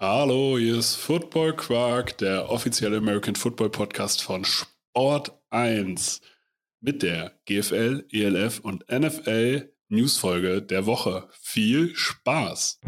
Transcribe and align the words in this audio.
Hallo, 0.00 0.56
hier 0.56 0.78
ist 0.78 0.94
Football 0.94 1.56
Quark, 1.56 2.18
der 2.18 2.50
offizielle 2.50 2.98
American 2.98 3.34
Football 3.34 3.70
Podcast 3.70 4.22
von 4.22 4.44
Sport 4.44 5.32
1 5.50 6.20
mit 6.80 7.02
der 7.02 7.32
GFL, 7.46 8.06
ELF 8.12 8.60
und 8.60 8.88
NFL 8.88 9.74
Newsfolge 9.88 10.62
der 10.62 10.86
Woche. 10.86 11.28
Viel 11.32 11.96
Spaß! 11.96 12.78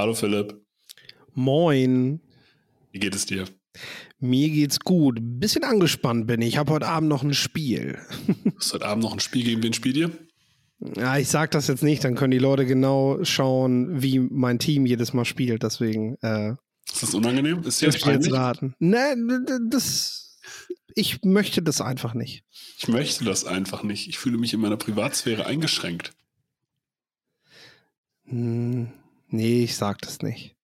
Hallo 0.00 0.14
Philipp, 0.14 0.58
Moin. 1.34 2.22
wie 2.90 2.98
geht 2.98 3.14
es 3.14 3.26
dir? 3.26 3.44
Mir 4.18 4.48
geht's 4.48 4.80
gut. 4.80 5.18
Bisschen 5.20 5.62
angespannt 5.62 6.26
bin 6.26 6.40
ich. 6.40 6.48
Ich 6.48 6.56
habe 6.56 6.72
heute 6.72 6.88
Abend 6.88 7.10
noch 7.10 7.22
ein 7.22 7.34
Spiel. 7.34 7.98
Ist 8.58 8.72
heute 8.72 8.86
Abend 8.86 9.04
noch 9.04 9.12
ein 9.12 9.20
Spiel 9.20 9.44
gegen 9.44 9.62
wen 9.62 9.74
spielt 9.74 9.98
ihr? 9.98 10.10
Ja, 10.96 11.18
ich 11.18 11.28
sag 11.28 11.50
das 11.50 11.66
jetzt 11.66 11.82
nicht, 11.82 12.02
dann 12.02 12.14
können 12.14 12.30
die 12.30 12.38
Leute 12.38 12.64
genau 12.64 13.22
schauen, 13.24 14.00
wie 14.00 14.20
mein 14.20 14.58
Team 14.58 14.86
jedes 14.86 15.12
Mal 15.12 15.26
spielt. 15.26 15.64
Deswegen 15.64 16.16
äh, 16.22 16.54
Ist 16.90 17.02
das 17.02 17.12
unangenehm? 17.12 17.62
Ist 17.64 17.82
dir 17.82 17.90
dürft 17.90 18.06
jetzt 18.06 18.32
raten. 18.32 18.74
Ne, 18.78 19.14
das. 19.68 20.38
Ich 20.94 21.22
möchte 21.24 21.60
das 21.60 21.82
einfach 21.82 22.14
nicht. 22.14 22.46
Ich 22.78 22.88
möchte 22.88 23.26
das 23.26 23.44
einfach 23.44 23.82
nicht. 23.82 24.08
Ich 24.08 24.16
fühle 24.16 24.38
mich 24.38 24.54
in 24.54 24.60
meiner 24.60 24.78
Privatsphäre 24.78 25.44
eingeschränkt. 25.44 26.12
Hm, 28.24 28.92
nee, 29.30 29.64
ich 29.64 29.76
sag 29.76 30.00
das 30.02 30.20
nicht. 30.22 30.56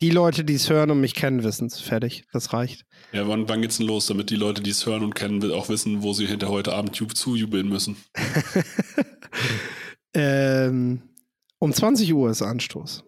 Die 0.00 0.10
Leute, 0.10 0.44
die 0.44 0.54
es 0.54 0.68
hören 0.68 0.90
und 0.90 1.00
mich 1.00 1.14
kennen, 1.14 1.44
wissen 1.44 1.68
es. 1.68 1.80
Fertig. 1.80 2.24
Das 2.32 2.52
reicht. 2.52 2.84
Ja, 3.12 3.28
wann, 3.28 3.48
wann 3.48 3.62
geht's 3.62 3.76
denn 3.76 3.86
los, 3.86 4.06
damit 4.06 4.30
die 4.30 4.36
Leute, 4.36 4.60
die 4.62 4.70
es 4.70 4.84
hören 4.84 5.04
und 5.04 5.14
kennen, 5.14 5.48
auch 5.52 5.68
wissen, 5.68 6.02
wo 6.02 6.12
sie 6.12 6.26
hinter 6.26 6.48
heute 6.48 6.72
Abend 6.72 6.96
ju- 6.96 7.14
zujubeln 7.14 7.68
müssen? 7.68 7.96
ähm, 10.14 11.02
um 11.58 11.72
20 11.72 12.12
Uhr 12.14 12.30
ist 12.30 12.42
Anstoß. 12.42 13.04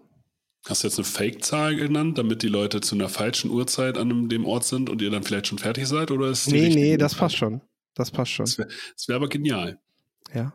Hast 0.66 0.82
du 0.82 0.86
jetzt 0.88 0.98
eine 0.98 1.04
Fake-Zahl 1.04 1.76
genannt, 1.76 2.16
damit 2.16 2.42
die 2.42 2.48
Leute 2.48 2.80
zu 2.80 2.94
einer 2.94 3.08
falschen 3.08 3.50
Uhrzeit 3.50 3.98
an 3.98 4.28
dem- 4.28 4.46
Ort 4.46 4.64
sind 4.64 4.88
und 4.88 5.02
ihr 5.02 5.10
dann 5.10 5.22
vielleicht 5.24 5.48
schon 5.48 5.58
fertig 5.58 5.86
seid? 5.86 6.10
Oder 6.10 6.28
ist 6.30 6.46
Nee, 6.48 6.68
nee, 6.70 6.96
das 6.96 7.12
Uhrzeit? 7.12 7.18
passt 7.20 7.36
schon. 7.36 7.60
Das 7.94 8.10
passt 8.10 8.30
schon. 8.32 8.46
Das 8.46 8.58
wäre 8.58 8.68
wär 9.08 9.16
aber 9.16 9.28
genial. 9.28 9.78
Ja. 10.32 10.54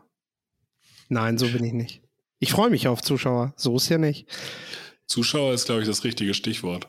Nein, 1.08 1.38
so 1.38 1.46
bin 1.48 1.64
ich 1.64 1.72
nicht. 1.72 2.02
Ich 2.40 2.52
freue 2.52 2.70
mich 2.70 2.88
auf 2.88 3.02
Zuschauer. 3.02 3.52
So 3.56 3.76
ist 3.76 3.88
ja 3.90 3.98
nicht. 3.98 4.26
Zuschauer 5.06 5.52
ist, 5.52 5.66
glaube 5.66 5.82
ich, 5.82 5.86
das 5.86 6.04
richtige 6.04 6.34
Stichwort. 6.34 6.88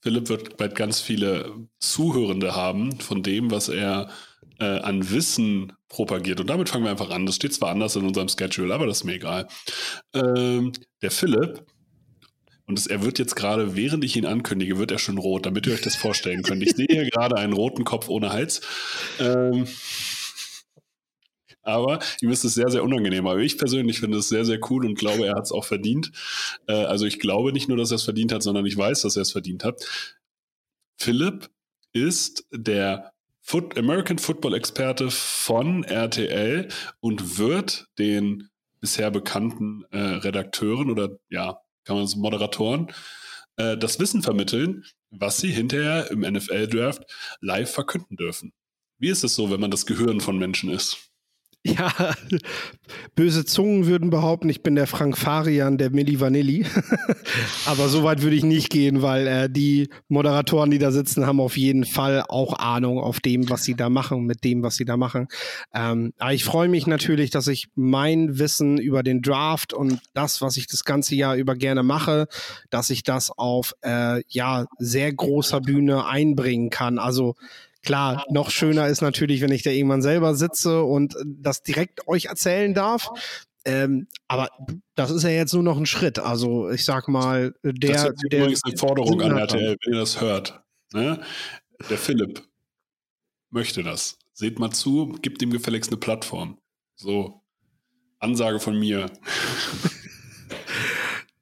Philipp 0.00 0.28
wird 0.28 0.56
bald 0.56 0.74
ganz 0.74 1.00
viele 1.00 1.54
Zuhörende 1.78 2.56
haben 2.56 2.98
von 3.00 3.22
dem, 3.22 3.52
was 3.52 3.68
er 3.68 4.10
äh, 4.58 4.64
an 4.64 5.10
Wissen 5.10 5.72
propagiert. 5.88 6.40
Und 6.40 6.50
damit 6.50 6.70
fangen 6.70 6.84
wir 6.84 6.90
einfach 6.90 7.10
an. 7.10 7.24
Das 7.24 7.36
steht 7.36 7.54
zwar 7.54 7.70
anders 7.70 7.94
in 7.94 8.04
unserem 8.04 8.28
Schedule, 8.28 8.74
aber 8.74 8.86
das 8.86 8.98
ist 8.98 9.04
mir 9.04 9.14
egal. 9.14 9.46
Ähm, 10.12 10.72
der 11.00 11.12
Philipp, 11.12 11.64
und 12.66 12.78
es, 12.78 12.88
er 12.88 13.04
wird 13.04 13.20
jetzt 13.20 13.36
gerade, 13.36 13.76
während 13.76 14.02
ich 14.02 14.16
ihn 14.16 14.26
ankündige, 14.26 14.78
wird 14.78 14.90
er 14.90 14.98
schon 14.98 15.18
rot, 15.18 15.46
damit 15.46 15.66
ihr 15.66 15.74
euch 15.74 15.82
das 15.82 15.94
vorstellen 15.94 16.42
könnt. 16.42 16.62
Ich 16.64 16.74
sehe 16.74 16.86
hier 16.90 17.04
gerade 17.10 17.36
einen 17.36 17.52
roten 17.52 17.84
Kopf 17.84 18.08
ohne 18.08 18.32
Hals. 18.32 18.60
Ähm, 19.20 19.68
aber 21.62 22.00
ihm 22.20 22.30
ist 22.30 22.44
es 22.44 22.54
sehr, 22.54 22.70
sehr 22.70 22.84
unangenehm. 22.84 23.26
Aber 23.26 23.40
ich 23.40 23.58
persönlich 23.58 24.00
finde 24.00 24.18
es 24.18 24.28
sehr, 24.28 24.44
sehr 24.44 24.58
cool 24.70 24.86
und 24.86 24.98
glaube, 24.98 25.26
er 25.26 25.34
hat 25.34 25.44
es 25.44 25.52
auch 25.52 25.64
verdient. 25.64 26.12
Äh, 26.66 26.72
also 26.72 27.06
ich 27.06 27.18
glaube 27.18 27.52
nicht 27.52 27.68
nur, 27.68 27.76
dass 27.76 27.90
er 27.90 27.96
es 27.96 28.04
verdient 28.04 28.32
hat, 28.32 28.42
sondern 28.42 28.66
ich 28.66 28.76
weiß, 28.76 29.02
dass 29.02 29.16
er 29.16 29.22
es 29.22 29.32
verdient 29.32 29.64
hat. 29.64 29.84
Philipp 30.96 31.50
ist 31.92 32.46
der 32.52 33.12
Foot 33.40 33.76
American 33.76 34.18
Football 34.18 34.54
Experte 34.54 35.10
von 35.10 35.84
RTL 35.84 36.68
und 37.00 37.38
wird 37.38 37.88
den 37.98 38.48
bisher 38.80 39.10
bekannten 39.10 39.84
äh, 39.90 39.98
Redakteuren 39.98 40.90
oder 40.90 41.18
ja, 41.28 41.58
kann 41.84 41.96
man 41.96 42.04
es 42.04 42.16
Moderatoren 42.16 42.92
äh, 43.56 43.76
das 43.76 43.98
Wissen 43.98 44.22
vermitteln, 44.22 44.84
was 45.10 45.38
sie 45.38 45.50
hinterher 45.50 46.10
im 46.10 46.20
NFL-Draft 46.20 47.02
live 47.40 47.72
verkünden 47.72 48.16
dürfen. 48.16 48.52
Wie 48.98 49.08
ist 49.08 49.24
es 49.24 49.34
so, 49.34 49.50
wenn 49.50 49.60
man 49.60 49.70
das 49.70 49.86
Gehirn 49.86 50.20
von 50.20 50.38
Menschen 50.38 50.70
ist? 50.70 51.11
Ja, 51.64 51.92
böse 53.14 53.44
Zungen 53.44 53.86
würden 53.86 54.10
behaupten, 54.10 54.48
ich 54.48 54.64
bin 54.64 54.74
der 54.74 54.88
Frank 54.88 55.16
Farian 55.16 55.78
der 55.78 55.90
Milli 55.90 56.18
Vanilli. 56.18 56.66
Aber 57.66 57.88
so 57.88 58.02
weit 58.02 58.22
würde 58.22 58.34
ich 58.34 58.42
nicht 58.42 58.68
gehen, 58.68 59.00
weil 59.00 59.26
äh, 59.28 59.48
die 59.48 59.88
Moderatoren, 60.08 60.72
die 60.72 60.80
da 60.80 60.90
sitzen, 60.90 61.24
haben 61.24 61.38
auf 61.38 61.56
jeden 61.56 61.84
Fall 61.84 62.24
auch 62.28 62.58
Ahnung 62.58 62.98
auf 62.98 63.20
dem, 63.20 63.48
was 63.48 63.62
sie 63.62 63.76
da 63.76 63.90
machen, 63.90 64.26
mit 64.26 64.42
dem, 64.42 64.64
was 64.64 64.74
sie 64.74 64.84
da 64.84 64.96
machen. 64.96 65.28
Ähm, 65.72 66.12
aber 66.18 66.32
ich 66.32 66.42
freue 66.42 66.68
mich 66.68 66.88
natürlich, 66.88 67.30
dass 67.30 67.46
ich 67.46 67.68
mein 67.76 68.40
Wissen 68.40 68.78
über 68.78 69.04
den 69.04 69.22
Draft 69.22 69.72
und 69.72 70.00
das, 70.14 70.40
was 70.40 70.56
ich 70.56 70.66
das 70.66 70.82
ganze 70.82 71.14
Jahr 71.14 71.36
über 71.36 71.54
gerne 71.54 71.84
mache, 71.84 72.26
dass 72.70 72.90
ich 72.90 73.04
das 73.04 73.30
auf 73.30 73.74
äh, 73.82 74.24
ja 74.26 74.66
sehr 74.78 75.12
großer 75.12 75.60
Bühne 75.60 76.06
einbringen 76.06 76.70
kann. 76.70 76.98
Also 76.98 77.36
Klar, 77.82 78.24
noch 78.30 78.50
schöner 78.50 78.86
ist 78.88 79.00
natürlich, 79.00 79.40
wenn 79.40 79.52
ich 79.52 79.62
da 79.62 79.70
irgendwann 79.70 80.02
selber 80.02 80.34
sitze 80.34 80.82
und 80.82 81.16
das 81.24 81.62
direkt 81.62 82.06
euch 82.06 82.26
erzählen 82.26 82.74
darf. 82.74 83.10
Ähm, 83.64 84.08
aber 84.28 84.48
das 84.94 85.10
ist 85.10 85.22
ja 85.22 85.30
jetzt 85.30 85.52
nur 85.52 85.62
noch 85.62 85.76
ein 85.76 85.86
Schritt. 85.86 86.18
Also 86.18 86.70
ich 86.70 86.84
sag 86.84 87.08
mal, 87.08 87.54
das 87.62 87.74
der, 87.74 87.94
ist 87.94 88.04
jetzt 88.04 88.22
der 88.30 88.40
übrigens 88.40 88.64
eine 88.64 88.76
Forderung 88.76 89.22
an 89.22 89.36
RTL, 89.36 89.76
wenn 89.84 89.94
ihr 89.94 90.00
das 90.00 90.20
hört. 90.20 90.62
Ne? 90.92 91.20
Der 91.90 91.98
Philipp 91.98 92.42
möchte 93.50 93.82
das. 93.82 94.18
Seht 94.32 94.58
mal 94.58 94.70
zu, 94.70 95.16
gibt 95.22 95.42
ihm 95.42 95.50
gefälligst 95.50 95.90
eine 95.90 95.98
Plattform. 95.98 96.58
So, 96.96 97.42
Ansage 98.18 98.60
von 98.60 98.78
mir. 98.78 99.10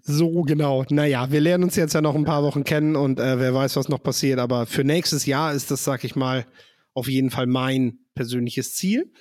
So 0.02 0.42
genau. 0.42 0.84
Naja, 0.90 1.30
wir 1.30 1.40
lernen 1.40 1.64
uns 1.64 1.76
jetzt 1.76 1.94
ja 1.94 2.00
noch 2.00 2.14
ein 2.14 2.24
paar 2.24 2.42
Wochen 2.42 2.64
kennen 2.64 2.96
und 2.96 3.20
äh, 3.20 3.38
wer 3.38 3.54
weiß, 3.54 3.76
was 3.76 3.88
noch 3.88 4.02
passiert. 4.02 4.38
Aber 4.38 4.66
für 4.66 4.84
nächstes 4.84 5.26
Jahr 5.26 5.52
ist 5.52 5.70
das, 5.70 5.84
sag 5.84 6.04
ich 6.04 6.16
mal, 6.16 6.46
auf 6.94 7.08
jeden 7.08 7.30
Fall 7.30 7.46
mein 7.46 7.98
persönliches 8.14 8.74
Ziel. 8.74 9.12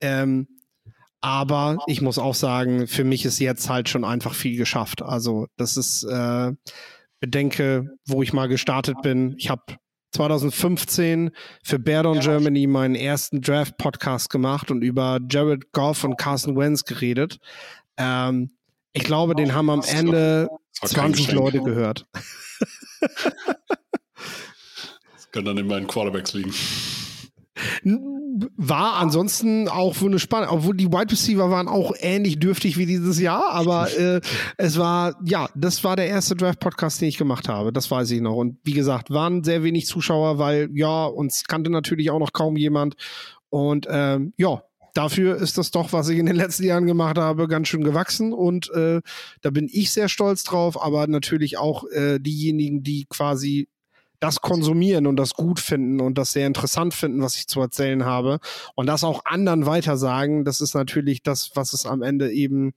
Ähm, 0.00 0.48
aber 1.20 1.78
ich 1.86 2.02
muss 2.02 2.18
auch 2.18 2.34
sagen, 2.34 2.86
für 2.88 3.04
mich 3.04 3.24
ist 3.24 3.38
jetzt 3.38 3.68
halt 3.68 3.88
schon 3.88 4.04
einfach 4.04 4.34
viel 4.34 4.56
geschafft. 4.56 5.02
Also 5.02 5.46
das 5.56 5.76
ist, 5.76 6.02
äh, 6.04 6.52
bedenke, 7.22 7.86
wo 8.04 8.22
ich 8.22 8.32
mal 8.32 8.48
gestartet 8.48 8.96
bin. 9.02 9.36
Ich 9.38 9.48
habe 9.48 9.62
2015 10.10 11.30
für 11.62 11.78
Bear 11.78 12.02
Down 12.02 12.18
Germany 12.18 12.66
meinen 12.66 12.96
ersten 12.96 13.40
Draft-Podcast 13.40 14.28
gemacht 14.28 14.70
und 14.72 14.82
über 14.82 15.20
Jared 15.30 15.70
Goff 15.72 16.02
und 16.02 16.18
Carson 16.18 16.56
Wentz 16.56 16.84
geredet. 16.84 17.38
Ähm, 17.96 18.50
ich 18.92 19.04
glaube, 19.04 19.34
den 19.34 19.54
haben 19.54 19.70
am 19.70 19.82
Ende 19.82 20.48
Das 20.80 20.94
war 20.94 21.02
kein 21.02 21.14
20 21.14 21.26
Geschenk. 21.26 21.44
Leute 21.44 21.62
gehört. 21.62 22.06
Das 25.14 25.30
kann 25.32 25.44
dann 25.44 25.58
in 25.58 25.66
meinen 25.66 25.86
Quarterbacks 25.86 26.34
liegen. 26.34 26.52
War 28.56 28.94
ansonsten 28.94 29.68
auch 29.68 30.00
wohl 30.00 30.10
eine 30.10 30.18
Spannung, 30.18 30.48
obwohl 30.50 30.76
die 30.76 30.88
Wide 30.88 31.12
Receiver 31.12 31.50
waren 31.50 31.68
auch 31.68 31.92
ähnlich 31.98 32.38
dürftig 32.38 32.76
wie 32.78 32.86
dieses 32.86 33.20
Jahr, 33.20 33.50
aber 33.50 33.94
äh, 33.96 34.20
es 34.56 34.78
war, 34.78 35.16
ja, 35.24 35.48
das 35.54 35.84
war 35.84 35.96
der 35.96 36.06
erste 36.06 36.34
Draft-Podcast, 36.34 37.00
den 37.00 37.08
ich 37.08 37.18
gemacht 37.18 37.48
habe, 37.48 37.72
das 37.72 37.90
weiß 37.90 38.10
ich 38.10 38.20
noch. 38.20 38.36
Und 38.36 38.58
wie 38.64 38.72
gesagt, 38.72 39.10
waren 39.10 39.44
sehr 39.44 39.62
wenig 39.62 39.86
Zuschauer, 39.86 40.38
weil 40.38 40.70
ja, 40.72 41.04
uns 41.04 41.44
kannte 41.44 41.70
natürlich 41.70 42.10
auch 42.10 42.18
noch 42.18 42.32
kaum 42.32 42.56
jemand. 42.56 42.94
Und 43.50 43.86
ähm, 43.90 44.32
ja, 44.38 44.62
dafür 44.94 45.36
ist 45.36 45.58
das 45.58 45.70
doch, 45.70 45.92
was 45.92 46.08
ich 46.08 46.18
in 46.18 46.26
den 46.26 46.36
letzten 46.36 46.64
Jahren 46.64 46.86
gemacht 46.86 47.18
habe, 47.18 47.48
ganz 47.48 47.68
schön 47.68 47.84
gewachsen. 47.84 48.32
Und 48.32 48.70
äh, 48.70 49.00
da 49.40 49.50
bin 49.50 49.68
ich 49.70 49.92
sehr 49.92 50.08
stolz 50.08 50.44
drauf, 50.44 50.82
aber 50.82 51.06
natürlich 51.06 51.58
auch 51.58 51.84
äh, 51.90 52.18
diejenigen, 52.18 52.82
die 52.82 53.06
quasi 53.08 53.68
das 54.20 54.40
konsumieren 54.40 55.08
und 55.08 55.16
das 55.16 55.34
gut 55.34 55.58
finden 55.58 56.00
und 56.00 56.16
das 56.16 56.32
sehr 56.32 56.46
interessant 56.46 56.94
finden, 56.94 57.22
was 57.22 57.36
ich 57.36 57.48
zu 57.48 57.60
erzählen 57.60 58.04
habe 58.04 58.38
und 58.76 58.86
das 58.86 59.02
auch 59.02 59.24
anderen 59.24 59.66
weitersagen, 59.66 60.44
das 60.44 60.60
ist 60.60 60.74
natürlich 60.74 61.24
das, 61.24 61.50
was 61.54 61.72
es 61.72 61.86
am 61.86 62.02
Ende 62.02 62.30
eben 62.30 62.72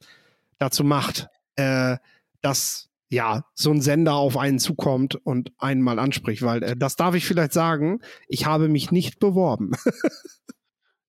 dazu 0.57 0.83
macht, 0.83 1.27
äh, 1.55 1.97
dass 2.41 2.89
ja 3.09 3.45
so 3.53 3.71
ein 3.71 3.81
Sender 3.81 4.15
auf 4.15 4.37
einen 4.37 4.57
zukommt 4.57 5.15
und 5.23 5.51
einen 5.59 5.83
mal 5.83 5.99
anspricht, 5.99 6.41
weil 6.41 6.63
äh, 6.63 6.75
das 6.75 6.95
darf 6.95 7.13
ich 7.13 7.27
vielleicht 7.27 7.53
sagen, 7.53 7.99
ich 8.27 8.47
habe 8.47 8.67
mich 8.67 8.89
nicht 8.91 9.19
beworben. 9.19 9.73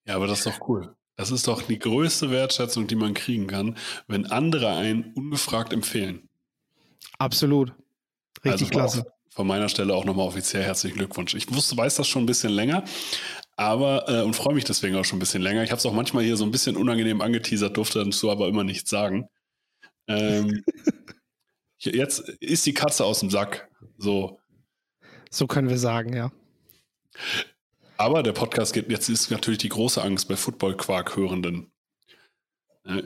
Ja, 0.06 0.16
aber 0.16 0.26
das 0.26 0.38
ist 0.38 0.46
doch 0.46 0.68
cool. 0.68 0.94
Das 1.16 1.30
ist 1.30 1.48
doch 1.48 1.62
die 1.62 1.78
größte 1.78 2.30
Wertschätzung, 2.30 2.86
die 2.86 2.94
man 2.94 3.14
kriegen 3.14 3.46
kann, 3.46 3.76
wenn 4.06 4.26
andere 4.26 4.68
einen 4.76 5.14
ungefragt 5.14 5.72
empfehlen. 5.72 6.28
Absolut. 7.18 7.72
Richtig 8.44 8.68
also 8.68 9.00
klasse. 9.00 9.06
Von 9.30 9.46
meiner 9.46 9.68
Stelle 9.68 9.94
auch 9.94 10.04
nochmal 10.04 10.26
offiziell 10.26 10.62
herzlichen 10.62 10.96
Glückwunsch. 10.96 11.34
Ich 11.34 11.52
wusste, 11.52 11.76
weiß 11.76 11.96
das 11.96 12.08
schon 12.08 12.22
ein 12.22 12.26
bisschen 12.26 12.52
länger, 12.52 12.84
aber 13.56 14.08
äh, 14.08 14.22
und 14.22 14.34
freue 14.34 14.54
mich 14.54 14.64
deswegen 14.64 14.96
auch 14.96 15.04
schon 15.04 15.16
ein 15.16 15.20
bisschen 15.20 15.42
länger. 15.42 15.62
Ich 15.62 15.70
habe 15.70 15.78
es 15.78 15.86
auch 15.86 15.92
manchmal 15.92 16.24
hier 16.24 16.36
so 16.36 16.44
ein 16.44 16.50
bisschen 16.50 16.76
unangenehm 16.76 17.20
angeteasert, 17.20 17.76
durfte 17.76 18.02
dazu 18.04 18.30
aber 18.30 18.48
immer 18.48 18.64
nichts 18.64 18.90
sagen. 18.90 19.28
Ähm, 20.06 20.64
jetzt 21.78 22.20
ist 22.40 22.64
die 22.66 22.74
Katze 22.74 23.04
aus 23.04 23.20
dem 23.20 23.30
Sack. 23.30 23.68
So. 23.98 24.38
So 25.30 25.46
können 25.46 25.68
wir 25.68 25.78
sagen, 25.78 26.14
ja. 26.14 26.30
Aber 27.98 28.22
der 28.22 28.32
Podcast 28.32 28.74
geht, 28.74 28.90
jetzt 28.90 29.08
ist 29.08 29.30
natürlich 29.30 29.58
die 29.58 29.68
große 29.68 30.02
Angst 30.02 30.28
bei 30.28 30.36
Football-Quark-Hörenden. 30.36 31.70
Äh, 32.84 33.04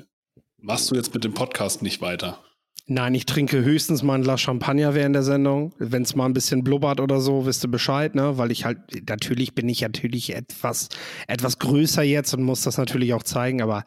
machst 0.58 0.90
du 0.90 0.94
jetzt 0.94 1.14
mit 1.14 1.24
dem 1.24 1.34
Podcast 1.34 1.82
nicht 1.82 2.00
weiter? 2.00 2.42
Nein, 2.86 3.14
ich 3.14 3.24
trinke 3.24 3.62
höchstens 3.62 4.02
mal 4.02 4.16
ein 4.16 4.22
Glas 4.22 4.40
Champagner 4.40 4.94
während 4.94 5.14
der 5.14 5.22
Sendung. 5.22 5.72
Wenn 5.78 6.02
es 6.02 6.16
mal 6.16 6.26
ein 6.26 6.32
bisschen 6.32 6.64
blubbert 6.64 6.98
oder 6.98 7.20
so, 7.20 7.46
wisst 7.46 7.64
ihr 7.64 7.70
Bescheid, 7.70 8.16
ne? 8.16 8.36
Weil 8.36 8.50
ich 8.50 8.64
halt, 8.64 9.08
natürlich 9.08 9.54
bin 9.54 9.68
ich 9.68 9.82
natürlich 9.82 10.34
etwas, 10.34 10.88
etwas 11.28 11.60
größer 11.60 12.02
jetzt 12.02 12.34
und 12.34 12.42
muss 12.42 12.62
das 12.62 12.78
natürlich 12.78 13.14
auch 13.14 13.22
zeigen, 13.22 13.62
aber 13.62 13.84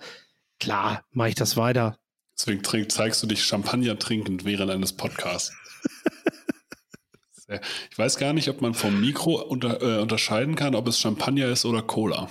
klar, 0.57 1.03
mache 1.11 1.29
ich 1.29 1.35
das 1.35 1.57
weiter. 1.57 1.97
Deswegen 2.37 2.63
trink, 2.63 2.93
zeigst 2.93 3.21
du 3.21 3.27
dich 3.27 3.43
Champagner 3.43 3.99
trinkend 3.99 4.45
während 4.45 4.71
eines 4.71 4.93
Podcasts. 4.93 5.53
ich 7.91 7.97
weiß 7.97 8.17
gar 8.17 8.33
nicht, 8.33 8.49
ob 8.49 8.61
man 8.61 8.73
vom 8.73 8.99
Mikro 8.99 9.41
unter, 9.41 9.81
äh, 9.81 10.01
unterscheiden 10.01 10.55
kann, 10.55 10.75
ob 10.75 10.87
es 10.87 10.99
Champagner 10.99 11.47
ist 11.47 11.65
oder 11.65 11.81
Cola. 11.81 12.29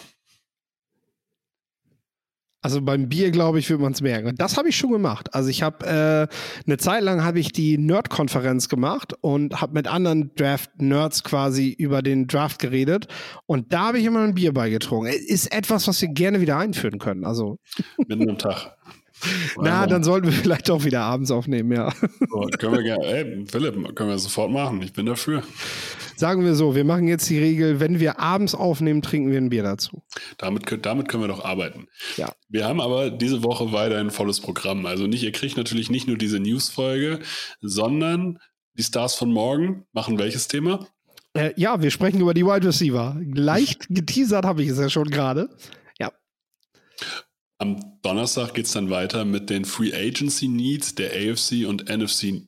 Also 2.65 2.81
beim 2.81 3.09
Bier, 3.09 3.33
glaube 3.33 3.59
ich, 3.59 3.69
wird 3.69 3.81
man 3.81 3.93
es 3.93 4.01
merken. 4.01 4.37
Das 4.37 4.57
habe 4.57 4.69
ich 4.69 4.77
schon 4.77 4.93
gemacht. 4.93 5.35
Also 5.35 5.49
ich 5.49 5.65
habe 5.65 5.85
äh, 5.85 6.35
eine 6.65 6.79
Zeit 6.79 7.03
lang 7.03 7.25
habe 7.25 7.41
ich 7.41 7.51
die 7.51 7.77
Nerd-Konferenz 7.77 8.69
gemacht 8.69 9.15
und 9.21 9.61
habe 9.61 9.75
mit 9.75 9.89
anderen 9.89 10.33
Draft-Nerds 10.37 11.25
quasi 11.25 11.71
über 11.71 12.03
den 12.03 12.29
Draft 12.29 12.61
geredet. 12.61 13.09
Und 13.47 13.73
da 13.73 13.89
habe 13.89 13.99
ich 13.99 14.05
immer 14.05 14.23
ein 14.23 14.35
Bier 14.35 14.55
beigetrunken. 14.55 15.13
Ist 15.13 15.53
etwas, 15.53 15.89
was 15.89 16.01
wir 16.03 16.11
gerne 16.11 16.41
wieder 16.41 16.57
einführen 16.57 17.01
können. 17.01 17.25
Also 17.25 17.59
mitten 18.07 18.31
am 18.31 18.39
Tag. 18.39 18.77
Na, 19.61 19.87
dann 19.87 20.05
sollten 20.05 20.27
wir 20.27 20.33
vielleicht 20.43 20.71
auch 20.71 20.85
wieder 20.85 21.03
abends 21.03 21.31
aufnehmen, 21.31 21.73
ja. 21.73 21.93
So, 22.31 22.49
können 22.59 22.75
wir 22.75 22.83
gerne, 22.83 23.05
ey, 23.05 23.45
Philipp, 23.51 23.95
können 23.95 24.11
wir 24.11 24.19
sofort 24.19 24.51
machen. 24.51 24.83
Ich 24.83 24.93
bin 24.93 25.07
dafür. 25.07 25.43
Sagen 26.17 26.45
wir 26.45 26.55
so, 26.55 26.75
wir 26.75 26.85
machen 26.85 27.09
jetzt 27.09 27.29
die 27.29 27.39
Regel, 27.39 27.81
wenn 27.81 27.99
wir 27.99 28.21
abends 28.21 28.55
aufnehmen, 28.55 29.03
trinken 29.03 29.31
wir 29.31 29.39
ein 29.39 29.51
Bier 29.51 29.63
dazu. 29.63 30.03
Damit, 30.39 30.65
damit 30.85 31.09
können 31.09 31.23
wir 31.23 31.29
doch 31.29 31.45
arbeiten. 31.45 31.89
Ja. 32.17 32.33
Wir 32.49 32.67
haben 32.67 32.81
aber 32.81 33.11
diese 33.11 33.43
Woche 33.43 33.73
weiter 33.73 33.99
ein 33.99 34.11
volles 34.11 34.41
Programm. 34.41 34.87
Also 34.87 35.07
nicht, 35.07 35.23
ihr 35.23 35.33
kriegt 35.33 35.57
natürlich 35.57 35.91
nicht 35.91 36.07
nur 36.07 36.17
diese 36.19 36.39
News-Folge, 36.39 37.21
sondern 37.61 38.39
die 38.75 38.83
Stars 38.83 39.15
von 39.15 39.33
morgen 39.33 39.87
machen 39.93 40.19
welches 40.19 40.49
Thema? 40.49 40.87
Äh, 41.35 41.53
ja, 41.57 41.81
wir 41.81 41.91
sprechen 41.91 42.21
über 42.21 42.35
die 42.35 42.45
Wide 42.45 42.67
Receiver. 42.67 43.17
Leicht 43.35 43.87
geteasert 43.89 44.45
habe 44.45 44.63
ich 44.63 44.69
es 44.69 44.79
ja 44.79 44.91
schon 44.91 45.09
gerade. 45.09 45.49
Ja. 45.99 46.13
Am 47.63 48.01
Donnerstag 48.03 48.55
geht 48.55 48.67
es 48.67 48.73
dann 48.73 48.91
weiter 48.91 49.25
mit 49.25 49.49
den 49.49 49.65
Free 49.65 49.95
Agency 49.95 50.49
Needs 50.49 50.97
der 50.97 51.13
AFC 51.13 51.65
und 51.65 51.89
NFC 51.89 52.43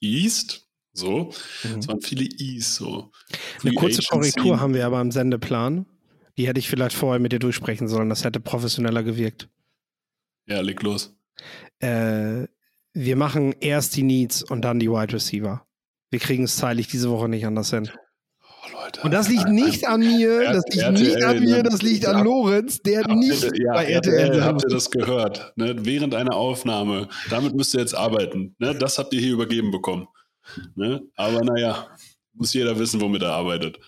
East. 0.00 0.66
So, 0.94 1.34
mhm. 1.64 1.78
es 1.78 1.86
waren 1.86 2.00
viele 2.00 2.24
Is 2.24 2.76
so. 2.76 3.10
Free 3.58 3.68
Eine 3.68 3.74
kurze 3.74 3.98
Agency. 3.98 4.08
Korrektur 4.08 4.58
haben 4.58 4.72
wir 4.72 4.86
aber 4.86 5.02
im 5.02 5.10
Sendeplan. 5.10 5.84
Die 6.38 6.48
hätte 6.48 6.60
ich 6.60 6.70
vielleicht 6.70 6.96
vorher 6.96 7.20
mit 7.20 7.32
dir 7.32 7.40
durchsprechen 7.40 7.88
sollen. 7.88 8.08
Das 8.08 8.24
hätte 8.24 8.40
professioneller 8.40 9.02
gewirkt. 9.02 9.50
Ja, 10.46 10.62
leg 10.62 10.82
los. 10.82 11.14
Äh, 11.80 12.46
wir 12.94 13.16
machen 13.16 13.54
erst 13.60 13.96
die 13.96 14.02
Needs 14.02 14.42
und 14.42 14.62
dann 14.62 14.78
die 14.78 14.90
Wide 14.90 15.12
Receiver. 15.12 15.66
Wir 16.08 16.20
kriegen 16.20 16.44
es 16.44 16.56
zeitlich 16.56 16.88
diese 16.88 17.10
Woche 17.10 17.28
nicht 17.28 17.44
anders 17.44 17.68
hin. 17.68 17.90
Leute. 18.92 19.06
Und 19.06 19.12
das 19.12 19.28
liegt 19.28 19.48
nicht 19.48 19.86
an 19.86 20.00
mir, 20.00 20.52
das 20.52 20.64
liegt 20.66 20.82
RTL, 20.82 20.92
nicht 20.92 21.24
an 21.24 21.40
mir, 21.40 21.62
das 21.62 21.82
liegt 21.82 22.06
an 22.06 22.24
Lorenz, 22.24 22.82
der 22.82 23.06
nicht 23.08 23.42
ja, 23.58 23.72
bei 23.72 23.86
RTL, 23.86 24.14
RTL 24.14 24.44
Habt 24.44 24.62
ihr 24.64 24.70
das 24.70 24.90
gehört? 24.90 25.52
Ne? 25.56 25.76
Während 25.78 26.14
einer 26.14 26.36
Aufnahme. 26.36 27.08
Damit 27.30 27.54
müsst 27.54 27.74
ihr 27.74 27.80
jetzt 27.80 27.94
arbeiten. 27.94 28.54
Ne? 28.58 28.74
Das 28.74 28.98
habt 28.98 29.12
ihr 29.14 29.20
hier 29.20 29.32
übergeben 29.32 29.70
bekommen. 29.70 30.08
Ne? 30.74 31.02
Aber 31.16 31.42
naja, 31.42 31.88
muss 32.34 32.52
jeder 32.52 32.78
wissen, 32.78 33.00
womit 33.00 33.22
er 33.22 33.32
arbeitet. 33.32 33.78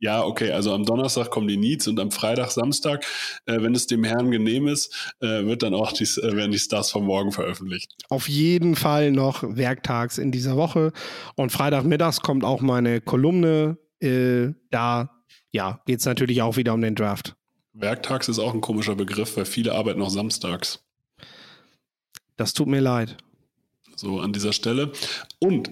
Ja, 0.00 0.22
okay, 0.22 0.50
also 0.50 0.74
am 0.74 0.84
Donnerstag 0.84 1.30
kommen 1.30 1.48
die 1.48 1.56
Needs 1.56 1.88
und 1.88 1.98
am 1.98 2.10
Freitag, 2.10 2.50
Samstag, 2.50 3.06
äh, 3.46 3.62
wenn 3.62 3.74
es 3.74 3.86
dem 3.86 4.04
Herrn 4.04 4.30
genehm 4.30 4.68
ist, 4.68 5.14
äh, 5.20 5.46
wird 5.46 5.62
dann 5.62 5.72
auch 5.72 5.92
die, 5.92 6.04
äh, 6.04 6.36
werden 6.36 6.50
die 6.50 6.58
Stars 6.58 6.90
vom 6.90 7.06
Morgen 7.06 7.32
veröffentlicht. 7.32 7.94
Auf 8.10 8.28
jeden 8.28 8.76
Fall 8.76 9.12
noch 9.12 9.42
werktags 9.56 10.18
in 10.18 10.30
dieser 10.30 10.56
Woche. 10.58 10.92
Und 11.36 11.52
Freitagmittags 11.52 12.20
kommt 12.20 12.44
auch 12.44 12.60
meine 12.60 13.00
Kolumne. 13.00 13.78
Äh, 14.04 14.54
da 14.70 15.10
ja, 15.50 15.80
geht 15.86 16.00
es 16.00 16.06
natürlich 16.06 16.42
auch 16.42 16.56
wieder 16.56 16.74
um 16.74 16.80
den 16.80 16.94
Draft. 16.94 17.36
Werktags 17.72 18.28
ist 18.28 18.38
auch 18.38 18.54
ein 18.54 18.60
komischer 18.60 18.94
Begriff, 18.94 19.36
weil 19.36 19.46
viele 19.46 19.74
arbeiten 19.74 20.02
auch 20.02 20.10
samstags. 20.10 20.84
Das 22.36 22.52
tut 22.52 22.68
mir 22.68 22.80
leid. 22.80 23.16
So 23.96 24.20
an 24.20 24.32
dieser 24.32 24.52
Stelle. 24.52 24.92
Und 25.38 25.70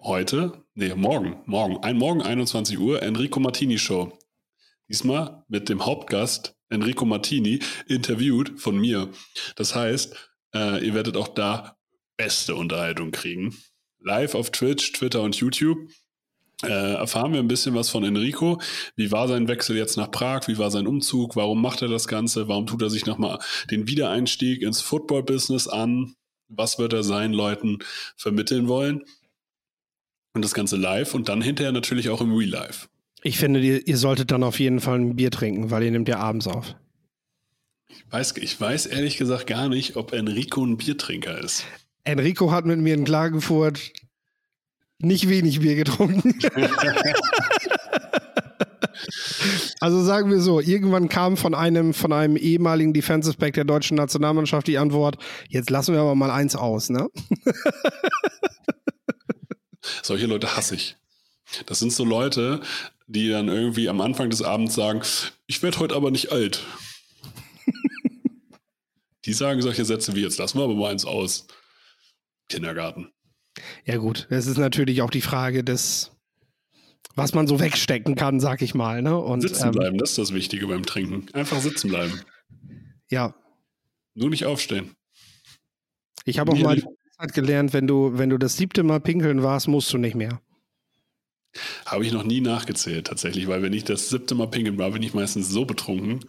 heute, 0.00 0.64
nee, 0.74 0.94
morgen, 0.94 1.36
morgen, 1.46 1.78
ein 1.78 1.98
Morgen 1.98 2.22
21 2.22 2.78
Uhr, 2.78 3.02
Enrico 3.02 3.40
Martini 3.40 3.78
Show. 3.78 4.18
Diesmal 4.88 5.44
mit 5.48 5.68
dem 5.68 5.84
Hauptgast 5.84 6.56
Enrico 6.70 7.04
Martini, 7.04 7.60
interviewt 7.86 8.60
von 8.60 8.78
mir. 8.78 9.10
Das 9.56 9.74
heißt, 9.74 10.14
äh, 10.54 10.84
ihr 10.84 10.94
werdet 10.94 11.16
auch 11.16 11.28
da 11.28 11.76
beste 12.16 12.54
Unterhaltung 12.54 13.10
kriegen. 13.10 13.54
Live 14.00 14.34
auf 14.34 14.50
Twitch, 14.50 14.92
Twitter 14.92 15.22
und 15.22 15.36
YouTube. 15.36 15.78
Äh, 16.64 16.94
erfahren 16.94 17.32
wir 17.32 17.38
ein 17.38 17.48
bisschen 17.48 17.74
was 17.74 17.88
von 17.88 18.02
Enrico. 18.02 18.60
Wie 18.96 19.12
war 19.12 19.28
sein 19.28 19.46
Wechsel 19.46 19.76
jetzt 19.76 19.96
nach 19.96 20.10
Prag? 20.10 20.48
Wie 20.48 20.58
war 20.58 20.72
sein 20.72 20.88
Umzug? 20.88 21.36
Warum 21.36 21.62
macht 21.62 21.82
er 21.82 21.88
das 21.88 22.08
Ganze? 22.08 22.48
Warum 22.48 22.66
tut 22.66 22.82
er 22.82 22.90
sich 22.90 23.06
nochmal 23.06 23.38
den 23.70 23.86
Wiedereinstieg 23.86 24.62
ins 24.62 24.80
Football-Business 24.80 25.68
an? 25.68 26.14
Was 26.48 26.78
wird 26.78 26.92
er 26.94 27.04
seinen 27.04 27.32
Leuten 27.32 27.78
vermitteln 28.16 28.66
wollen? 28.66 29.04
Und 30.34 30.44
das 30.44 30.54
Ganze 30.54 30.76
live 30.76 31.14
und 31.14 31.28
dann 31.28 31.42
hinterher 31.42 31.72
natürlich 31.72 32.08
auch 32.08 32.20
im 32.20 32.34
Real 32.34 32.50
Life. 32.50 32.88
Ich 33.22 33.38
finde, 33.38 33.60
ihr, 33.60 33.86
ihr 33.86 33.96
solltet 33.96 34.30
dann 34.30 34.42
auf 34.42 34.58
jeden 34.58 34.80
Fall 34.80 34.98
ein 34.98 35.16
Bier 35.16 35.30
trinken, 35.30 35.70
weil 35.70 35.84
ihr 35.84 35.90
nehmt 35.90 36.08
ja 36.08 36.18
abends 36.18 36.46
auf. 36.46 36.74
Ich 37.88 38.04
weiß, 38.10 38.36
ich 38.36 38.60
weiß 38.60 38.86
ehrlich 38.86 39.16
gesagt 39.16 39.46
gar 39.46 39.68
nicht, 39.68 39.96
ob 39.96 40.12
Enrico 40.12 40.64
ein 40.64 40.76
Biertrinker 40.76 41.38
ist. 41.38 41.64
Enrico 42.04 42.50
hat 42.50 42.64
mit 42.64 42.78
mir 42.78 42.94
in 42.94 43.04
Klagenfurt 43.04 43.92
nicht 45.00 45.28
wenig 45.28 45.60
Bier 45.60 45.76
getrunken. 45.76 46.38
also 49.80 50.02
sagen 50.02 50.30
wir 50.30 50.40
so, 50.40 50.60
irgendwann 50.60 51.08
kam 51.08 51.36
von 51.36 51.54
einem, 51.54 51.94
von 51.94 52.12
einem 52.12 52.36
ehemaligen 52.36 52.92
Defensive 52.92 53.36
Back 53.36 53.54
der 53.54 53.64
deutschen 53.64 53.96
Nationalmannschaft 53.96 54.66
die 54.66 54.78
Antwort, 54.78 55.16
jetzt 55.48 55.70
lassen 55.70 55.94
wir 55.94 56.00
aber 56.00 56.14
mal 56.14 56.30
eins 56.30 56.56
aus, 56.56 56.90
ne? 56.90 57.08
Solche 60.02 60.26
Leute 60.26 60.56
hasse 60.56 60.74
ich. 60.74 60.96
Das 61.66 61.78
sind 61.78 61.92
so 61.92 62.04
Leute, 62.04 62.60
die 63.06 63.28
dann 63.30 63.48
irgendwie 63.48 63.88
am 63.88 64.00
Anfang 64.00 64.30
des 64.30 64.42
Abends 64.42 64.74
sagen, 64.74 65.02
ich 65.46 65.62
werde 65.62 65.78
heute 65.78 65.94
aber 65.94 66.10
nicht 66.10 66.30
alt. 66.32 66.62
die 69.24 69.32
sagen 69.32 69.62
solche 69.62 69.84
Sätze 69.84 70.14
wie, 70.14 70.22
jetzt 70.22 70.38
lassen 70.38 70.58
wir 70.58 70.64
aber 70.64 70.74
mal 70.74 70.90
eins 70.90 71.06
aus. 71.06 71.46
Kindergarten. 72.48 73.12
Ja 73.84 73.96
gut, 73.96 74.26
es 74.30 74.46
ist 74.46 74.58
natürlich 74.58 75.02
auch 75.02 75.10
die 75.10 75.20
Frage 75.20 75.64
des, 75.64 76.12
was 77.14 77.34
man 77.34 77.46
so 77.46 77.60
wegstecken 77.60 78.14
kann, 78.14 78.40
sag 78.40 78.62
ich 78.62 78.74
mal. 78.74 79.02
Ne? 79.02 79.16
Und, 79.16 79.42
sitzen 79.42 79.70
bleiben, 79.72 79.94
ähm, 79.94 79.98
das 79.98 80.10
ist 80.10 80.18
das 80.18 80.34
Wichtige 80.34 80.66
beim 80.66 80.84
Trinken. 80.84 81.26
Einfach 81.34 81.60
sitzen 81.60 81.88
bleiben. 81.88 82.20
Ja. 83.10 83.34
Nur 84.14 84.30
nicht 84.30 84.44
aufstehen. 84.44 84.94
Ich 86.24 86.38
habe 86.38 86.52
auch 86.52 86.58
mal 86.58 86.82
gelernt, 87.32 87.72
wenn 87.72 87.86
du, 87.86 88.18
wenn 88.18 88.30
du 88.30 88.38
das 88.38 88.56
siebte 88.56 88.82
Mal 88.82 89.00
pinkeln 89.00 89.42
warst, 89.42 89.68
musst 89.68 89.92
du 89.92 89.98
nicht 89.98 90.14
mehr. 90.14 90.40
Habe 91.86 92.04
ich 92.04 92.12
noch 92.12 92.24
nie 92.24 92.40
nachgezählt, 92.40 93.06
tatsächlich, 93.06 93.48
weil 93.48 93.62
wenn 93.62 93.72
ich 93.72 93.84
das 93.84 94.10
siebte 94.10 94.34
Mal 94.34 94.48
pinkeln 94.48 94.78
war, 94.78 94.90
bin 94.90 95.02
ich 95.02 95.14
meistens 95.14 95.48
so 95.48 95.64
betrunken, 95.64 96.20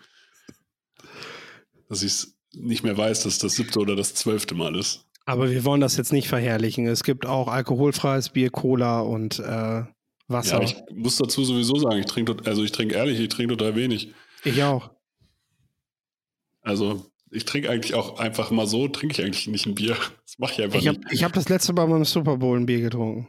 dass 1.90 2.02
ich 2.02 2.14
es 2.14 2.38
nicht 2.54 2.84
mehr 2.84 2.98
weiß, 2.98 3.24
dass 3.24 3.38
das 3.38 3.56
siebte 3.56 3.80
oder 3.80 3.96
das 3.96 4.16
zwölfte 4.16 4.56
Mal 4.56 4.76
ist. 4.76 5.06
Aber 5.30 5.52
wir 5.52 5.64
wollen 5.64 5.80
das 5.80 5.96
jetzt 5.96 6.12
nicht 6.12 6.28
verherrlichen. 6.28 6.88
Es 6.88 7.04
gibt 7.04 7.28
auch 7.28 7.48
alkoholfreies 7.48 8.30
Bier, 8.30 8.50
Cola 8.50 9.02
und 9.02 9.38
äh, 9.38 9.84
Wasser. 10.28 10.58
Ja, 10.58 10.64
ich 10.64 10.76
muss 10.92 11.18
dazu 11.18 11.46
sowieso 11.46 11.76
sagen, 11.76 12.00
ich 12.00 12.08
trinke, 12.08 12.36
also 12.46 12.64
ich 12.64 12.72
trinke 12.72 12.96
ehrlich, 12.96 13.20
ich 13.20 13.30
trinke 13.30 13.56
total 13.56 13.76
wenig. 13.76 14.12
Ich 14.44 14.64
auch. 14.64 14.90
Also 16.64 17.06
ich 17.30 17.46
trinke 17.46 17.70
eigentlich 17.70 17.94
auch 17.94 18.18
einfach 18.18 18.50
mal 18.50 18.66
so, 18.66 18.88
trinke 18.88 19.14
ich 19.14 19.24
eigentlich 19.24 19.48
nicht 19.48 19.68
ein 19.68 19.76
Bier. 19.76 19.96
Das 20.26 20.40
mache 20.40 20.54
ich 20.54 20.62
einfach 20.64 20.80
ich 20.80 20.88
hab, 20.88 20.98
nicht. 20.98 21.12
Ich 21.12 21.24
habe 21.24 21.34
das 21.34 21.50
letzte 21.50 21.74
Mal 21.74 21.86
beim 21.86 22.06
Super 22.06 22.38
Bowl 22.38 22.58
ein 22.58 22.66
Bier 22.66 22.82
getrunken. 22.82 23.28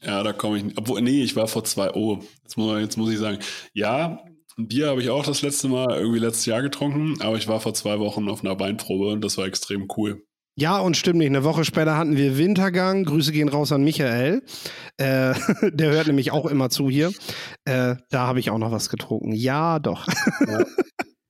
Ja, 0.00 0.22
da 0.22 0.32
komme 0.32 0.56
ich 0.56 0.64
nicht. 0.64 0.78
Obwohl, 0.78 1.02
nee, 1.02 1.22
ich 1.22 1.36
war 1.36 1.48
vor 1.48 1.64
zwei, 1.64 1.92
oh, 1.92 2.20
jetzt 2.44 2.56
muss, 2.56 2.80
jetzt 2.80 2.96
muss 2.96 3.10
ich 3.10 3.18
sagen, 3.18 3.40
ja, 3.74 4.22
ein 4.56 4.68
Bier 4.68 4.88
habe 4.88 5.02
ich 5.02 5.10
auch 5.10 5.24
das 5.24 5.42
letzte 5.42 5.68
Mal 5.68 5.98
irgendwie 5.98 6.18
letztes 6.18 6.46
Jahr 6.46 6.62
getrunken, 6.62 7.20
aber 7.20 7.36
ich 7.36 7.48
war 7.48 7.60
vor 7.60 7.74
zwei 7.74 7.98
Wochen 7.98 8.28
auf 8.28 8.42
einer 8.42 8.58
Weinprobe 8.58 9.08
und 9.08 9.22
das 9.22 9.36
war 9.36 9.46
extrem 9.46 9.88
cool. 9.96 10.22
Ja, 10.60 10.78
und 10.78 10.96
stimmt 10.96 11.18
nicht. 11.18 11.28
Eine 11.28 11.44
Woche 11.44 11.64
später 11.64 11.96
hatten 11.96 12.16
wir 12.16 12.36
Wintergang. 12.36 13.04
Grüße 13.04 13.30
gehen 13.30 13.48
raus 13.48 13.70
an 13.70 13.84
Michael. 13.84 14.42
Äh, 14.96 15.34
der 15.70 15.90
hört 15.90 16.08
nämlich 16.08 16.32
auch 16.32 16.46
immer 16.46 16.68
zu 16.68 16.90
hier. 16.90 17.12
Äh, 17.64 17.94
da 18.10 18.26
habe 18.26 18.40
ich 18.40 18.50
auch 18.50 18.58
noch 18.58 18.72
was 18.72 18.88
getrunken. 18.88 19.32
Ja, 19.32 19.78
doch. 19.78 20.08
Ja. 20.46 20.64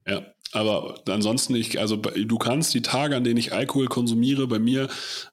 ja. 0.06 0.26
Aber 0.52 1.02
ansonsten, 1.10 1.54
ich, 1.56 1.78
also 1.78 1.96
du 1.96 2.38
kannst 2.38 2.72
die 2.72 2.80
Tage, 2.80 3.16
an 3.16 3.24
denen 3.24 3.36
ich 3.36 3.52
Alkohol 3.52 3.88
konsumiere, 3.88 4.46
bei 4.46 4.58
mir 4.58 4.88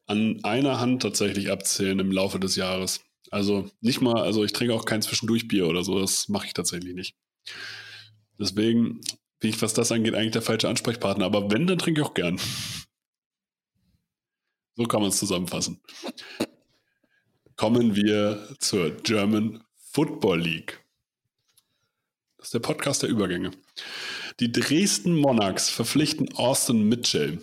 an 0.08 0.42
einer 0.44 0.82
Hand 0.82 1.02
tatsächlich 1.02 1.50
abzählen 1.50 2.00
im 2.00 2.12
Laufe 2.12 2.38
des 2.38 2.58
Jahres. 2.58 3.00
Also 3.32 3.70
nicht 3.80 4.02
mal, 4.02 4.22
also 4.22 4.44
ich 4.44 4.52
trinke 4.52 4.74
auch 4.74 4.84
kein 4.84 5.02
Zwischendurchbier 5.04 5.68
oder 5.68 5.86
so, 5.86 6.02
das 6.02 6.28
mache 6.28 6.48
ich 6.48 6.54
tatsächlich 6.54 6.96
nicht. 6.96 7.16
Deswegen 8.38 9.00
bin 9.40 9.52
ich, 9.52 9.62
was 9.62 9.74
das 9.74 9.94
angeht, 9.94 10.16
eigentlich 10.16 10.34
der 10.34 10.42
falsche 10.42 10.68
Ansprechpartner. 10.68 11.24
Aber 11.24 11.50
wenn, 11.50 11.66
dann 11.66 11.78
trinke 11.78 12.02
ich 12.02 12.08
auch 12.08 12.14
gern. 12.14 12.38
So 14.76 14.84
kann 14.84 15.02
man 15.02 15.10
es 15.10 15.20
zusammenfassen. 15.20 15.82
Kommen 17.56 17.96
wir 17.96 18.50
zur 18.60 18.92
German 18.92 19.64
Football 19.92 20.42
League. 20.42 20.84
Das 22.38 22.48
ist 22.48 22.54
der 22.54 22.60
Podcast 22.60 23.02
der 23.02 23.10
Übergänge. 23.10 23.52
Die 24.42 24.52
Dresden 24.52 25.16
Monarchs 25.16 25.70
verpflichten 25.70 26.34
Austin 26.36 26.90
Mitchell. 26.90 27.40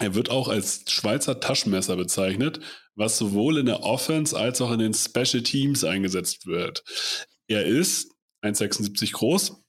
Er 0.00 0.14
wird 0.14 0.30
auch 0.30 0.48
als 0.48 0.90
Schweizer 0.90 1.38
Taschenmesser 1.38 1.96
bezeichnet, 1.96 2.60
was 2.94 3.18
sowohl 3.18 3.58
in 3.58 3.66
der 3.66 3.82
Offense 3.82 4.36
als 4.36 4.60
auch 4.60 4.72
in 4.72 4.78
den 4.78 4.94
Special 4.94 5.42
Teams 5.42 5.84
eingesetzt 5.84 6.46
wird. 6.46 6.82
Er 7.46 7.66
ist 7.66 8.10
1,76 8.42 9.12
groß, 9.12 9.63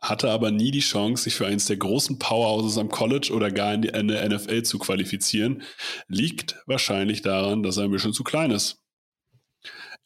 hatte 0.00 0.30
aber 0.30 0.50
nie 0.50 0.70
die 0.70 0.80
Chance, 0.80 1.24
sich 1.24 1.34
für 1.34 1.46
eines 1.46 1.66
der 1.66 1.76
großen 1.76 2.18
Powerhouses 2.18 2.78
am 2.78 2.88
College 2.88 3.32
oder 3.32 3.50
gar 3.50 3.74
in 3.74 3.82
die 3.82 3.90
NFL 3.90 4.62
zu 4.62 4.78
qualifizieren, 4.78 5.62
liegt 6.06 6.56
wahrscheinlich 6.66 7.22
daran, 7.22 7.62
dass 7.62 7.76
er 7.76 7.84
ein 7.84 7.90
bisschen 7.90 8.12
zu 8.12 8.22
klein 8.22 8.50
ist. 8.50 8.78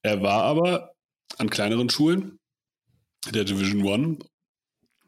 Er 0.02 0.22
war 0.22 0.44
aber 0.44 0.94
an 1.38 1.50
kleineren 1.50 1.90
Schulen 1.90 2.38
der 3.30 3.44
Division 3.44 3.84
One. 3.84 4.18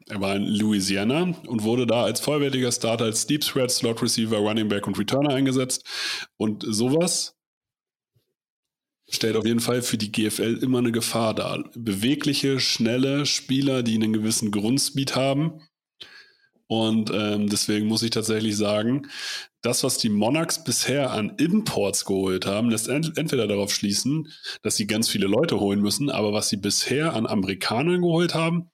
Er 0.07 0.21
war 0.21 0.35
in 0.35 0.45
Louisiana 0.45 1.35
und 1.47 1.63
wurde 1.63 1.87
da 1.87 2.03
als 2.03 2.19
vollwertiger 2.19 2.71
Starter 2.71 3.05
als 3.05 3.25
Deep 3.25 3.41
Threat, 3.41 3.71
Slot 3.71 4.03
Receiver, 4.03 4.37
Running 4.37 4.69
Back 4.69 4.85
und 4.85 4.99
Returner 4.99 5.33
eingesetzt. 5.33 5.83
Und 6.37 6.63
sowas 6.67 7.34
stellt 9.09 9.35
auf 9.35 9.45
jeden 9.45 9.59
Fall 9.59 9.81
für 9.81 9.97
die 9.97 10.11
GFL 10.11 10.59
immer 10.61 10.79
eine 10.79 10.91
Gefahr 10.91 11.33
dar. 11.33 11.63
Bewegliche, 11.75 12.59
schnelle 12.59 13.25
Spieler, 13.25 13.83
die 13.83 13.95
einen 13.95 14.13
gewissen 14.13 14.51
Grundspeed 14.51 15.15
haben. 15.15 15.61
Und 16.67 17.11
ähm, 17.13 17.47
deswegen 17.47 17.87
muss 17.87 18.01
ich 18.01 18.09
tatsächlich 18.09 18.57
sagen, 18.57 19.07
das, 19.61 19.83
was 19.83 19.99
die 19.99 20.09
Monarchs 20.09 20.63
bisher 20.63 21.11
an 21.11 21.33
Imports 21.37 22.05
geholt 22.05 22.45
haben, 22.45 22.69
lässt 22.69 22.87
ent 22.87 23.17
entweder 23.17 23.47
darauf 23.47 23.71
schließen, 23.73 24.31
dass 24.63 24.75
sie 24.75 24.87
ganz 24.87 25.07
viele 25.09 25.27
Leute 25.27 25.59
holen 25.59 25.81
müssen, 25.81 26.09
aber 26.09 26.33
was 26.33 26.49
sie 26.49 26.57
bisher 26.57 27.13
an 27.13 27.27
Amerikanern 27.27 28.01
geholt 28.01 28.33
haben, 28.33 28.71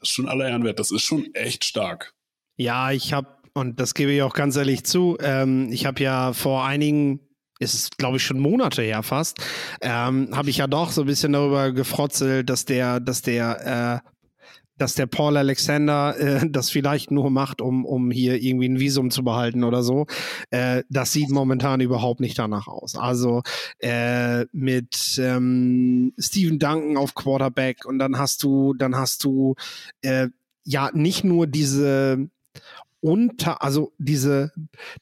das 0.00 0.08
ist 0.08 0.14
schon 0.14 0.28
aller 0.28 0.48
Ehren 0.48 0.64
wert. 0.64 0.78
Das 0.78 0.90
ist 0.90 1.02
schon 1.02 1.32
echt 1.34 1.64
stark. 1.64 2.14
Ja, 2.56 2.90
ich 2.92 3.12
habe, 3.12 3.28
und 3.54 3.80
das 3.80 3.94
gebe 3.94 4.12
ich 4.12 4.22
auch 4.22 4.34
ganz 4.34 4.56
ehrlich 4.56 4.84
zu, 4.84 5.16
ähm, 5.20 5.70
ich 5.72 5.86
habe 5.86 6.02
ja 6.02 6.32
vor 6.32 6.64
einigen 6.64 7.27
ist 7.58 7.74
es, 7.74 7.90
glaube 7.90 8.18
ich, 8.18 8.22
schon 8.22 8.38
Monate 8.38 8.82
her 8.82 9.02
fast, 9.02 9.38
ähm, 9.80 10.30
habe 10.32 10.50
ich 10.50 10.58
ja 10.58 10.66
doch 10.66 10.90
so 10.90 11.02
ein 11.02 11.06
bisschen 11.06 11.32
darüber 11.32 11.72
gefrotzelt, 11.72 12.48
dass 12.48 12.64
der, 12.64 13.00
dass 13.00 13.22
der, 13.22 14.02
äh, 14.04 14.08
dass 14.78 14.94
der 14.94 15.06
Paul 15.06 15.36
Alexander 15.36 16.18
äh, 16.18 16.40
das 16.50 16.70
vielleicht 16.70 17.10
nur 17.10 17.30
macht, 17.30 17.60
um, 17.60 17.84
um 17.84 18.10
hier 18.10 18.40
irgendwie 18.40 18.68
ein 18.68 18.80
Visum 18.80 19.10
zu 19.10 19.22
behalten 19.24 19.64
oder 19.64 19.82
so. 19.82 20.06
Äh, 20.50 20.84
das 20.88 21.12
sieht 21.12 21.30
momentan 21.30 21.80
überhaupt 21.80 22.20
nicht 22.20 22.38
danach 22.38 22.68
aus. 22.68 22.94
Also 22.96 23.42
äh, 23.80 24.46
mit 24.52 25.18
ähm, 25.18 26.12
Steven 26.18 26.58
Duncan 26.58 26.96
auf 26.96 27.14
Quarterback 27.14 27.84
und 27.84 27.98
dann 27.98 28.18
hast 28.18 28.42
du, 28.42 28.74
dann 28.74 28.96
hast 28.96 29.24
du 29.24 29.54
äh, 30.00 30.28
ja 30.64 30.90
nicht 30.92 31.24
nur 31.24 31.46
diese 31.46 32.28
unter, 33.00 33.62
also 33.62 33.92
diese 33.98 34.52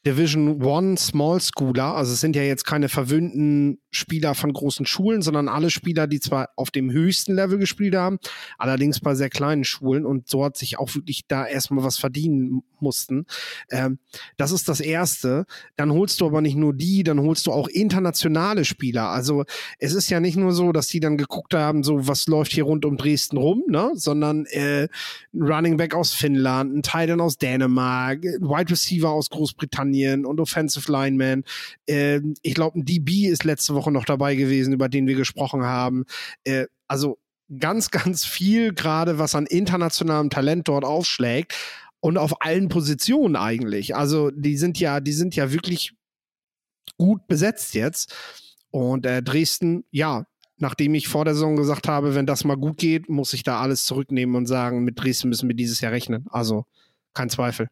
Division 0.05 0.63
One 0.63 0.97
Small 0.97 1.39
Schooler, 1.41 1.95
also 1.95 2.13
es 2.13 2.21
sind 2.21 2.35
ja 2.35 2.43
jetzt 2.43 2.65
keine 2.65 2.89
verwöhnten 2.89 3.79
Spieler 3.97 4.35
von 4.35 4.53
großen 4.53 4.85
Schulen, 4.85 5.21
sondern 5.21 5.49
alle 5.49 5.69
Spieler, 5.69 6.07
die 6.07 6.19
zwar 6.19 6.49
auf 6.55 6.71
dem 6.71 6.91
höchsten 6.91 7.33
Level 7.33 7.57
gespielt 7.57 7.95
haben, 7.95 8.19
allerdings 8.57 8.99
bei 8.99 9.15
sehr 9.15 9.29
kleinen 9.29 9.63
Schulen 9.63 10.05
und 10.05 10.29
so 10.29 10.45
hat 10.45 10.57
sich 10.57 10.79
auch 10.79 10.95
wirklich 10.95 11.27
da 11.27 11.45
erstmal 11.45 11.83
was 11.83 11.97
verdienen 11.97 12.63
mussten. 12.79 13.25
Ähm, 13.71 13.99
das 14.37 14.51
ist 14.51 14.69
das 14.69 14.79
Erste. 14.79 15.45
Dann 15.75 15.91
holst 15.91 16.21
du 16.21 16.25
aber 16.25 16.41
nicht 16.41 16.55
nur 16.55 16.73
die, 16.73 17.03
dann 17.03 17.19
holst 17.19 17.47
du 17.47 17.51
auch 17.51 17.67
internationale 17.67 18.65
Spieler. 18.65 19.09
Also 19.09 19.45
es 19.79 19.93
ist 19.93 20.09
ja 20.09 20.19
nicht 20.19 20.37
nur 20.37 20.53
so, 20.53 20.71
dass 20.71 20.87
die 20.87 20.99
dann 20.99 21.17
geguckt 21.17 21.53
haben, 21.53 21.83
so 21.83 22.07
was 22.07 22.27
läuft 22.27 22.51
hier 22.53 22.63
rund 22.63 22.85
um 22.85 22.97
Dresden 22.97 23.37
rum, 23.37 23.63
ne? 23.67 23.91
sondern 23.95 24.45
äh, 24.47 24.87
ein 25.33 25.41
Running 25.41 25.77
Back 25.77 25.95
aus 25.95 26.13
Finnland, 26.13 26.75
ein 26.75 26.83
Titan 26.83 27.21
aus 27.21 27.37
Dänemark, 27.37 28.23
ein 28.23 28.41
Wide 28.41 28.71
Receiver 28.71 29.09
aus 29.09 29.29
Großbritannien 29.29 30.25
und 30.25 30.39
Offensive 30.39 30.91
Lineman. 30.91 31.43
Äh, 31.87 32.21
ich 32.41 32.53
glaube, 32.53 32.79
ein 32.79 32.85
DB 32.85 33.27
ist 33.27 33.43
letzte 33.43 33.73
Woche 33.75 33.86
noch 33.91 34.05
dabei 34.05 34.35
gewesen, 34.35 34.73
über 34.73 34.89
den 34.89 35.07
wir 35.07 35.15
gesprochen 35.15 35.63
haben. 35.63 36.05
Äh, 36.43 36.65
also 36.87 37.17
ganz, 37.59 37.91
ganz 37.91 38.25
viel 38.25 38.73
gerade, 38.73 39.19
was 39.19 39.35
an 39.35 39.45
internationalem 39.45 40.29
Talent 40.29 40.67
dort 40.67 40.85
aufschlägt 40.85 41.55
und 41.99 42.17
auf 42.17 42.41
allen 42.41 42.69
Positionen 42.69 43.35
eigentlich. 43.35 43.95
Also 43.95 44.31
die 44.31 44.57
sind 44.57 44.79
ja, 44.79 44.99
die 44.99 45.13
sind 45.13 45.35
ja 45.35 45.51
wirklich 45.51 45.93
gut 46.97 47.27
besetzt 47.27 47.73
jetzt. 47.73 48.13
Und 48.69 49.05
äh, 49.05 49.23
Dresden, 49.23 49.85
ja, 49.91 50.25
nachdem 50.57 50.93
ich 50.93 51.07
vor 51.07 51.25
der 51.25 51.33
Saison 51.33 51.55
gesagt 51.55 51.87
habe, 51.87 52.15
wenn 52.15 52.25
das 52.25 52.43
mal 52.43 52.57
gut 52.57 52.77
geht, 52.77 53.09
muss 53.09 53.33
ich 53.33 53.43
da 53.43 53.59
alles 53.59 53.85
zurücknehmen 53.85 54.35
und 54.35 54.45
sagen, 54.45 54.83
mit 54.83 55.01
Dresden 55.01 55.29
müssen 55.29 55.47
wir 55.47 55.55
dieses 55.55 55.81
Jahr 55.81 55.91
rechnen. 55.91 56.25
Also 56.29 56.65
kein 57.13 57.29
Zweifel. 57.29 57.67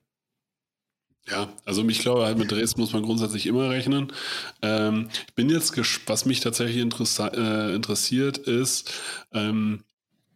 Ja, 1.27 1.51
also 1.65 1.87
ich 1.87 1.99
glaube, 1.99 2.25
halt 2.25 2.37
mit 2.37 2.51
Dresden 2.51 2.81
muss 2.81 2.93
man 2.93 3.01
grundsätzlich 3.01 3.47
immer 3.47 3.69
rechnen. 3.69 4.13
Ähm, 4.61 5.09
ich 5.27 5.33
bin 5.33 5.49
jetzt, 5.49 5.75
was 6.07 6.25
mich 6.25 6.39
tatsächlich 6.39 6.77
äh, 6.77 7.75
interessiert, 7.75 8.37
ist, 8.37 8.93
ähm, 9.33 9.83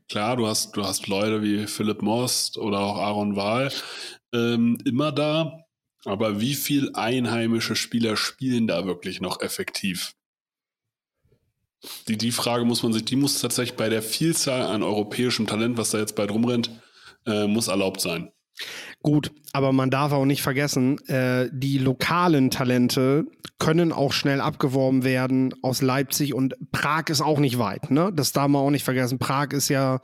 klar, 0.07 0.35
du 0.35 0.47
hast, 0.47 0.75
du 0.75 0.83
hast 0.83 1.07
Leute 1.07 1.43
wie 1.43 1.67
Philipp 1.67 2.01
Most 2.01 2.57
oder 2.57 2.79
auch 2.79 2.97
Aaron 2.97 3.35
Wahl 3.35 3.71
ähm, 4.33 4.79
immer 4.83 5.11
da, 5.11 5.65
aber 6.05 6.41
wie 6.41 6.55
viel 6.55 6.91
einheimische 6.95 7.75
Spieler 7.75 8.17
spielen 8.17 8.65
da 8.65 8.85
wirklich 8.85 9.21
noch 9.21 9.41
effektiv? 9.41 10.15
Die, 12.07 12.17
die 12.17 12.31
Frage 12.31 12.65
muss 12.65 12.81
man 12.81 12.93
sich, 12.93 13.05
die 13.05 13.15
muss 13.15 13.39
tatsächlich 13.39 13.77
bei 13.77 13.89
der 13.89 14.01
Vielzahl 14.01 14.63
an 14.63 14.81
europäischem 14.83 15.45
Talent, 15.45 15.77
was 15.77 15.91
da 15.91 15.99
jetzt 15.99 16.15
bald 16.15 16.31
rumrennt, 16.31 16.71
äh, 17.27 17.45
muss 17.47 17.67
erlaubt 17.67 18.01
sein. 18.01 18.31
Gut, 19.01 19.31
aber 19.53 19.71
man 19.71 19.89
darf 19.89 20.11
auch 20.11 20.25
nicht 20.25 20.41
vergessen, 20.41 20.99
äh, 21.07 21.49
die 21.51 21.77
lokalen 21.77 22.51
Talente 22.51 23.25
können 23.57 23.91
auch 23.91 24.13
schnell 24.13 24.41
abgeworben 24.41 25.03
werden 25.03 25.53
aus 25.61 25.81
Leipzig 25.81 26.33
und 26.33 26.55
Prag 26.71 27.05
ist 27.09 27.21
auch 27.21 27.39
nicht 27.39 27.59
weit. 27.59 27.91
Ne? 27.91 28.11
Das 28.13 28.31
darf 28.31 28.47
man 28.47 28.61
auch 28.61 28.71
nicht 28.71 28.83
vergessen. 28.83 29.19
Prag 29.19 29.51
ist 29.51 29.69
ja, 29.69 30.01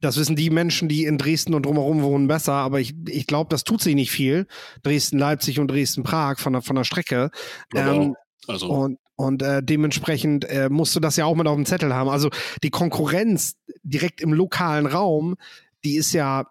das 0.00 0.16
wissen 0.16 0.36
die 0.36 0.50
Menschen, 0.50 0.88
die 0.88 1.04
in 1.04 1.18
Dresden 1.18 1.54
und 1.54 1.66
drumherum 1.66 2.02
wohnen, 2.02 2.28
besser, 2.28 2.52
aber 2.52 2.80
ich, 2.80 2.94
ich 3.08 3.26
glaube, 3.26 3.48
das 3.50 3.64
tut 3.64 3.80
sich 3.80 3.94
nicht 3.94 4.10
viel. 4.10 4.46
Dresden, 4.82 5.18
Leipzig 5.18 5.60
und 5.60 5.70
Dresden-Prag 5.70 6.38
von 6.38 6.52
der, 6.52 6.62
von 6.62 6.76
der 6.76 6.84
Strecke. 6.84 7.30
Ähm, 7.74 8.14
also. 8.46 8.68
Und, 8.68 8.98
und 9.16 9.42
äh, 9.42 9.62
dementsprechend 9.62 10.44
äh, 10.44 10.68
musst 10.68 10.94
du 10.94 11.00
das 11.00 11.16
ja 11.16 11.24
auch 11.24 11.36
mit 11.36 11.46
auf 11.46 11.56
dem 11.56 11.66
Zettel 11.66 11.94
haben. 11.94 12.10
Also 12.10 12.30
die 12.62 12.70
Konkurrenz 12.70 13.56
direkt 13.82 14.20
im 14.20 14.32
lokalen 14.32 14.86
Raum, 14.86 15.36
die 15.84 15.96
ist 15.96 16.12
ja 16.12 16.46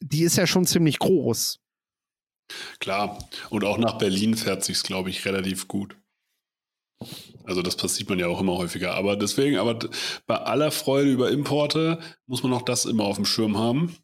die 0.00 0.22
ist 0.22 0.36
ja 0.36 0.46
schon 0.46 0.66
ziemlich 0.66 0.98
groß. 0.98 1.60
Klar, 2.78 3.18
und 3.50 3.64
auch 3.64 3.78
nach 3.78 3.98
Berlin 3.98 4.36
fährt 4.36 4.64
sich 4.64 4.82
glaube 4.82 5.10
ich, 5.10 5.24
relativ 5.24 5.68
gut. 5.68 5.96
Also 7.44 7.62
das 7.62 7.76
passiert 7.76 8.08
man 8.08 8.18
ja 8.18 8.26
auch 8.26 8.40
immer 8.40 8.56
häufiger. 8.56 8.94
Aber 8.94 9.16
deswegen, 9.16 9.56
aber 9.56 9.78
bei 10.26 10.36
aller 10.36 10.70
Freude 10.70 11.10
über 11.10 11.30
Importe 11.30 12.00
muss 12.26 12.42
man 12.42 12.52
auch 12.52 12.62
das 12.62 12.84
immer 12.84 13.04
auf 13.04 13.16
dem 13.16 13.24
Schirm 13.24 13.58
haben. 13.58 13.96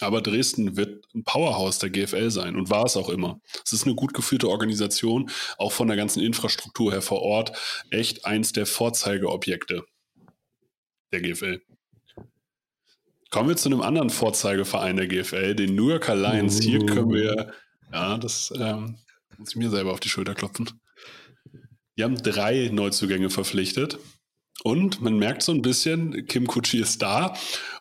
Aber 0.00 0.20
Dresden 0.20 0.76
wird 0.76 1.06
ein 1.14 1.22
Powerhouse 1.22 1.78
der 1.78 1.90
GFL 1.90 2.30
sein 2.30 2.56
und 2.56 2.70
war 2.70 2.84
es 2.84 2.96
auch 2.96 3.08
immer. 3.08 3.40
Es 3.64 3.72
ist 3.72 3.84
eine 3.84 3.94
gut 3.94 4.14
geführte 4.14 4.48
Organisation, 4.48 5.30
auch 5.58 5.70
von 5.70 5.86
der 5.86 5.96
ganzen 5.96 6.22
Infrastruktur 6.22 6.92
her 6.92 7.02
vor 7.02 7.22
Ort. 7.22 7.56
Echt 7.90 8.24
eins 8.24 8.52
der 8.52 8.66
Vorzeigeobjekte 8.66 9.84
der 11.12 11.20
GFL. 11.20 11.62
Kommen 13.32 13.48
wir 13.48 13.56
zu 13.56 13.70
einem 13.70 13.80
anderen 13.80 14.10
Vorzeigeverein 14.10 14.98
der 14.98 15.06
GFL, 15.06 15.54
den 15.54 15.74
New 15.74 15.88
Yorker 15.88 16.14
Lions. 16.14 16.60
Hier 16.60 16.84
können 16.84 17.08
wir, 17.14 17.50
ja, 17.90 18.18
das 18.18 18.52
ähm, 18.54 18.96
muss 19.38 19.48
ich 19.48 19.56
mir 19.56 19.70
selber 19.70 19.92
auf 19.92 20.00
die 20.00 20.10
Schulter 20.10 20.34
klopfen. 20.34 20.68
Die 21.96 22.04
haben 22.04 22.16
drei 22.16 22.68
Neuzugänge 22.70 23.30
verpflichtet. 23.30 23.98
Und 24.64 25.00
man 25.00 25.16
merkt 25.16 25.42
so 25.42 25.52
ein 25.52 25.62
bisschen, 25.62 26.26
Kim 26.26 26.46
Kutschi 26.46 26.78
ist 26.80 27.00
da 27.00 27.34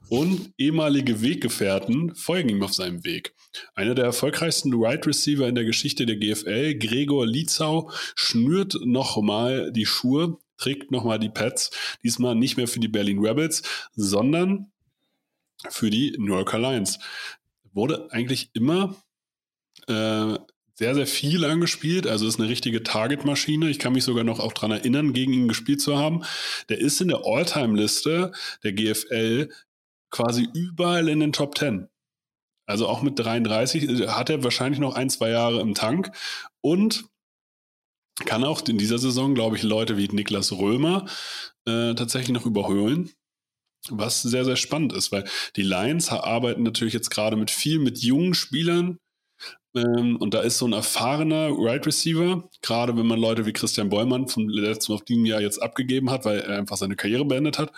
und 0.08 0.54
ehemalige 0.58 1.22
Weggefährten 1.22 2.16
folgen 2.16 2.48
ihm 2.48 2.64
auf 2.64 2.74
seinem 2.74 3.04
Weg. 3.04 3.36
Einer 3.76 3.94
der 3.94 4.06
erfolgreichsten 4.06 4.72
Wide 4.72 5.06
Receiver 5.06 5.50
in 5.50 5.56
der 5.56 5.66
Geschichte 5.66 6.06
der 6.06 6.16
GFL, 6.16 6.76
Gregor 6.76 7.28
Lietzau, 7.28 7.92
schnürt 8.16 8.78
nochmal 8.86 9.74
die 9.74 9.86
Schuhe, 9.86 10.38
trägt 10.58 10.92
nochmal 10.92 11.20
die 11.20 11.30
Pads. 11.30 11.72
Diesmal 12.06 12.36
nicht 12.36 12.56
mehr 12.56 12.70
für 12.70 12.80
die 12.80 12.88
Berlin 12.88 13.20
Rebels, 13.20 13.64
sondern 13.92 14.72
für 15.70 15.90
die 15.90 16.16
New 16.18 16.34
Yorker 16.34 16.60
Lions. 16.60 17.00
Wurde 17.74 18.10
eigentlich 18.12 18.50
immer 18.54 18.96
äh, 19.88 20.38
sehr, 20.74 20.96
sehr 20.96 21.08
viel 21.08 21.46
angespielt. 21.46 22.08
Also 22.08 22.28
ist 22.28 22.40
eine 22.40 22.50
richtige 22.50 22.84
Target-Maschine. 22.84 23.70
Ich 23.70 23.80
kann 23.80 23.94
mich 23.94 24.04
sogar 24.04 24.24
noch 24.24 24.40
auch 24.40 24.54
daran 24.54 24.72
erinnern, 24.72 25.14
gegen 25.14 25.34
ihn 25.34 25.48
gespielt 25.48 25.82
zu 25.82 25.98
haben. 25.98 26.24
Der 26.70 26.80
ist 26.80 27.00
in 27.02 27.10
der 27.10 27.22
All-Time-Liste 27.24 28.32
der 28.64 28.74
GFL 28.74 29.50
quasi 30.10 30.48
überall 30.54 31.08
in 31.08 31.20
den 31.20 31.34
Top 31.34 31.58
10. 31.58 31.88
Also 32.66 32.88
auch 32.88 33.02
mit 33.02 33.20
33 33.20 33.84
äh, 33.84 34.08
hat 34.08 34.30
er 34.30 34.44
wahrscheinlich 34.44 34.80
noch 34.80 34.96
ein, 34.96 35.10
zwei 35.10 35.30
Jahre 35.30 35.62
im 35.62 35.74
Tank 35.74 36.12
und 36.62 37.06
kann 38.26 38.44
auch 38.44 38.62
in 38.68 38.78
dieser 38.78 38.98
Saison, 38.98 39.36
glaube 39.36 39.58
ich, 39.58 39.64
Leute 39.64 39.98
wie 39.98 40.08
Niklas 40.08 40.52
Römer 40.52 41.06
äh, 41.66 41.94
tatsächlich 41.96 42.32
noch 42.32 42.46
überholen. 42.46 43.12
Was 43.90 44.22
sehr, 44.22 44.46
sehr 44.46 44.58
spannend 44.58 44.94
ist, 44.94 45.12
weil 45.12 45.26
die 45.56 45.64
Lions 45.64 46.10
arbeiten 46.10 46.64
natürlich 46.64 46.94
jetzt 46.94 47.10
gerade 47.10 47.36
mit 47.36 47.50
viel 47.50 47.80
mit 47.80 47.98
jungen 48.00 48.34
Spielern, 48.34 49.00
ähm, 49.74 50.18
und 50.18 50.34
da 50.34 50.42
ist 50.42 50.58
so 50.58 50.68
ein 50.68 50.74
erfahrener 50.74 51.50
Right 51.52 51.86
Receiver, 51.86 52.50
gerade 52.62 52.98
wenn 52.98 53.06
man 53.06 53.20
Leute 53.20 53.46
wie 53.46 53.54
Christian 53.54 53.90
Bollmann 53.90 54.28
vom 54.28 54.50
letzten 54.50 54.94
auf 54.94 55.04
diesem 55.04 55.26
Jahr 55.26 55.42
jetzt 55.42 55.62
abgegeben 55.62 56.10
hat, 56.10 56.26
weil 56.26 56.40
er 56.40 56.58
einfach 56.58 56.76
seine 56.78 56.96
Karriere 56.96 57.24
beendet 57.26 57.58
hat, 57.58 57.72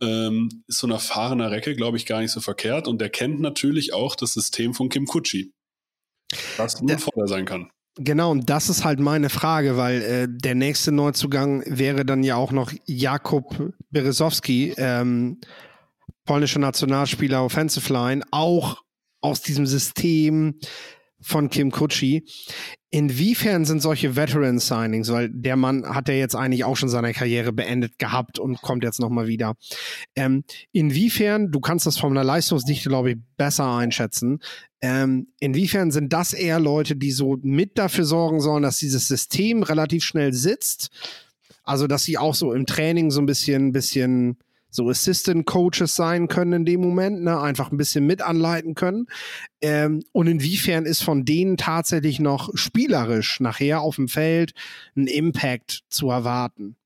ähm, 0.00 0.62
ist 0.68 0.78
so 0.78 0.86
ein 0.86 0.92
erfahrener 0.92 1.50
Recke, 1.50 1.74
glaube 1.74 1.96
ich, 1.96 2.06
gar 2.06 2.20
nicht 2.20 2.30
so 2.30 2.40
verkehrt. 2.40 2.86
Und 2.86 3.00
der 3.00 3.10
kennt 3.10 3.40
natürlich 3.40 3.92
auch 3.92 4.14
das 4.14 4.34
System 4.34 4.72
von 4.72 4.88
Kim 4.88 5.06
Kutschi, 5.06 5.52
was 6.56 6.80
nur 6.80 6.96
Vorteil 6.98 7.26
sein 7.26 7.44
kann. 7.44 7.70
Genau, 7.96 8.30
und 8.30 8.48
das 8.48 8.70
ist 8.70 8.84
halt 8.84 9.00
meine 9.00 9.28
Frage, 9.28 9.76
weil 9.76 10.02
äh, 10.02 10.26
der 10.28 10.54
nächste 10.54 10.92
Neuzugang 10.92 11.62
wäre 11.66 12.06
dann 12.06 12.22
ja 12.22 12.36
auch 12.36 12.50
noch 12.50 12.72
Jakub 12.86 13.72
Berezowski, 13.90 14.74
ähm, 14.78 15.40
polnischer 16.24 16.58
Nationalspieler 16.58 17.44
Offensive 17.44 17.92
Line, 17.92 18.24
auch 18.30 18.82
aus 19.20 19.42
diesem 19.42 19.66
System 19.66 20.58
von 21.22 21.48
Kim 21.50 21.70
Kutschi. 21.70 22.24
Inwiefern 22.90 23.64
sind 23.64 23.80
solche 23.80 24.16
Veteran-Signings, 24.16 25.10
weil 25.10 25.30
der 25.30 25.56
Mann 25.56 25.86
hat 25.86 26.08
ja 26.08 26.14
jetzt 26.14 26.36
eigentlich 26.36 26.64
auch 26.64 26.76
schon 26.76 26.90
seine 26.90 27.14
Karriere 27.14 27.52
beendet 27.52 27.98
gehabt 27.98 28.38
und 28.38 28.60
kommt 28.60 28.84
jetzt 28.84 29.00
nochmal 29.00 29.28
wieder. 29.28 29.54
Ähm, 30.14 30.44
inwiefern, 30.72 31.50
du 31.50 31.60
kannst 31.60 31.86
das 31.86 31.98
von 31.98 32.14
der 32.14 32.24
Leistungsdichte, 32.24 32.90
glaube 32.90 33.12
ich, 33.12 33.16
besser 33.38 33.74
einschätzen, 33.74 34.40
ähm, 34.82 35.28
inwiefern 35.38 35.92
sind 35.92 36.12
das 36.12 36.32
eher 36.32 36.58
Leute, 36.58 36.96
die 36.96 37.12
so 37.12 37.38
mit 37.40 37.78
dafür 37.78 38.04
sorgen 38.04 38.40
sollen, 38.40 38.64
dass 38.64 38.78
dieses 38.78 39.06
System 39.06 39.62
relativ 39.62 40.02
schnell 40.02 40.32
sitzt? 40.32 40.90
Also, 41.64 41.86
dass 41.86 42.02
sie 42.02 42.18
auch 42.18 42.34
so 42.34 42.52
im 42.52 42.66
Training 42.66 43.12
so 43.12 43.20
ein 43.20 43.26
bisschen, 43.26 43.70
bisschen 43.70 44.38
so 44.72 44.88
Assistant 44.88 45.46
Coaches 45.46 45.94
sein 45.94 46.26
können 46.28 46.52
in 46.52 46.64
dem 46.64 46.80
Moment, 46.80 47.22
ne? 47.22 47.38
einfach 47.40 47.70
ein 47.70 47.76
bisschen 47.76 48.06
mit 48.06 48.22
anleiten 48.22 48.74
können. 48.74 49.06
Ähm, 49.60 50.02
und 50.12 50.26
inwiefern 50.26 50.86
ist 50.86 51.04
von 51.04 51.24
denen 51.24 51.56
tatsächlich 51.56 52.18
noch 52.18 52.50
spielerisch 52.54 53.38
nachher 53.38 53.82
auf 53.82 53.96
dem 53.96 54.08
Feld 54.08 54.54
ein 54.96 55.06
Impact 55.06 55.82
zu 55.90 56.10
erwarten? 56.10 56.76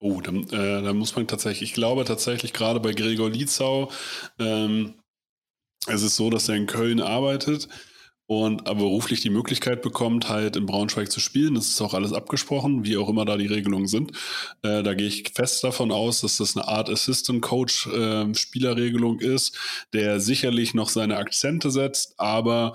Oh, 0.00 0.20
da, 0.20 0.32
äh, 0.32 0.82
da 0.82 0.92
muss 0.94 1.14
man 1.14 1.26
tatsächlich, 1.26 1.70
ich 1.70 1.74
glaube 1.74 2.04
tatsächlich 2.04 2.52
gerade 2.52 2.80
bei 2.80 2.92
Gregor 2.92 3.30
Lietzau, 3.30 3.90
ähm, 4.38 4.94
es 5.86 6.02
ist 6.02 6.16
so, 6.16 6.30
dass 6.30 6.48
er 6.48 6.56
in 6.56 6.66
Köln 6.66 7.00
arbeitet 7.00 7.68
und 8.28 8.68
aber 8.68 8.80
beruflich 8.80 9.22
die 9.22 9.30
Möglichkeit 9.30 9.80
bekommt, 9.80 10.28
halt 10.28 10.54
in 10.56 10.66
Braunschweig 10.66 11.10
zu 11.10 11.18
spielen. 11.18 11.54
Das 11.54 11.68
ist 11.68 11.80
auch 11.80 11.94
alles 11.94 12.12
abgesprochen, 12.12 12.84
wie 12.84 12.98
auch 12.98 13.08
immer 13.08 13.24
da 13.24 13.38
die 13.38 13.46
Regelungen 13.46 13.86
sind. 13.86 14.12
Äh, 14.62 14.82
da 14.82 14.92
gehe 14.92 15.06
ich 15.06 15.32
fest 15.34 15.64
davon 15.64 15.90
aus, 15.90 16.20
dass 16.20 16.36
das 16.36 16.54
eine 16.54 16.68
Art 16.68 16.90
Assistant 16.90 17.40
Coach 17.40 17.86
äh, 17.86 18.34
Spielerregelung 18.34 19.20
ist, 19.20 19.56
der 19.94 20.20
sicherlich 20.20 20.74
noch 20.74 20.90
seine 20.90 21.16
Akzente 21.16 21.70
setzt, 21.70 22.20
aber 22.20 22.74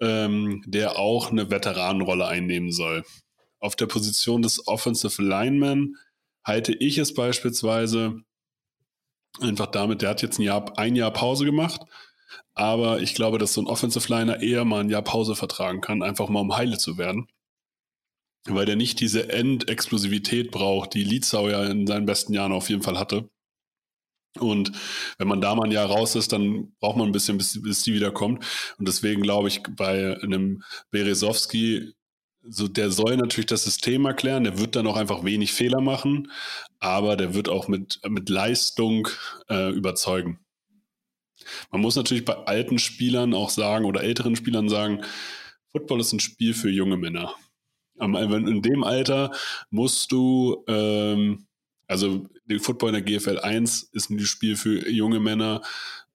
ähm, 0.00 0.64
der 0.66 0.98
auch 0.98 1.30
eine 1.30 1.48
Veteranenrolle 1.48 2.26
einnehmen 2.26 2.72
soll. 2.72 3.04
Auf 3.60 3.76
der 3.76 3.86
Position 3.86 4.42
des 4.42 4.66
Offensive 4.66 5.22
Lineman 5.22 5.94
halte 6.42 6.72
ich 6.72 6.98
es 6.98 7.14
beispielsweise 7.14 8.16
einfach 9.38 9.66
damit, 9.66 10.02
der 10.02 10.10
hat 10.10 10.22
jetzt 10.22 10.40
ein 10.40 10.42
Jahr, 10.42 10.76
ein 10.76 10.96
Jahr 10.96 11.12
Pause 11.12 11.44
gemacht 11.44 11.82
aber 12.54 13.00
ich 13.00 13.14
glaube, 13.14 13.38
dass 13.38 13.54
so 13.54 13.60
ein 13.60 13.66
Offensive 13.66 14.08
Liner 14.12 14.40
eher 14.40 14.64
mal 14.64 14.80
ein 14.80 14.90
Jahr 14.90 15.02
Pause 15.02 15.36
vertragen 15.36 15.80
kann, 15.80 16.02
einfach 16.02 16.28
mal 16.28 16.40
um 16.40 16.56
heile 16.56 16.78
zu 16.78 16.98
werden. 16.98 17.28
Weil 18.46 18.66
der 18.66 18.76
nicht 18.76 19.00
diese 19.00 19.30
Endexplosivität 19.30 20.50
braucht, 20.50 20.94
die 20.94 21.04
Lietzau 21.04 21.48
ja 21.48 21.64
in 21.64 21.86
seinen 21.86 22.06
besten 22.06 22.32
Jahren 22.32 22.52
auf 22.52 22.70
jeden 22.70 22.82
Fall 22.82 22.98
hatte. 22.98 23.28
Und 24.38 24.72
wenn 25.18 25.28
man 25.28 25.40
da 25.40 25.54
mal 25.54 25.64
ein 25.64 25.72
Jahr 25.72 25.86
raus 25.86 26.14
ist, 26.14 26.32
dann 26.32 26.72
braucht 26.80 26.96
man 26.96 27.08
ein 27.08 27.12
bisschen, 27.12 27.38
bis, 27.38 27.60
bis 27.60 27.82
die 27.82 27.94
wiederkommt. 27.94 28.44
Und 28.78 28.88
deswegen 28.88 29.22
glaube 29.22 29.48
ich, 29.48 29.62
bei 29.62 30.16
einem 30.22 30.62
Berezowski, 30.90 31.94
so 32.42 32.68
der 32.68 32.90
soll 32.90 33.16
natürlich 33.16 33.46
das 33.46 33.64
System 33.64 34.04
erklären, 34.06 34.44
der 34.44 34.58
wird 34.58 34.76
dann 34.76 34.86
auch 34.86 34.96
einfach 34.96 35.24
wenig 35.24 35.52
Fehler 35.52 35.80
machen, 35.80 36.30
aber 36.78 37.16
der 37.16 37.34
wird 37.34 37.48
auch 37.48 37.68
mit, 37.68 38.00
mit 38.08 38.28
Leistung 38.28 39.08
äh, 39.48 39.70
überzeugen. 39.70 40.38
Man 41.70 41.80
muss 41.80 41.96
natürlich 41.96 42.24
bei 42.24 42.34
alten 42.34 42.78
Spielern 42.78 43.34
auch 43.34 43.50
sagen 43.50 43.84
oder 43.84 44.02
älteren 44.02 44.36
Spielern 44.36 44.68
sagen, 44.68 45.02
Football 45.72 46.00
ist 46.00 46.12
ein 46.12 46.20
Spiel 46.20 46.54
für 46.54 46.70
junge 46.70 46.96
Männer. 46.96 47.34
In 48.00 48.62
dem 48.62 48.84
Alter 48.84 49.32
musst 49.70 50.12
du, 50.12 50.64
ähm, 50.68 51.46
also 51.86 52.28
Football 52.60 52.94
in 52.94 53.04
der 53.04 53.18
GFL 53.18 53.40
1 53.40 53.82
ist 53.92 54.10
ein 54.10 54.20
Spiel 54.20 54.56
für 54.56 54.88
junge 54.88 55.20
Männer. 55.20 55.62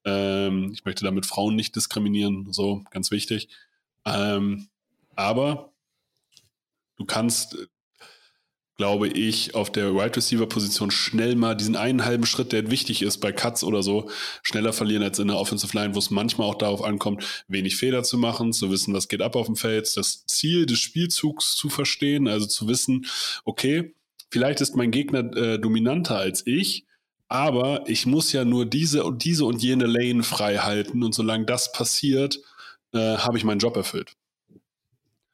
Ähm, 0.06 0.72
ich 0.74 0.86
möchte 0.86 1.04
damit 1.04 1.26
Frauen 1.26 1.56
nicht 1.56 1.76
diskriminieren, 1.76 2.52
so 2.52 2.84
ganz 2.89 3.12
wichtig. 3.12 3.50
Ähm, 4.06 4.69
aber 5.15 5.74
du 6.96 7.06
kannst 7.06 7.58
glaube 8.77 9.07
ich, 9.07 9.53
auf 9.53 9.71
der 9.71 9.93
Wide 9.93 10.15
Receiver 10.15 10.47
Position 10.47 10.89
schnell 10.89 11.36
mal 11.36 11.55
diesen 11.55 11.75
einen 11.75 12.05
halben 12.05 12.25
Schritt, 12.25 12.51
der 12.51 12.71
wichtig 12.71 13.03
ist 13.03 13.19
bei 13.19 13.31
Cuts 13.31 13.63
oder 13.63 13.83
so, 13.83 14.09
schneller 14.41 14.73
verlieren 14.73 15.03
als 15.03 15.19
in 15.19 15.27
der 15.27 15.38
Offensive 15.38 15.77
Line, 15.77 15.93
wo 15.93 15.99
es 15.99 16.09
manchmal 16.09 16.47
auch 16.47 16.57
darauf 16.57 16.83
ankommt, 16.83 17.43
wenig 17.47 17.75
Fehler 17.75 18.03
zu 18.03 18.17
machen, 18.17 18.51
zu 18.51 18.71
wissen, 18.71 18.93
was 18.93 19.07
geht 19.07 19.21
ab 19.21 19.36
auf 19.36 19.45
dem 19.45 19.55
Feld, 19.55 19.95
das 19.95 20.25
Ziel 20.25 20.65
des 20.65 20.79
Spielzugs 20.79 21.55
zu 21.55 21.69
verstehen, 21.69 22.27
also 22.27 22.47
zu 22.47 22.67
wissen, 22.67 23.05
okay, 23.45 23.93
vielleicht 24.31 24.59
ist 24.62 24.75
mein 24.75 24.91
Gegner 24.91 25.36
äh, 25.38 25.59
dominanter 25.59 26.17
als 26.17 26.45
ich, 26.47 26.86
aber 27.27 27.83
ich 27.88 28.05
muss 28.07 28.31
ja 28.31 28.43
nur 28.43 28.65
diese 28.65 29.03
und 29.03 29.23
diese 29.23 29.45
und 29.45 29.62
jene 29.62 29.86
Lane 29.86 30.23
frei 30.23 30.57
halten 30.57 31.03
und 31.03 31.13
solange 31.13 31.45
das 31.45 31.71
passiert, 31.71 32.39
äh, 32.93 33.17
habe 33.17 33.38
ich 33.38 33.43
meinen 33.43 33.59
Job 33.59 33.75
erfüllt. 33.75 34.13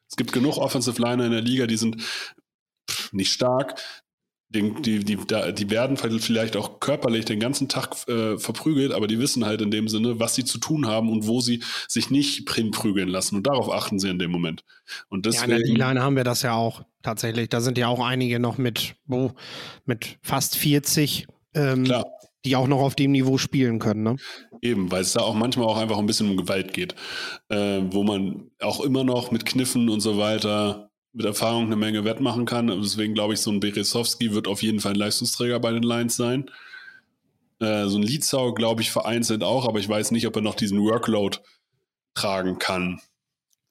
Es 0.08 0.16
gibt 0.16 0.32
genug 0.32 0.58
Offensive 0.58 1.00
Liner 1.00 1.24
in 1.24 1.32
der 1.32 1.40
Liga, 1.40 1.66
die 1.66 1.76
sind 1.76 2.02
nicht 3.12 3.32
stark. 3.32 3.80
Die, 4.52 4.72
die, 4.82 5.04
die, 5.04 5.16
die 5.16 5.70
werden 5.70 5.96
vielleicht 5.96 6.56
auch 6.56 6.80
körperlich 6.80 7.24
den 7.24 7.38
ganzen 7.38 7.68
Tag 7.68 8.08
äh, 8.08 8.36
verprügelt, 8.36 8.90
aber 8.92 9.06
die 9.06 9.20
wissen 9.20 9.46
halt 9.46 9.60
in 9.60 9.70
dem 9.70 9.86
Sinne, 9.86 10.18
was 10.18 10.34
sie 10.34 10.44
zu 10.44 10.58
tun 10.58 10.88
haben 10.88 11.08
und 11.08 11.28
wo 11.28 11.40
sie 11.40 11.62
sich 11.86 12.10
nicht 12.10 12.46
prügeln 12.46 13.08
lassen. 13.08 13.36
Und 13.36 13.46
darauf 13.46 13.70
achten 13.70 14.00
sie 14.00 14.08
in 14.08 14.18
dem 14.18 14.32
Moment. 14.32 14.64
Und 15.08 15.24
deswegen, 15.26 15.52
ja, 15.52 15.56
in 15.56 15.62
der 15.62 15.72
D-Line 15.72 16.02
haben 16.02 16.16
wir 16.16 16.24
das 16.24 16.42
ja 16.42 16.54
auch 16.54 16.82
tatsächlich. 17.02 17.48
Da 17.48 17.60
sind 17.60 17.78
ja 17.78 17.86
auch 17.86 18.04
einige 18.04 18.40
noch 18.40 18.58
mit, 18.58 18.96
oh, 19.08 19.30
mit 19.84 20.18
fast 20.20 20.56
40, 20.56 21.28
ähm, 21.54 21.84
die 22.44 22.56
auch 22.56 22.66
noch 22.66 22.80
auf 22.80 22.96
dem 22.96 23.12
Niveau 23.12 23.38
spielen 23.38 23.78
können. 23.78 24.02
Ne? 24.02 24.16
Eben, 24.62 24.90
weil 24.90 25.02
es 25.02 25.12
da 25.12 25.20
auch 25.20 25.34
manchmal 25.34 25.66
auch 25.66 25.76
einfach 25.76 25.98
ein 25.98 26.06
bisschen 26.06 26.30
um 26.30 26.36
Gewalt 26.36 26.72
geht, 26.72 26.94
äh, 27.48 27.80
wo 27.90 28.02
man 28.02 28.50
auch 28.60 28.80
immer 28.80 29.04
noch 29.04 29.30
mit 29.30 29.46
Kniffen 29.46 29.88
und 29.88 30.00
so 30.00 30.18
weiter 30.18 30.89
mit 31.12 31.26
Erfahrung 31.26 31.66
eine 31.66 31.76
Menge 31.76 32.04
wettmachen 32.04 32.46
kann. 32.46 32.68
Deswegen 32.68 33.14
glaube 33.14 33.34
ich, 33.34 33.40
so 33.40 33.50
ein 33.50 33.60
Beresowski 33.60 34.32
wird 34.32 34.46
auf 34.46 34.62
jeden 34.62 34.80
Fall 34.80 34.92
ein 34.92 34.98
Leistungsträger 34.98 35.58
bei 35.60 35.72
den 35.72 35.82
Lions 35.82 36.16
sein. 36.16 36.50
Äh, 37.58 37.88
so 37.88 37.98
ein 37.98 38.02
Lietzau, 38.02 38.54
glaube 38.54 38.82
ich, 38.82 38.90
vereinzelt 38.90 39.42
auch, 39.42 39.66
aber 39.66 39.78
ich 39.78 39.88
weiß 39.88 40.12
nicht, 40.12 40.26
ob 40.26 40.36
er 40.36 40.42
noch 40.42 40.54
diesen 40.54 40.80
Workload 40.80 41.38
tragen 42.14 42.58
kann. 42.58 43.00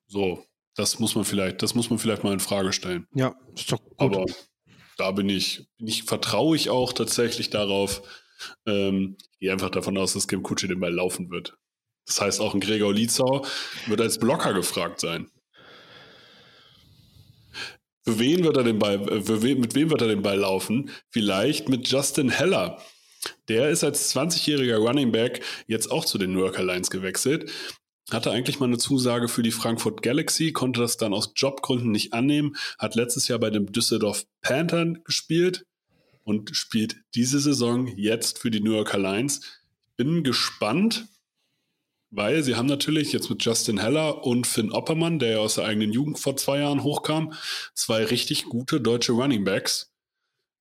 So, 0.07 0.45
das 0.75 0.99
muss 0.99 1.15
man 1.15 1.25
vielleicht, 1.25 1.61
das 1.61 1.75
muss 1.75 1.89
man 1.89 1.99
vielleicht 1.99 2.23
mal 2.23 2.33
in 2.33 2.39
Frage 2.39 2.73
stellen. 2.73 3.07
Ja, 3.13 3.35
ist 3.55 3.71
doch 3.71 3.79
gut. 3.79 3.93
Aber 3.97 4.25
da 4.97 5.11
bin 5.11 5.29
ich, 5.29 5.67
bin 5.77 5.87
ich 5.87 6.03
vertraue 6.03 6.55
ich 6.55 6.69
auch 6.69 6.93
tatsächlich 6.93 7.49
darauf. 7.49 8.01
Ähm, 8.65 9.17
ich 9.19 9.39
gehe 9.39 9.51
einfach 9.51 9.69
davon 9.69 9.97
aus, 9.97 10.13
dass 10.13 10.27
Kim 10.27 10.43
Kutsche 10.43 10.67
den 10.67 10.79
Ball 10.79 10.93
laufen 10.93 11.29
wird. 11.29 11.57
Das 12.05 12.21
heißt, 12.21 12.41
auch 12.41 12.53
ein 12.53 12.59
Gregor 12.59 12.93
Lietzau 12.93 13.45
wird 13.87 14.01
als 14.01 14.17
Blocker 14.17 14.53
gefragt 14.53 14.99
sein. 14.99 15.29
Für 18.03 18.19
wen 18.19 18.43
wird 18.43 18.57
er 18.57 18.63
den 18.63 18.79
Ball, 18.79 18.95
äh, 19.09 19.41
wen, 19.41 19.59
mit 19.59 19.75
wem 19.75 19.89
wird 19.89 20.01
er 20.01 20.07
den 20.07 20.21
Ball 20.21 20.37
laufen? 20.37 20.89
Vielleicht 21.09 21.69
mit 21.69 21.87
Justin 21.87 22.29
Heller. 22.29 22.81
Der 23.47 23.69
ist 23.69 23.83
als 23.83 24.15
20-jähriger 24.15 24.77
Running 24.77 25.11
Back 25.11 25.43
jetzt 25.67 25.91
auch 25.91 26.05
zu 26.05 26.17
den 26.17 26.31
New 26.31 26.39
Yorker 26.39 26.63
Lions 26.63 26.89
gewechselt. 26.89 27.51
hatte 28.11 28.31
eigentlich 28.31 28.59
mal 28.59 28.65
eine 28.65 28.77
Zusage 28.77 29.27
für 29.27 29.43
die 29.43 29.51
Frankfurt 29.51 30.01
Galaxy, 30.01 30.51
konnte 30.51 30.79
das 30.79 30.97
dann 30.97 31.13
aus 31.13 31.33
Jobgründen 31.35 31.91
nicht 31.91 32.13
annehmen, 32.13 32.55
hat 32.79 32.95
letztes 32.95 33.27
Jahr 33.27 33.37
bei 33.37 33.51
dem 33.51 33.71
Düsseldorf 33.71 34.25
Panthern 34.41 35.03
gespielt 35.03 35.65
und 36.23 36.55
spielt 36.55 36.95
diese 37.13 37.39
Saison 37.39 37.87
jetzt 37.87 38.39
für 38.39 38.49
die 38.49 38.61
New 38.61 38.73
Yorker 38.73 38.97
Lions. 38.97 39.41
Bin 39.95 40.23
gespannt, 40.23 41.07
weil 42.11 42.43
sie 42.43 42.55
haben 42.55 42.67
natürlich 42.67 43.11
jetzt 43.13 43.29
mit 43.29 43.43
Justin 43.43 43.79
Heller 43.79 44.25
und 44.25 44.47
Finn 44.47 44.71
Oppermann, 44.71 45.19
der 45.19 45.31
ja 45.31 45.37
aus 45.39 45.55
der 45.55 45.65
eigenen 45.65 45.91
Jugend 45.91 46.19
vor 46.19 46.35
zwei 46.37 46.59
Jahren 46.59 46.83
hochkam, 46.83 47.33
zwei 47.73 48.03
richtig 48.03 48.45
gute 48.45 48.81
deutsche 48.81 49.11
Running 49.11 49.43
Backs. 49.43 49.93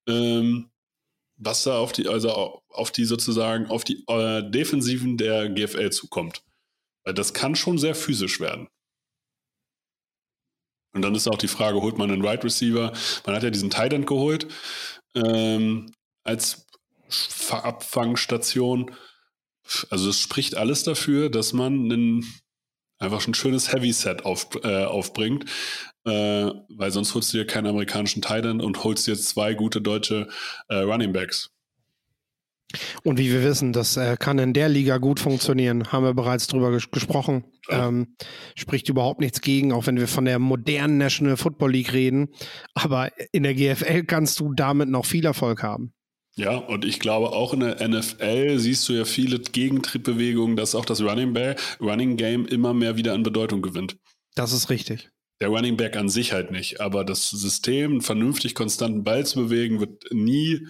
Ähm, 0.07 0.71
was 1.39 1.63
da 1.63 1.79
auf 1.79 1.93
die, 1.93 2.09
also 2.09 2.63
auf 2.69 2.91
die 2.91 3.05
sozusagen, 3.05 3.67
auf 3.67 3.85
die 3.85 4.05
äh, 4.09 4.43
Defensiven 4.51 5.17
der 5.17 5.49
GFL 5.49 5.91
zukommt. 5.91 6.43
Weil 7.05 7.15
das 7.15 7.33
kann 7.33 7.55
schon 7.55 7.79
sehr 7.79 7.95
physisch 7.95 8.41
werden. 8.41 8.69
Und 10.93 11.03
dann 11.03 11.15
ist 11.15 11.29
auch 11.29 11.39
die 11.39 11.49
Frage, 11.49 11.81
holt 11.81 11.97
man 11.97 12.11
einen 12.11 12.23
Wide 12.23 12.29
right 12.29 12.45
Receiver? 12.45 12.93
Man 13.25 13.37
hat 13.37 13.43
ja 13.43 13.51
diesen 13.51 13.71
Tight 13.71 13.93
End 13.93 14.07
geholt 14.07 14.49
ähm, 15.15 15.93
als 16.25 16.67
Abfangstation. 17.51 18.95
Also 19.91 20.11
es 20.11 20.21
spricht 20.21 20.57
alles 20.57 20.83
dafür, 20.83 21.31
dass 21.31 21.53
man 21.53 21.91
einen, 21.91 22.27
einfach 22.99 23.27
ein 23.27 23.35
schönes 23.35 23.73
Heavy 23.73 23.93
Set 23.93 24.25
auf, 24.25 24.49
äh, 24.63 24.85
aufbringt, 24.85 25.45
äh, 26.05 26.51
weil 26.69 26.91
sonst 26.91 27.15
holst 27.15 27.33
du 27.33 27.39
dir 27.39 27.47
keinen 27.47 27.67
amerikanischen 27.67 28.23
Titan 28.23 28.61
und 28.61 28.85
holst 28.85 29.07
dir 29.07 29.17
zwei 29.17 29.55
gute 29.55 29.81
deutsche 29.81 30.29
äh, 30.69 30.77
Running 30.77 31.13
Backs. 31.13 31.51
Und 33.03 33.19
wie 33.19 33.33
wir 33.33 33.43
wissen, 33.43 33.73
das 33.73 33.97
äh, 33.97 34.17
kann 34.19 34.39
in 34.39 34.53
der 34.53 34.69
Liga 34.69 34.99
gut 34.99 35.21
funktionieren, 35.21 35.91
haben 35.91 36.05
wir 36.05 36.13
bereits 36.13 36.49
drüber 36.49 36.71
ges 36.71 36.91
gesprochen. 36.91 37.45
Ähm, 37.71 38.15
spricht 38.57 38.89
überhaupt 38.91 39.21
nichts 39.21 39.41
gegen, 39.41 39.73
auch 39.73 39.87
wenn 39.87 39.99
wir 39.99 40.09
von 40.09 40.27
der 40.27 40.39
modernen 40.39 40.99
National 40.99 41.39
Football 41.39 41.73
League 41.73 41.93
reden. 41.95 42.29
Aber 42.75 43.11
in 43.33 43.43
der 43.43 43.55
GFL 43.55 44.05
kannst 44.05 44.41
du 44.41 44.53
damit 44.53 44.91
noch 44.91 45.07
viel 45.07 45.25
Erfolg 45.25 45.63
haben. 45.63 45.95
Ja, 46.39 46.55
und 46.57 46.85
ich 46.85 47.01
glaube 47.01 47.33
auch 47.33 47.53
in 47.53 47.61
der 47.61 47.87
NFL 47.87 48.61
siehst 48.61 48.89
du 48.89 48.93
ja 48.93 49.05
viele 49.05 49.41
Gegentrittbewegungen, 49.41 50.55
dass 50.55 50.77
auch 50.77 50.85
das 50.85 51.01
Running, 51.03 51.33
Back, 51.33 51.61
Running 51.81 52.17
Game 52.17 52.47
immer 52.47 52.73
mehr 52.73 52.97
wieder 52.97 53.13
an 53.13 53.25
Bedeutung 53.25 53.61
gewinnt. 53.61 53.97
Das 54.37 54.53
ist 54.53 54.71
richtig. 54.71 55.11
Der 55.41 55.49
Running 55.49 55.77
Back 55.77 55.97
an 55.97 56.09
sich 56.09 56.33
halt 56.33 56.53
nicht, 56.53 56.81
aber 56.81 57.05
das 57.05 57.29
System, 57.29 57.91
einen 57.91 58.01
vernünftig 58.03 58.55
konstanten 58.55 59.03
Ball 59.03 59.27
zu 59.27 59.41
bewegen, 59.41 59.81
wird 59.81 60.13
nie, 60.13 60.69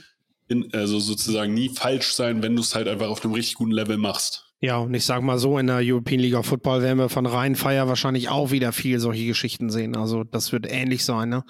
in, 0.48 0.72
also 0.72 0.98
sozusagen 0.98 1.52
nie 1.52 1.68
falsch 1.68 2.12
sein, 2.12 2.42
wenn 2.42 2.56
du 2.56 2.62
es 2.62 2.74
halt 2.74 2.88
einfach 2.88 3.08
auf 3.08 3.22
einem 3.22 3.34
richtig 3.34 3.56
guten 3.56 3.72
Level 3.72 3.98
machst. 3.98 4.46
Ja, 4.60 4.78
und 4.78 4.94
ich 4.94 5.04
sag 5.04 5.22
mal 5.22 5.38
so, 5.38 5.58
in 5.58 5.66
der 5.66 5.80
European 5.82 6.20
League 6.20 6.34
of 6.34 6.46
Football 6.46 6.80
werden 6.80 6.98
wir 6.98 7.10
von 7.10 7.26
Rheinfeier 7.26 7.88
wahrscheinlich 7.88 8.30
auch 8.30 8.50
wieder 8.52 8.72
viel 8.72 9.00
solche 9.00 9.26
Geschichten 9.26 9.68
sehen. 9.68 9.96
Also 9.96 10.24
das 10.24 10.50
wird 10.50 10.66
ähnlich 10.66 11.04
sein, 11.04 11.28
ne? 11.28 11.44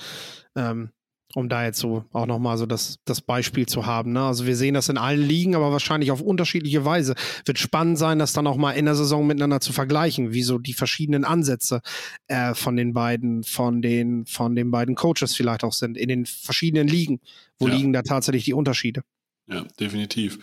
Ähm, 0.57 0.91
um 1.38 1.48
da 1.48 1.64
jetzt 1.64 1.79
so 1.79 2.05
auch 2.12 2.27
nochmal 2.27 2.59
so 2.59 2.66
das, 2.66 2.98
das 3.05 3.20
Beispiel 3.20 3.66
zu 3.66 3.87
haben. 3.87 4.12
Ne? 4.12 4.22
Also 4.22 4.44
wir 4.44 4.57
sehen 4.57 4.74
das 4.74 4.88
in 4.88 4.98
allen 4.98 5.22
Ligen, 5.22 5.55
aber 5.55 5.70
wahrscheinlich 5.70 6.11
auf 6.11 6.20
unterschiedliche 6.20 6.85
Weise. 6.85 7.14
Wird 7.44 7.61
spannend 7.61 7.96
sein, 7.96 8.18
das 8.18 8.33
dann 8.33 8.48
auch 8.48 8.57
mal 8.57 8.72
in 8.72 8.87
der 8.87 8.96
Saison 8.96 9.24
miteinander 9.24 9.61
zu 9.61 9.72
vergleichen, 9.72 10.33
wie 10.33 10.42
so 10.42 10.59
die 10.59 10.74
verschiedenen 10.74 11.24
Ansätze 11.24 11.81
äh, 12.27 12.55
von 12.55 12.77
den 12.77 12.92
beiden, 12.92 13.44
von 13.44 13.81
den, 13.81 14.27
von 14.27 14.57
den 14.57 14.72
beiden 14.72 14.96
Coaches 14.96 15.37
vielleicht 15.37 15.62
auch 15.62 15.72
sind, 15.72 15.96
in 15.96 16.09
den 16.09 16.27
verschiedenen 16.27 16.88
Ligen. 16.88 17.20
Wo 17.59 17.68
ja. 17.68 17.74
liegen 17.74 17.92
da 17.92 18.03
tatsächlich 18.03 18.44
die 18.44 18.55
Unterschiede? 18.55 19.03
Ja, 19.46 19.64
definitiv. 19.79 20.40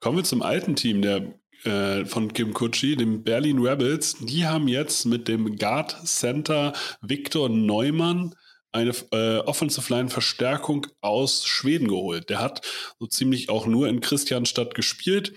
Kommen 0.00 0.16
wir 0.16 0.24
zum 0.24 0.42
alten 0.42 0.74
Team 0.74 1.02
der 1.02 1.34
äh, 1.64 2.04
von 2.04 2.32
Kim 2.32 2.52
Kutschi, 2.52 2.96
dem 2.96 3.22
Berlin 3.22 3.60
Rebels. 3.60 4.16
Die 4.18 4.44
haben 4.46 4.66
jetzt 4.66 5.06
mit 5.06 5.28
dem 5.28 5.56
Guard 5.56 5.96
Center 6.04 6.72
Viktor 7.00 7.48
Neumann 7.48 8.34
eine 8.72 8.92
äh, 9.12 9.38
Offensive 9.38 9.92
Line 9.92 10.08
Verstärkung 10.08 10.86
aus 11.00 11.46
Schweden 11.46 11.88
geholt. 11.88 12.30
Der 12.30 12.40
hat 12.40 12.66
so 12.98 13.06
ziemlich 13.06 13.48
auch 13.48 13.66
nur 13.66 13.88
in 13.88 14.00
Christianstadt 14.00 14.74
gespielt, 14.74 15.34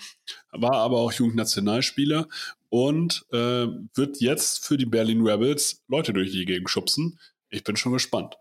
war 0.51 0.75
aber 0.75 0.97
auch 0.97 1.11
Jugendnationalspieler 1.11 2.27
und 2.69 3.25
äh, 3.31 3.67
wird 3.93 4.21
jetzt 4.21 4.65
für 4.65 4.77
die 4.77 4.85
Berlin 4.85 5.21
Rebels 5.21 5.83
Leute 5.87 6.13
durch 6.13 6.31
die 6.31 6.45
Gegend 6.45 6.69
schubsen. 6.69 7.19
Ich 7.49 7.63
bin 7.63 7.75
schon 7.75 7.93
gespannt. 7.93 8.35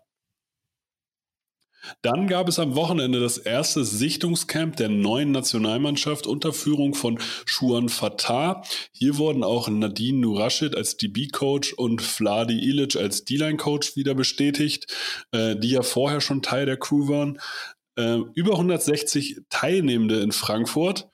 Dann 2.01 2.27
gab 2.27 2.47
es 2.47 2.59
am 2.59 2.75
Wochenende 2.75 3.19
das 3.19 3.37
erste 3.37 3.83
Sichtungscamp 3.83 4.75
der 4.75 4.89
neuen 4.89 5.31
Nationalmannschaft 5.31 6.27
unter 6.27 6.53
Führung 6.53 6.93
von 6.93 7.19
Schuan 7.45 7.89
Fatah. 7.89 8.63
Hier 8.91 9.17
wurden 9.17 9.43
auch 9.43 9.67
Nadine 9.67 10.19
Nurashid 10.19 10.75
als 10.75 10.97
DB-Coach 10.97 11.73
und 11.73 12.01
Vladi 12.01 12.59
Ilic 12.59 12.95
als 12.95 13.25
D-Line-Coach 13.25 13.95
wieder 13.95 14.15
bestätigt, 14.15 14.93
äh, 15.31 15.55
die 15.55 15.71
ja 15.71 15.81
vorher 15.81 16.21
schon 16.21 16.41
Teil 16.41 16.65
der 16.65 16.77
Crew 16.77 17.07
waren. 17.07 17.39
Äh, 17.97 18.19
über 18.33 18.53
160 18.53 19.41
Teilnehmende 19.49 20.19
in 20.21 20.31
Frankfurt. 20.31 21.09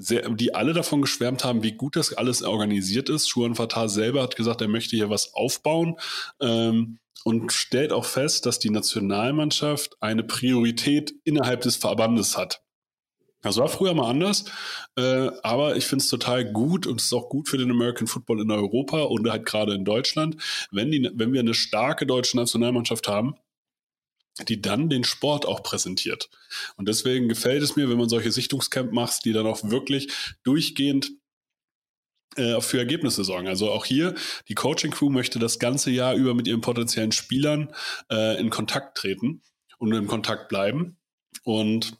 Sehr, 0.00 0.28
die 0.30 0.54
alle 0.54 0.74
davon 0.74 1.02
geschwärmt 1.02 1.44
haben, 1.44 1.64
wie 1.64 1.72
gut 1.72 1.96
das 1.96 2.12
alles 2.12 2.42
organisiert 2.42 3.08
ist. 3.08 3.28
Schuan 3.28 3.56
Fatah 3.56 3.88
selber 3.88 4.22
hat 4.22 4.36
gesagt, 4.36 4.60
er 4.60 4.68
möchte 4.68 4.94
hier 4.94 5.10
was 5.10 5.34
aufbauen. 5.34 5.96
Ähm, 6.40 6.98
und 7.24 7.52
stellt 7.52 7.92
auch 7.92 8.04
fest, 8.04 8.46
dass 8.46 8.58
die 8.58 8.70
Nationalmannschaft 8.70 9.96
eine 10.00 10.24
Priorität 10.24 11.14
innerhalb 11.24 11.60
des 11.62 11.76
Verbandes 11.76 12.36
hat. 12.36 12.62
Das 13.42 13.56
war 13.56 13.68
früher 13.68 13.94
mal 13.94 14.10
anders, 14.10 14.46
äh, 14.96 15.30
aber 15.42 15.76
ich 15.76 15.86
finde 15.86 16.02
es 16.02 16.10
total 16.10 16.50
gut 16.50 16.86
und 16.88 17.00
es 17.00 17.06
ist 17.06 17.12
auch 17.12 17.28
gut 17.28 17.48
für 17.48 17.56
den 17.56 17.70
American 17.70 18.08
Football 18.08 18.40
in 18.40 18.50
Europa 18.50 19.02
und 19.02 19.30
halt 19.30 19.46
gerade 19.46 19.74
in 19.74 19.84
Deutschland, 19.84 20.36
wenn, 20.72 20.90
die, 20.90 21.08
wenn 21.14 21.32
wir 21.32 21.40
eine 21.40 21.54
starke 21.54 22.04
deutsche 22.04 22.36
Nationalmannschaft 22.36 23.06
haben, 23.06 23.36
die 24.48 24.60
dann 24.60 24.88
den 24.88 25.04
Sport 25.04 25.46
auch 25.46 25.62
präsentiert. 25.62 26.30
Und 26.76 26.88
deswegen 26.88 27.28
gefällt 27.28 27.62
es 27.62 27.76
mir, 27.76 27.88
wenn 27.88 27.98
man 27.98 28.08
solche 28.08 28.32
Sichtungscamp 28.32 28.92
macht, 28.92 29.24
die 29.24 29.32
dann 29.32 29.46
auch 29.46 29.70
wirklich 29.70 30.12
durchgehend 30.42 31.12
äh, 32.38 32.60
für 32.60 32.78
Ergebnisse 32.78 33.24
sorgen. 33.24 33.48
Also 33.48 33.70
auch 33.70 33.84
hier, 33.84 34.14
die 34.48 34.54
Coaching 34.54 34.90
Crew 34.90 35.10
möchte 35.10 35.38
das 35.38 35.58
ganze 35.58 35.90
Jahr 35.90 36.14
über 36.14 36.34
mit 36.34 36.46
ihren 36.46 36.60
potenziellen 36.60 37.12
Spielern 37.12 37.72
äh, 38.10 38.40
in 38.40 38.50
Kontakt 38.50 38.96
treten 38.96 39.42
und 39.78 39.92
in 39.92 40.06
Kontakt 40.06 40.48
bleiben. 40.48 40.96
Und 41.44 41.98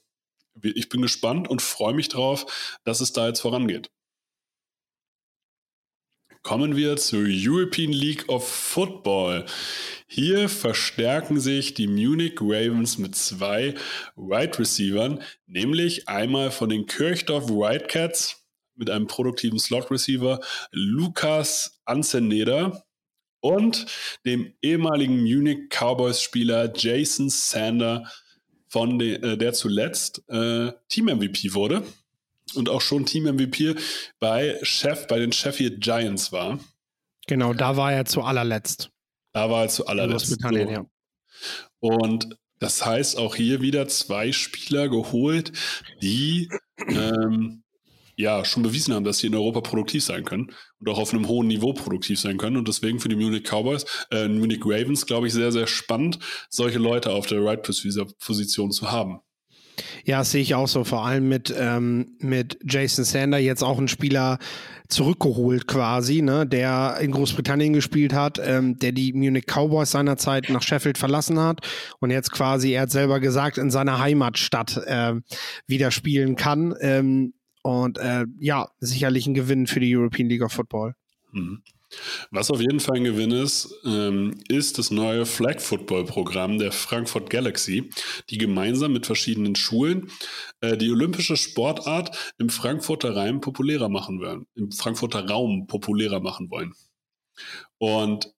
ich 0.62 0.88
bin 0.88 1.03
gespannt 1.03 1.48
und 1.48 1.62
freue 1.62 1.94
mich 1.94 2.09
drauf, 2.09 2.81
dass 2.85 3.01
es 3.01 3.12
da 3.12 3.29
jetzt 3.29 3.40
vorangeht. 3.40 3.90
Kommen 6.42 6.77
wir 6.77 6.96
zur 6.96 7.27
European 7.29 7.92
League 7.92 8.29
of 8.29 8.48
Football. 8.48 9.44
Hier 10.07 10.48
verstärken 10.48 11.40
sich 11.40 11.74
die 11.74 11.88
Munich 11.88 12.40
Ravens 12.40 12.96
mit 12.96 13.14
zwei 13.16 13.74
Wide 14.16 14.59
Receivern, 14.59 15.22
nämlich 15.46 16.09
einmal 16.09 16.51
von 16.51 16.70
den 16.70 16.87
Kirchdorf 16.87 17.48
Wildcats 17.48 18.48
mit 18.79 18.91
einem 18.91 19.07
produktiven 19.07 19.59
Slot-Receiver, 19.59 20.41
Lukas 20.71 21.81
Anzeneder 21.85 22.85
und 23.41 23.87
dem 24.25 24.55
ehemaligen 24.62 25.23
Munich 25.23 25.69
Cowboys-Spieler 25.71 26.73
Jason 26.75 27.29
Sander, 27.29 28.11
von 28.69 28.99
de, 28.99 29.14
äh, 29.14 29.37
der 29.37 29.53
zuletzt 29.53 30.23
äh, 30.29 30.73
Team-MVP 30.88 31.55
wurde 31.55 31.83
und 32.55 32.69
auch 32.69 32.81
schon 32.81 33.07
Team-MVP 33.07 33.77
bei 34.21 34.59
Chef, 34.62 35.07
bei 35.07 35.19
den 35.19 35.33
Sheffield 35.33 35.81
Giants 35.81 36.33
war. 36.33 36.61
Genau, 37.27 37.53
da 37.53 37.77
war 37.77 37.93
er 37.93 38.05
zu 38.05 38.23
allerletzt. 38.23 38.91
Da 39.33 39.51
war 39.51 39.64
er 39.64 39.69
zu 39.69 39.87
allerletzt. 39.87 40.41
So. 40.41 40.49
Ja. 40.51 40.87
Und 41.81 42.37
das 42.59 42.85
heißt 42.85 43.19
auch 43.19 43.37
hier 43.37 43.61
wieder 43.61 43.88
zwei 43.88 44.33
Spieler 44.33 44.88
geholt, 44.88 45.53
die 46.03 46.49
ähm, 46.88 47.62
ja 48.19 48.45
schon 48.45 48.65
bewiesen 48.65 48.93
haben, 48.95 49.05
dass 49.05 49.19
sie 49.19 49.29
in 49.29 49.35
Europa 49.35 49.61
produktiv 49.61 50.05
sein 50.05 50.25
können 50.25 50.53
und 50.81 50.89
auch 50.89 50.99
auf 50.99 51.15
einem 51.15 51.29
hohen 51.29 51.47
Niveau 51.47 51.73
produktiv 51.73 52.19
sein 52.19 52.37
können. 52.37 52.57
Und 52.57 52.67
deswegen 52.67 52.99
für 52.99 53.09
die 53.09 53.17
Munich 53.17 53.45
Cowboys, 53.45 53.87
äh, 54.11 54.29
Munich 54.29 54.61
Ravens, 54.65 55.07
glaube 55.07 55.29
ich, 55.29 55.33
sehr, 55.33 55.53
sehr 55.53 55.69
spannend, 55.69 56.19
solche 56.51 56.79
Leute 56.79 57.13
auf 57.13 57.27
der 57.27 57.43
Right 57.45 57.63
Position 57.63 58.73
zu 58.73 58.91
haben. 58.91 59.21
Ja, 60.05 60.19
das 60.19 60.33
sehe 60.33 60.43
ich 60.43 60.57
auch 60.57 60.67
so. 60.67 60.83
Vor 60.83 61.07
allem 61.07 61.29
mit, 61.29 61.55
ähm, 61.57 62.17
mit 62.19 62.59
Jason 62.65 63.05
Sander 63.05 63.39
jetzt 63.39 63.63
auch 63.63 63.79
ein 63.79 63.87
Spieler 63.87 64.39
zurückgeholt 64.89 65.69
quasi, 65.69 66.21
ne, 66.21 66.45
der 66.45 66.97
in 67.01 67.13
Großbritannien 67.13 67.75
gespielt 67.75 68.13
hat, 68.13 68.41
ähm, 68.43 68.79
der 68.79 68.91
die 68.91 69.13
Munich 69.13 69.45
Cowboys 69.47 69.93
seinerzeit 69.93 70.49
nach 70.49 70.63
Sheffield 70.63 70.99
verlassen 70.99 71.39
hat 71.39 71.61
und 72.01 72.11
jetzt 72.11 72.33
quasi, 72.33 72.73
er 72.73 72.83
hat 72.83 72.91
selber 72.91 73.21
gesagt, 73.21 73.59
in 73.59 73.71
seiner 73.71 74.01
Heimatstadt 74.01 74.77
äh, 74.87 75.15
wieder 75.67 75.93
spielen 75.93 76.35
kann. 76.35 76.75
Ähm, 76.81 77.35
und 77.69 77.99
äh, 77.99 78.25
ja, 78.41 78.71
sicherlich 78.81 79.27
ein 79.27 79.35
Gewinn 79.35 79.67
für 79.67 79.79
die 79.79 79.95
European 79.95 80.31
League 80.31 80.43
of 80.43 80.53
Football. 80.53 80.95
Mhm. 81.33 81.63
Was 82.31 82.51
auf 82.51 82.61
jeden 82.61 82.81
Fall 82.81 82.97
ein 82.97 83.05
Gewinn 83.05 83.31
ist, 83.31 83.75
ähm, 83.85 84.41
ist 84.49 84.79
das 84.79 84.91
neue 84.91 85.27
Flag 85.27 85.61
Football 85.61 86.07
Programm 86.07 86.59
der 86.59 86.73
Frankfurt 86.73 87.29
Galaxy, 87.29 87.91
die 88.31 88.39
gemeinsam 88.39 88.95
mit 88.95 89.05
verschiedenen 89.05 89.55
Schulen 89.55 90.11
äh, 90.63 90.79
die 90.79 90.91
olympische 90.91 91.37
Sportart 91.37 92.35
im 92.39 92.49
Frankfurter 92.49 93.15
Raum 93.15 93.43
populärer 93.43 93.91
machen 93.91 94.19
wollen, 94.19 94.47
im 94.55 94.73
Frankfurter 94.73 95.29
Raum 95.29 95.67
populärer 95.67 96.21
machen 96.21 96.51
wollen. 96.51 96.73
Und 97.77 98.33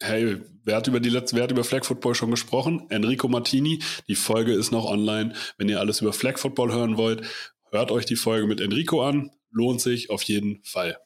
hey, 0.00 0.40
wer 0.64 0.76
hat 0.76 0.88
über 0.88 1.00
die 1.00 1.10
letzte, 1.10 1.36
wer 1.36 1.44
hat 1.44 1.50
über 1.50 1.64
Flag 1.64 1.84
Football 1.84 2.14
schon 2.14 2.30
gesprochen? 2.30 2.86
Enrico 2.90 3.28
Martini. 3.28 3.82
Die 4.08 4.14
Folge 4.14 4.52
ist 4.52 4.70
noch 4.70 4.84
online. 4.84 5.34
Wenn 5.56 5.68
ihr 5.68 5.80
alles 5.80 6.00
über 6.00 6.12
Flag 6.12 6.38
Football 6.38 6.72
hören 6.72 6.96
wollt, 6.96 7.26
hört 7.74 7.90
euch 7.90 8.06
die 8.06 8.16
Folge 8.16 8.46
mit 8.46 8.60
Enrico 8.60 9.02
an. 9.02 9.30
Lohnt 9.50 9.80
sich 9.80 10.08
auf 10.10 10.22
jeden 10.22 10.62
Fall. 10.62 10.96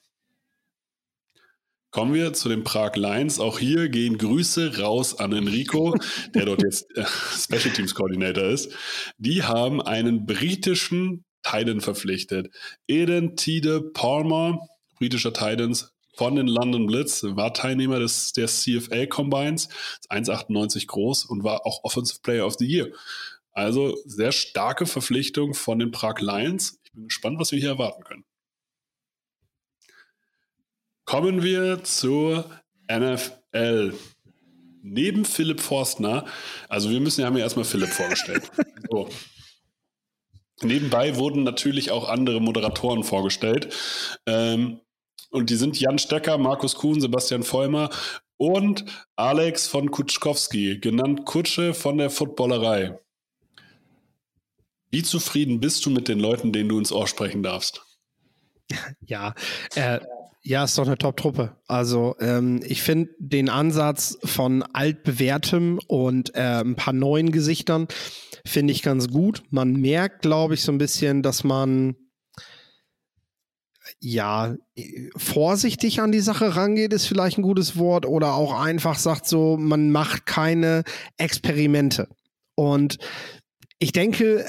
Kommen 1.90 2.12
wir 2.12 2.35
zu 2.35 2.50
den 2.50 2.64
Prag 2.64 2.96
Lions. 2.96 3.40
Auch 3.40 3.59
hier 3.59 3.88
gehen 3.88 4.18
Grüße 4.18 4.78
raus 4.78 5.18
an 5.18 5.33
Enrico, 5.33 5.96
der 6.35 6.44
dort 6.44 6.62
jetzt 6.62 6.94
äh, 6.94 7.04
Special 7.07 7.74
Teams 7.74 7.94
Coordinator 7.94 8.44
ist. 8.44 8.72
Die 9.16 9.42
haben 9.42 9.81
einen 9.81 10.26
britischen 10.26 11.24
Titan 11.42 11.81
verpflichtet. 11.81 12.50
Eden 12.87 13.37
Tide 13.37 13.81
Palmer, 13.94 14.61
britischer 14.98 15.33
Titans 15.33 15.94
von 16.14 16.37
den 16.37 16.48
London 16.48 16.87
Blitz, 16.87 17.22
war 17.22 17.54
Teilnehmer 17.54 18.00
des, 18.00 18.33
der 18.33 18.48
CFL 18.48 19.07
Combines, 19.07 19.68
ist 20.00 20.11
1,98 20.11 20.87
groß 20.87 21.24
und 21.24 21.44
war 21.44 21.64
auch 21.64 21.85
Offensive 21.85 22.20
Player 22.22 22.44
of 22.44 22.57
the 22.59 22.66
Year. 22.66 22.88
Also 23.59 23.97
sehr 24.05 24.31
starke 24.31 24.87
Verpflichtung 24.87 25.53
von 25.53 25.81
den 25.81 25.90
Prag 25.90 26.21
Lions. 26.21 26.79
Ich 26.85 26.92
bin 26.92 27.09
gespannt, 27.09 27.40
was 27.40 27.51
wir 27.51 27.59
hier 27.59 27.71
erwarten 27.71 28.05
können. 28.05 28.25
Kommen 31.05 31.42
wir 31.42 31.83
zur 31.83 32.49
NFL. 32.88 33.94
Neben 34.83 35.25
Philipp 35.25 35.59
Forstner, 35.59 36.25
also 36.68 36.88
wir 36.88 37.01
müssen 37.01 37.23
ja 37.23 37.27
haben 37.27 37.37
ja 37.37 37.42
erstmal 37.42 37.64
Philipp 37.64 37.88
vorgestellt. 37.88 38.49
So. 38.90 39.09
Nebenbei 40.62 41.16
wurden 41.16 41.42
natürlich 41.42 41.90
auch 41.90 42.09
andere 42.09 42.40
Moderatoren 42.40 43.03
vorgestellt. 43.03 43.75
Ähm, 44.25 44.81
und 45.31 45.51
die 45.51 45.57
sind 45.57 45.81
Jan 45.81 45.99
Stecker, 45.99 46.38
Markus 46.38 46.77
Kuhn, 46.77 47.01
Sebastian 47.01 47.42
Vollmer 47.42 47.90
und 48.37 48.85
Alex 49.16 49.66
von 49.66 49.90
Kutschkowski, 49.90 50.79
genannt 50.79 51.25
Kutsche 51.27 51.75
von 51.75 51.99
der 51.99 52.09
Footballerei. 52.09 53.01
Wie 54.90 55.03
zufrieden 55.03 55.61
bist 55.61 55.85
du 55.85 55.90
mit 55.90 56.09
den 56.09 56.18
Leuten, 56.18 56.53
denen 56.53 56.68
du 56.68 56.79
ins 56.79 56.92
Ohr 56.92 57.07
sprechen 57.07 57.42
darfst? 57.42 57.83
Ja, 59.07 59.35
äh, 59.77 59.98
ja, 60.42 60.64
ist 60.64 60.77
doch 60.79 60.87
eine 60.87 60.98
Top-Truppe. 60.98 61.57
Also 61.66 62.16
ähm, 62.20 62.61
ich 62.64 62.83
finde 62.83 63.11
den 63.18 63.48
Ansatz 63.48 64.18
von 64.24 64.62
altbewährtem 64.62 65.81
und 65.87 66.35
äh, 66.35 66.61
ein 66.61 66.77
paar 66.77 66.92
neuen 66.92 67.33
Gesichtern 67.33 67.88
finde 68.44 68.72
ich 68.72 68.83
ganz 68.83 69.09
gut. 69.09 69.42
Man 69.51 69.74
merkt, 69.74 70.22
glaube 70.22 70.55
ich, 70.55 70.62
so 70.62 70.70
ein 70.70 70.79
bisschen, 70.79 71.22
dass 71.22 71.44
man 71.44 71.96
ja 74.01 74.55
vorsichtig 75.16 76.01
an 76.01 76.12
die 76.12 76.20
Sache 76.20 76.57
rangeht, 76.57 76.92
ist 76.92 77.07
vielleicht 77.07 77.38
ein 77.38 77.42
gutes 77.42 77.77
Wort, 77.77 78.07
oder 78.07 78.35
auch 78.35 78.59
einfach 78.59 78.98
sagt 78.98 79.27
so, 79.27 79.57
man 79.57 79.90
macht 79.90 80.27
keine 80.27 80.85
Experimente. 81.16 82.09
Und 82.55 82.98
ich 83.78 83.92
denke, 83.92 84.48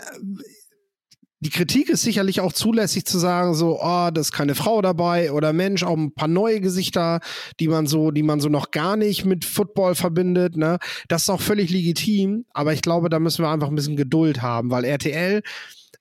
die 1.42 1.50
Kritik 1.50 1.90
ist 1.90 2.02
sicherlich 2.02 2.42
auch 2.42 2.52
zulässig 2.52 3.06
zu 3.06 3.18
sagen, 3.18 3.54
so, 3.54 3.80
oh, 3.80 4.10
da 4.12 4.20
ist 4.20 4.34
keine 4.34 4.56
Frau 4.56 4.82
dabei 4.82 5.32
oder 5.32 5.54
Mensch, 5.54 5.84
auch 5.84 5.96
ein 5.96 6.14
paar 6.14 6.28
neue 6.28 6.60
Gesichter, 6.60 7.22
die 7.62 7.70
man 7.70 7.88
so, 7.88 8.12
die 8.12 8.24
man 8.24 8.42
so 8.42 8.50
noch 8.50 8.72
gar 8.72 8.98
nicht 8.98 9.26
mit 9.26 9.46
Football 9.46 9.96
verbindet, 9.96 10.58
ne? 10.58 10.80
Das 11.08 11.24
ist 11.24 11.30
auch 11.30 11.40
völlig 11.40 11.70
legitim, 11.70 12.46
aber 12.54 12.74
ich 12.74 12.82
glaube, 12.82 13.10
da 13.10 13.20
müssen 13.20 13.44
wir 13.44 13.50
einfach 13.50 13.70
ein 13.70 13.76
bisschen 13.76 13.96
Geduld 13.96 14.42
haben, 14.42 14.70
weil 14.70 14.84
RTL, 14.84 15.42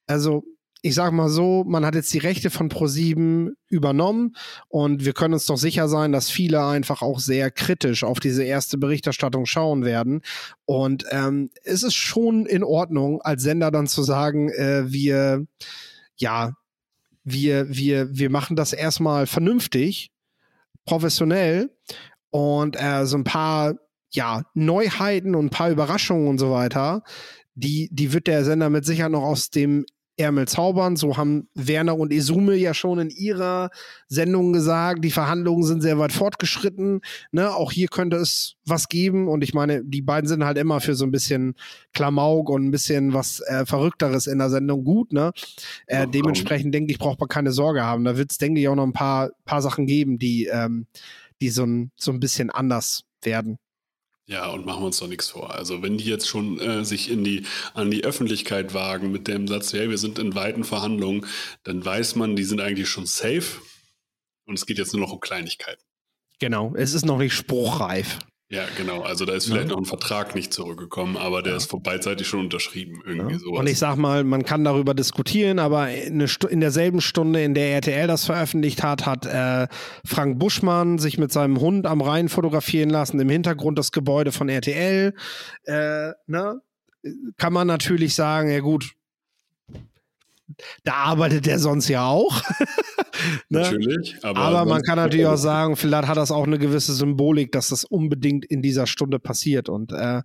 also 0.09 0.43
ich 0.89 0.95
sag 0.95 1.13
mal 1.13 1.29
so, 1.29 1.65
man 1.67 1.85
hat 1.85 1.95
jetzt 1.95 2.15
die 2.15 2.19
Rechte 2.19 2.49
von 2.49 2.71
Pro7 2.71 3.51
übernommen 3.69 4.35
und 4.69 5.05
wir 5.05 5.13
können 5.13 5.35
uns 5.35 5.45
doch 5.45 5.59
sicher 5.59 5.87
sein, 5.87 6.13
dass 6.13 6.31
viele 6.31 6.65
einfach 6.65 7.03
auch 7.03 7.21
sehr 7.21 7.51
kritisch 7.51 8.05
auf 8.05 8.21
diese 8.21 8.43
erste 8.43 8.79
Berichterstattung 8.79 9.45
schauen 9.45 9.85
werden. 9.85 10.23
Und 10.65 11.05
ähm, 11.11 11.51
es 11.63 11.83
ist 11.83 11.95
schon 11.95 12.47
in 12.47 12.65
Ordnung, 12.65 13.21
als 13.21 13.43
Sender 13.43 13.71
dann 13.71 13.87
zu 13.87 14.03
sagen, 14.03 14.49
äh, 14.49 14.91
wir, 14.91 15.47
ja, 16.17 16.55
wir, 17.23 17.69
wir, 17.69 18.09
wir 18.11 18.31
machen 18.31 18.57
das 18.57 18.73
erstmal 18.73 19.27
vernünftig, 19.27 20.11
professionell 20.87 21.71
und 22.31 22.81
äh, 22.81 23.05
so 23.05 23.19
ein 23.19 23.25
paar 23.25 23.75
ja, 24.11 24.43
Neuheiten 24.55 25.35
und 25.35 25.47
ein 25.47 25.51
paar 25.51 25.71
Überraschungen 25.71 26.29
und 26.29 26.39
so 26.39 26.51
weiter, 26.51 27.03
die, 27.55 27.91
die 27.93 28.15
wird 28.15 28.27
der 28.27 28.43
Sender 28.47 28.71
mit 28.71 28.87
Sicherheit 28.87 29.13
noch 29.13 29.25
aus 29.25 29.51
dem 29.51 29.85
Ärmel 30.19 30.49
zaubern. 30.49 30.97
So 30.97 31.17
haben 31.17 31.49
Werner 31.55 31.97
und 31.97 32.13
Isume 32.13 32.55
ja 32.57 32.75
schon 32.75 32.99
in 32.99 33.11
ihrer 33.11 33.71
Sendung 34.09 34.53
gesagt. 34.53 35.05
Die 35.05 35.11
Verhandlungen 35.11 35.65
sind 35.65 35.81
sehr 35.83 35.99
weit 35.99 36.13
fortgeschritten. 36.13 37.01
Ne? 37.31 37.55
Auch 37.55 37.73
hier 37.73 37.89
könnte 37.89 38.17
es 38.17 38.57
was 38.67 38.89
geben. 38.89 39.29
Und 39.29 39.43
ich 39.43 39.55
meine, 39.55 39.85
die 39.85 40.03
beiden 40.03 40.29
sind 40.29 40.45
halt 40.45 40.59
immer 40.59 40.81
für 40.81 40.95
so 40.95 41.05
ein 41.05 41.11
bisschen 41.11 41.55
Klamauk 41.95 42.51
und 42.51 42.67
ein 42.67 42.71
bisschen 42.71 43.15
was 43.15 43.41
äh, 43.41 43.65
Verrückteres 43.65 44.27
in 44.27 44.39
der 44.39 44.51
Sendung 44.51 44.85
gut. 44.85 45.13
Ne? 45.13 45.33
Äh, 45.87 46.07
oh, 46.07 46.11
dementsprechend 46.11 46.75
denke 46.75 46.93
ich, 46.93 46.99
braucht 46.99 47.21
man 47.21 47.29
keine 47.29 47.53
Sorge 47.53 47.85
haben. 47.85 48.05
Da 48.05 48.17
wird 48.17 48.33
es, 48.33 48.39
denke 48.39 48.61
ich, 48.61 48.69
auch 48.69 48.77
noch 48.77 48.87
ein 48.87 48.93
paar, 48.93 49.31
paar 49.45 49.63
Sachen 49.63 49.87
geben, 49.87 50.19
die, 50.19 50.47
ähm, 50.47 50.87
die 51.41 51.51
so 51.51 51.65
ein, 51.65 51.93
so 51.97 52.11
ein 52.13 52.21
bisschen 52.21 52.51
anders 52.51 53.05
werden. 53.23 53.59
Ja, 54.29 54.51
und 54.51 54.67
machen 54.67 54.83
wir 54.83 54.87
uns 54.87 54.99
doch 54.99 55.09
nichts 55.09 55.31
vor. 55.31 55.55
Also 55.55 55.83
wenn 55.83 55.97
die 55.97 56.05
jetzt 56.05 56.29
schon 56.29 56.61
äh, 56.61 56.85
sich 56.85 57.11
in 57.11 57.25
die, 57.25 57.47
an 57.73 57.91
die 57.91 58.05
Öffentlichkeit 58.05 58.75
wagen 58.75 59.11
mit 59.11 59.27
dem 59.27 59.49
Satz, 59.49 59.73
hey, 59.73 59.89
wir 59.89 59.97
sind 59.97 60.19
in 60.19 60.35
weiten 60.35 60.65
Verhandlungen, 60.65 61.25
dann 61.65 61.83
weiß 61.83 62.15
man, 62.17 62.37
die 62.37 62.45
sind 62.45 62.61
eigentlich 62.61 62.91
schon 62.91 63.07
safe 63.07 63.63
und 64.45 64.59
es 64.59 64.67
geht 64.67 64.77
jetzt 64.77 64.93
nur 64.93 65.01
noch 65.01 65.13
um 65.13 65.21
Kleinigkeiten. 65.21 65.83
Genau, 66.41 66.75
es 66.77 66.93
ist 66.93 67.07
noch 67.07 67.17
nicht 67.17 67.33
spruchreif. 67.33 68.19
Ja, 68.51 68.65
genau. 68.79 69.03
Also 69.03 69.27
da 69.27 69.35
ist 69.35 69.45
vielleicht 69.45 69.69
ja. 69.69 69.73
noch 69.73 69.79
ein 69.79 69.85
Vertrag 69.85 70.35
nicht 70.35 70.55
zurückgekommen, 70.55 71.19
aber 71.19 71.43
der 71.43 71.53
ja. 71.53 71.57
ist 71.59 71.71
beidseitig 71.83 72.27
schon 72.27 72.41
unterschrieben. 72.41 73.03
Irgendwie 73.05 73.35
ja. 73.35 73.39
sowas. 73.41 73.61
Und 73.61 73.67
ich 73.69 73.79
sag 73.79 73.97
mal, 73.97 74.25
man 74.25 74.43
kann 74.45 74.65
darüber 74.65 74.95
diskutieren, 74.95 75.59
aber 75.59 75.91
in, 75.91 76.27
in 76.49 76.61
derselben 76.61 77.03
Stunde, 77.03 77.43
in 77.43 77.53
der 77.53 77.75
RTL 77.75 78.07
das 78.07 78.25
veröffentlicht 78.25 78.83
hat, 78.83 79.05
hat 79.05 79.27
äh, 79.27 79.69
Frank 80.03 80.39
Buschmann 80.39 80.99
sich 80.99 81.19
mit 81.19 81.31
seinem 81.31 81.61
Hund 81.61 81.87
am 81.87 82.01
Rhein 82.01 82.31
fotografieren 82.31 82.89
lassen, 82.89 83.21
im 83.21 83.29
Hintergrund 83.29 83.79
das 83.79 83.93
Gebäude 83.93 84.33
von 84.33 84.49
RTL. 84.49 85.13
Äh, 85.65 86.13
ne? 86.27 86.63
Kann 87.37 87.53
man 87.53 87.67
natürlich 87.67 88.15
sagen, 88.15 88.51
ja 88.51 88.61
gut, 88.61 88.95
da 90.85 90.95
arbeitet 90.95 91.47
der 91.47 91.59
sonst 91.59 91.89
ja 91.89 92.07
auch. 92.07 92.43
ne? 93.49 93.61
Natürlich. 93.61 94.17
Aber, 94.23 94.41
aber 94.41 94.65
man 94.65 94.83
kann 94.83 94.97
natürlich 94.97 95.27
auch 95.27 95.37
sagen, 95.37 95.77
vielleicht 95.77 96.09
hat 96.09 96.17
das 96.17 96.31
auch 96.31 96.47
eine 96.47 96.59
gewisse 96.59 96.95
Symbolik, 96.95 97.53
dass 97.53 97.69
das 97.69 97.85
unbedingt 97.85 98.45
in 98.45 98.63
dieser 98.63 98.87
Stunde 98.87 99.19
passiert. 99.19 99.69
Und 99.69 99.93
äh, 99.93 100.23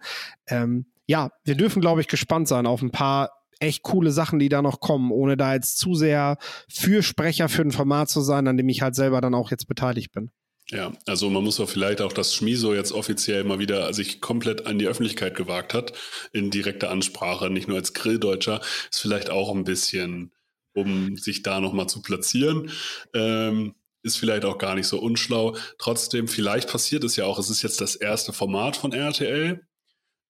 ähm, 0.47 0.85
ja, 1.05 1.31
wir 1.43 1.55
dürfen, 1.55 1.81
glaube 1.81 2.01
ich, 2.01 2.07
gespannt 2.07 2.47
sein 2.47 2.65
auf 2.65 2.81
ein 2.81 2.91
paar 2.91 3.29
echt 3.59 3.83
coole 3.83 4.11
Sachen, 4.11 4.39
die 4.39 4.49
da 4.49 4.61
noch 4.61 4.79
kommen, 4.79 5.11
ohne 5.11 5.37
da 5.37 5.53
jetzt 5.53 5.77
zu 5.77 5.95
sehr 5.95 6.37
Fürsprecher 6.69 7.49
für 7.49 7.61
ein 7.61 7.71
Format 7.71 8.09
zu 8.09 8.21
sein, 8.21 8.47
an 8.47 8.57
dem 8.57 8.69
ich 8.69 8.81
halt 8.81 8.95
selber 8.95 9.21
dann 9.21 9.35
auch 9.35 9.51
jetzt 9.51 9.67
beteiligt 9.67 10.11
bin. 10.11 10.31
Ja, 10.69 10.93
also 11.05 11.29
man 11.29 11.43
muss 11.43 11.59
auch 11.59 11.69
vielleicht 11.69 12.01
auch, 12.01 12.13
dass 12.13 12.33
Schmiso 12.33 12.73
jetzt 12.73 12.93
offiziell 12.93 13.43
mal 13.43 13.59
wieder 13.59 13.93
sich 13.93 14.21
komplett 14.21 14.65
an 14.65 14.79
die 14.79 14.87
Öffentlichkeit 14.87 15.35
gewagt 15.35 15.73
hat, 15.73 15.93
in 16.31 16.51
direkter 16.51 16.89
Ansprache, 16.89 17.49
nicht 17.49 17.67
nur 17.67 17.77
als 17.77 17.93
Grilldeutscher, 17.93 18.61
ist 18.89 19.01
vielleicht 19.01 19.29
auch 19.29 19.53
ein 19.53 19.65
bisschen, 19.65 20.31
um 20.73 21.17
sich 21.17 21.43
da 21.43 21.59
nochmal 21.59 21.87
zu 21.87 22.01
platzieren. 22.01 22.71
Ähm, 23.13 23.75
ist 24.03 24.17
vielleicht 24.17 24.45
auch 24.45 24.57
gar 24.57 24.75
nicht 24.75 24.87
so 24.87 24.99
unschlau. 24.99 25.55
Trotzdem, 25.77 26.27
vielleicht 26.27 26.69
passiert 26.69 27.03
es 27.03 27.15
ja 27.15 27.25
auch, 27.25 27.39
es 27.39 27.49
ist 27.49 27.61
jetzt 27.61 27.81
das 27.81 27.95
erste 27.95 28.33
Format 28.33 28.75
von 28.75 28.93
RTL, 28.93 29.61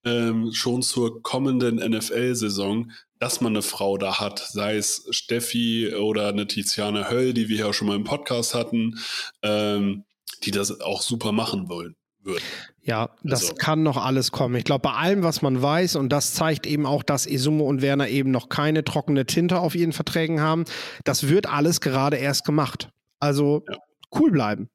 ähm, 0.05 0.51
schon 0.51 0.81
zur 0.81 1.21
kommenden 1.23 1.75
NFL-Saison, 1.77 2.91
dass 3.19 3.41
man 3.41 3.53
eine 3.53 3.61
Frau 3.61 3.97
da 3.97 4.19
hat, 4.19 4.39
sei 4.39 4.75
es 4.77 5.07
Steffi 5.11 5.93
oder 5.95 6.27
eine 6.27 6.47
Tiziane 6.47 7.09
Höll, 7.09 7.33
die 7.33 7.49
wir 7.49 7.57
ja 7.57 7.73
schon 7.73 7.87
mal 7.87 7.95
im 7.95 8.03
Podcast 8.03 8.53
hatten. 8.53 8.99
Ähm, 9.41 10.03
die 10.45 10.51
das 10.51 10.81
auch 10.81 11.01
super 11.01 11.31
machen 11.31 11.69
wollen. 11.69 11.95
Würden. 12.25 12.43
Ja, 12.81 13.09
das 13.23 13.43
also. 13.43 13.55
kann 13.55 13.83
noch 13.83 13.97
alles 13.97 14.31
kommen. 14.31 14.55
Ich 14.55 14.63
glaube, 14.63 14.83
bei 14.83 14.93
allem, 14.93 15.23
was 15.23 15.41
man 15.41 15.61
weiß, 15.61 15.97
und 15.97 16.07
das 16.07 16.33
zeigt 16.33 16.65
eben 16.65 16.85
auch, 16.85 17.03
dass 17.03 17.25
Isumo 17.25 17.65
und 17.65 17.81
Werner 17.81 18.07
eben 18.07 18.31
noch 18.31 18.47
keine 18.47 18.85
trockene 18.85 19.25
Tinte 19.25 19.59
auf 19.59 19.75
ihren 19.75 19.91
Verträgen 19.91 20.39
haben, 20.39 20.63
das 21.03 21.27
wird 21.27 21.47
alles 21.47 21.81
gerade 21.81 22.15
erst 22.15 22.45
gemacht. 22.45 22.87
Also 23.19 23.65
ja. 23.69 23.77
cool 24.17 24.31
bleiben. 24.31 24.69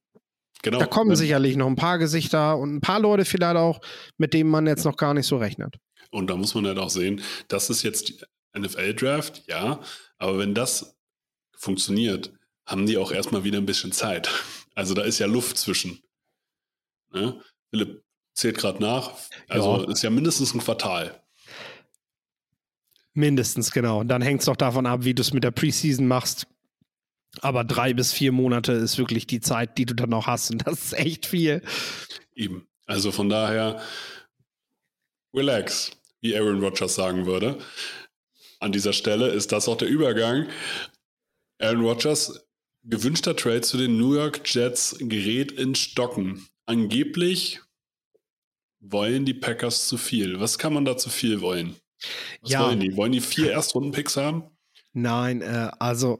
Genau. 0.62 0.78
Da 0.78 0.86
kommen 0.86 1.16
sicherlich 1.16 1.56
noch 1.56 1.68
ein 1.68 1.76
paar 1.76 1.98
Gesichter 1.98 2.58
und 2.58 2.74
ein 2.74 2.80
paar 2.80 3.00
Leute 3.00 3.24
vielleicht 3.24 3.56
auch, 3.56 3.80
mit 4.18 4.34
denen 4.34 4.50
man 4.50 4.66
jetzt 4.66 4.84
noch 4.84 4.96
gar 4.96 5.14
nicht 5.14 5.26
so 5.26 5.38
rechnet. 5.38 5.76
Und 6.10 6.28
da 6.28 6.36
muss 6.36 6.54
man 6.54 6.66
halt 6.66 6.78
auch 6.78 6.90
sehen, 6.90 7.22
das 7.48 7.70
ist 7.70 7.82
jetzt 7.82 8.26
NFL-Draft, 8.58 9.44
ja, 9.46 9.80
aber 10.18 10.38
wenn 10.38 10.54
das 10.54 10.96
funktioniert, 11.56 12.32
haben 12.66 12.86
die 12.86 12.98
auch 12.98 13.12
erstmal 13.12 13.44
wieder 13.44 13.58
ein 13.58 13.66
bisschen 13.66 13.92
Zeit. 13.92 14.28
Also 14.78 14.94
da 14.94 15.02
ist 15.02 15.18
ja 15.18 15.26
Luft 15.26 15.58
zwischen. 15.58 16.00
Ne? 17.12 17.42
Philipp 17.70 18.04
zählt 18.32 18.58
gerade 18.58 18.80
nach. 18.80 19.12
Also 19.48 19.82
Ja. 19.82 19.90
ist 19.90 20.02
ja 20.04 20.10
mindestens 20.10 20.54
ein 20.54 20.60
Quartal. 20.60 21.20
Mindestens, 23.12 23.72
genau. 23.72 23.98
Und 23.98 24.06
dann 24.06 24.22
hängt 24.22 24.38
es 24.38 24.46
doch 24.46 24.54
davon 24.54 24.86
ab, 24.86 25.02
wie 25.02 25.14
du 25.14 25.22
es 25.22 25.32
mit 25.32 25.42
der 25.42 25.50
Preseason 25.50 26.06
machst. 26.06 26.46
Aber 27.40 27.64
drei 27.64 27.92
bis 27.92 28.12
vier 28.12 28.30
Monate 28.30 28.70
ist 28.70 28.98
wirklich 28.98 29.26
die 29.26 29.40
Zeit, 29.40 29.78
die 29.78 29.84
du 29.84 29.94
dann 29.94 30.10
noch 30.10 30.28
hast. 30.28 30.52
Und 30.52 30.64
das 30.64 30.84
ist 30.84 30.92
echt 30.92 31.26
viel. 31.26 31.60
Eben. 32.36 32.68
Also 32.86 33.10
von 33.10 33.28
daher, 33.28 33.82
relax, 35.34 35.90
wie 36.20 36.36
Aaron 36.36 36.60
Rodgers 36.62 36.94
sagen 36.94 37.26
würde. 37.26 37.58
An 38.60 38.70
dieser 38.70 38.92
Stelle 38.92 39.26
ist 39.30 39.50
das 39.50 39.66
auch 39.66 39.76
der 39.76 39.88
Übergang. 39.88 40.46
Aaron 41.58 41.80
Rodgers, 41.84 42.47
gewünschter 42.88 43.36
Trade 43.36 43.60
zu 43.60 43.76
den 43.76 43.96
New 43.98 44.14
York 44.14 44.40
Jets, 44.44 44.96
gerät 44.98 45.52
in 45.52 45.74
Stocken. 45.74 46.46
Angeblich 46.66 47.60
wollen 48.80 49.24
die 49.24 49.34
Packers 49.34 49.88
zu 49.88 49.96
viel. 49.96 50.40
Was 50.40 50.58
kann 50.58 50.72
man 50.72 50.84
da 50.84 50.96
zu 50.96 51.10
viel 51.10 51.40
wollen? 51.40 51.76
Was 52.42 52.52
Ja. 52.52 52.64
wollen 52.66 52.80
die? 52.80 52.96
Wollen 52.96 53.12
die 53.12 53.20
vier 53.20 53.50
Erstrunden-Picks 53.52 54.16
haben? 54.16 54.44
Nein, 54.92 55.42
äh, 55.42 55.70
also 55.78 56.18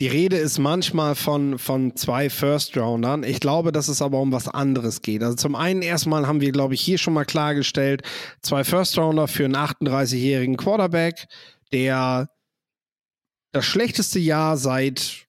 die 0.00 0.08
Rede 0.08 0.36
ist 0.36 0.58
manchmal 0.58 1.14
von, 1.14 1.58
von 1.58 1.96
zwei 1.96 2.30
First-Roundern. 2.30 3.24
Ich 3.24 3.40
glaube, 3.40 3.72
dass 3.72 3.88
es 3.88 4.00
aber 4.02 4.20
um 4.20 4.30
was 4.30 4.46
anderes 4.48 5.02
geht. 5.02 5.22
Also 5.22 5.36
zum 5.36 5.56
einen 5.56 5.82
erstmal 5.82 6.26
haben 6.26 6.40
wir, 6.40 6.52
glaube 6.52 6.74
ich, 6.74 6.80
hier 6.80 6.98
schon 6.98 7.14
mal 7.14 7.24
klargestellt, 7.24 8.02
zwei 8.42 8.62
First-Rounder 8.62 9.26
für 9.26 9.44
einen 9.44 9.56
38-jährigen 9.56 10.56
Quarterback, 10.56 11.26
der 11.72 12.30
das 13.52 13.64
schlechteste 13.64 14.18
Jahr 14.18 14.56
seit 14.56 15.27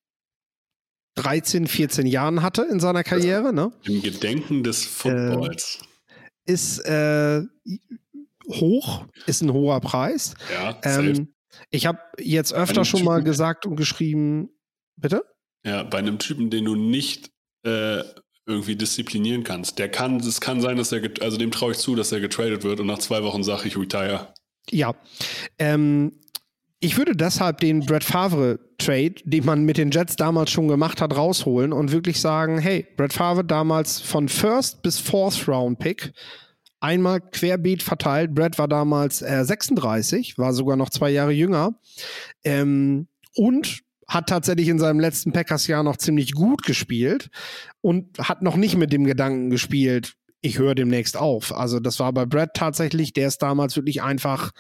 13, 1.21 1.67
14 1.67 2.07
Jahren 2.07 2.41
hatte 2.41 2.63
in 2.63 2.79
seiner 2.79 3.03
Karriere, 3.03 3.53
ne? 3.53 3.71
Im 3.83 4.01
Gedenken 4.01 4.63
des 4.63 4.85
Footballs. 4.85 5.79
Ist 6.45 6.79
äh, 6.79 7.43
hoch, 8.47 9.05
ist 9.25 9.41
ein 9.41 9.53
hoher 9.53 9.79
Preis. 9.81 10.33
ja. 10.53 10.77
Ähm, 10.83 11.33
ich 11.71 11.85
habe 11.85 11.99
jetzt 12.17 12.53
öfter 12.53 12.85
schon 12.85 13.03
mal 13.03 13.21
gesagt 13.23 13.65
und 13.65 13.75
geschrieben, 13.75 14.49
bitte? 14.95 15.23
Ja, 15.65 15.83
bei 15.83 15.97
einem 15.97 16.19
Typen, 16.19 16.49
den 16.49 16.65
du 16.65 16.75
nicht 16.75 17.31
äh, 17.63 18.03
irgendwie 18.45 18.75
disziplinieren 18.75 19.43
kannst. 19.43 19.77
Der 19.77 19.89
kann, 19.89 20.17
es 20.17 20.41
kann 20.41 20.61
sein, 20.61 20.77
dass 20.77 20.91
er, 20.91 21.01
also 21.21 21.37
dem 21.37 21.51
traue 21.51 21.73
ich 21.73 21.77
zu, 21.77 21.95
dass 21.95 22.11
er 22.11 22.19
getradet 22.19 22.63
wird 22.63 22.79
und 22.79 22.87
nach 22.87 22.99
zwei 22.99 23.23
Wochen 23.23 23.43
sage 23.43 23.67
ich 23.67 23.77
retire. 23.77 24.33
Ja. 24.71 24.95
Ähm, 25.57 26.19
ich 26.79 26.97
würde 26.97 27.15
deshalb 27.15 27.59
den 27.59 27.81
Brett 27.81 28.03
Favre 28.03 28.59
Trade, 28.77 29.15
den 29.25 29.45
man 29.45 29.63
mit 29.65 29.77
den 29.77 29.91
Jets 29.91 30.15
damals 30.15 30.49
schon 30.51 30.69
gemacht 30.69 31.01
hat, 31.01 31.15
rausholen 31.15 31.73
und 31.73 31.91
wirklich 31.91 32.21
sagen, 32.21 32.57
hey, 32.57 32.87
Brett 32.95 33.13
Favre 33.13 33.43
damals 33.43 33.99
von 33.99 34.29
First 34.29 34.81
bis 34.81 34.99
Fourth 34.99 35.47
Round 35.47 35.79
Pick 35.79 36.13
einmal 36.79 37.19
querbeet 37.19 37.83
verteilt. 37.83 38.33
Brett 38.33 38.57
war 38.57 38.69
damals 38.69 39.21
äh, 39.21 39.43
36, 39.43 40.37
war 40.37 40.53
sogar 40.53 40.77
noch 40.77 40.89
zwei 40.89 41.09
Jahre 41.09 41.31
jünger 41.31 41.75
ähm, 42.45 43.07
und 43.35 43.81
hat 44.07 44.27
tatsächlich 44.27 44.69
in 44.69 44.79
seinem 44.79 44.99
letzten 44.99 45.33
Packers-Jahr 45.33 45.83
noch 45.83 45.97
ziemlich 45.97 46.33
gut 46.33 46.63
gespielt 46.63 47.29
und 47.81 48.17
hat 48.17 48.41
noch 48.41 48.55
nicht 48.55 48.75
mit 48.75 48.93
dem 48.93 49.03
Gedanken 49.03 49.49
gespielt, 49.49 50.15
ich 50.41 50.57
höre 50.57 50.73
demnächst 50.73 51.17
auf. 51.17 51.53
Also 51.53 51.79
das 51.81 51.99
war 51.99 52.13
bei 52.13 52.25
Brett 52.25 52.51
tatsächlich, 52.53 53.11
der 53.11 53.27
ist 53.27 53.41
damals 53.41 53.75
wirklich 53.75 54.01
einfach 54.01 54.51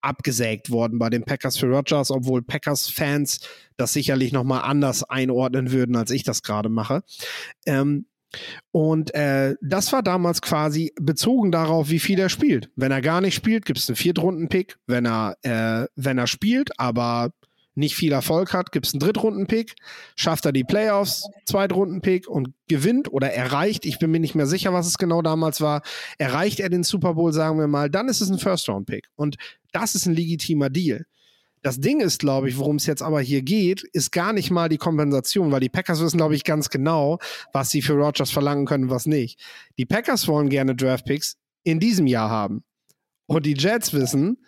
abgesägt 0.00 0.70
worden 0.70 0.98
bei 0.98 1.10
den 1.10 1.24
Packers 1.24 1.56
für 1.56 1.66
Rodgers, 1.66 2.10
obwohl 2.10 2.42
Packers-Fans 2.42 3.40
das 3.76 3.92
sicherlich 3.92 4.32
noch 4.32 4.44
mal 4.44 4.60
anders 4.60 5.04
einordnen 5.04 5.72
würden, 5.72 5.96
als 5.96 6.10
ich 6.10 6.22
das 6.22 6.42
gerade 6.42 6.68
mache. 6.68 7.02
Ähm, 7.66 8.06
und 8.72 9.14
äh, 9.14 9.56
das 9.62 9.92
war 9.92 10.02
damals 10.02 10.42
quasi 10.42 10.92
bezogen 11.00 11.50
darauf, 11.50 11.88
wie 11.88 11.98
viel 11.98 12.18
er 12.18 12.28
spielt. 12.28 12.70
Wenn 12.76 12.92
er 12.92 13.00
gar 13.00 13.20
nicht 13.20 13.34
spielt, 13.34 13.64
gibt 13.64 13.78
es 13.78 13.88
einen 13.88 13.96
Viertrunden-Pick. 13.96 14.76
Wenn 14.86 15.06
er, 15.06 15.36
äh, 15.42 15.86
wenn 15.96 16.18
er 16.18 16.26
spielt, 16.26 16.78
aber 16.78 17.32
nicht 17.78 17.94
viel 17.94 18.12
Erfolg 18.12 18.52
hat, 18.52 18.72
gibt 18.72 18.86
es 18.86 18.92
einen 18.92 19.00
Drittrunden-Pick. 19.00 19.76
Schafft 20.16 20.44
er 20.44 20.52
die 20.52 20.64
Playoffs, 20.64 21.28
Zweitrunden-Pick 21.46 22.28
und 22.28 22.52
gewinnt 22.68 23.12
oder 23.12 23.32
erreicht, 23.32 23.86
ich 23.86 23.98
bin 23.98 24.10
mir 24.10 24.20
nicht 24.20 24.34
mehr 24.34 24.46
sicher, 24.46 24.72
was 24.72 24.86
es 24.86 24.98
genau 24.98 25.22
damals 25.22 25.60
war, 25.60 25.82
erreicht 26.18 26.60
er 26.60 26.68
den 26.68 26.82
Super 26.82 27.14
Bowl, 27.14 27.32
sagen 27.32 27.58
wir 27.58 27.68
mal, 27.68 27.88
dann 27.88 28.08
ist 28.08 28.20
es 28.20 28.30
ein 28.30 28.38
First-Round-Pick. 28.38 29.08
Und 29.16 29.36
das 29.72 29.94
ist 29.94 30.06
ein 30.06 30.14
legitimer 30.14 30.70
Deal. 30.70 31.06
Das 31.62 31.80
Ding 31.80 32.00
ist, 32.00 32.20
glaube 32.20 32.48
ich, 32.48 32.56
worum 32.56 32.76
es 32.76 32.86
jetzt 32.86 33.02
aber 33.02 33.20
hier 33.20 33.42
geht, 33.42 33.82
ist 33.92 34.12
gar 34.12 34.32
nicht 34.32 34.50
mal 34.50 34.68
die 34.68 34.78
Kompensation, 34.78 35.50
weil 35.50 35.60
die 35.60 35.68
Packers 35.68 36.00
wissen, 36.00 36.18
glaube 36.18 36.34
ich, 36.34 36.44
ganz 36.44 36.70
genau, 36.70 37.18
was 37.52 37.70
sie 37.70 37.82
für 37.82 37.94
Rodgers 37.94 38.30
verlangen 38.30 38.66
können 38.66 38.90
was 38.90 39.06
nicht. 39.06 39.40
Die 39.76 39.86
Packers 39.86 40.28
wollen 40.28 40.48
gerne 40.48 40.76
Draft-Picks 40.76 41.36
in 41.64 41.80
diesem 41.80 42.06
Jahr 42.06 42.30
haben. 42.30 42.62
Und 43.26 43.44
die 43.44 43.54
Jets 43.54 43.92
wissen, 43.92 44.38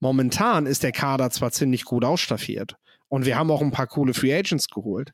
momentan 0.00 0.66
ist 0.66 0.82
der 0.82 0.92
Kader 0.92 1.30
zwar 1.30 1.52
ziemlich 1.52 1.84
gut 1.84 2.04
ausstaffiert 2.04 2.76
und 3.08 3.26
wir 3.26 3.36
haben 3.38 3.50
auch 3.50 3.62
ein 3.62 3.70
paar 3.70 3.86
coole 3.86 4.14
Free 4.14 4.34
Agents 4.34 4.68
geholt. 4.68 5.12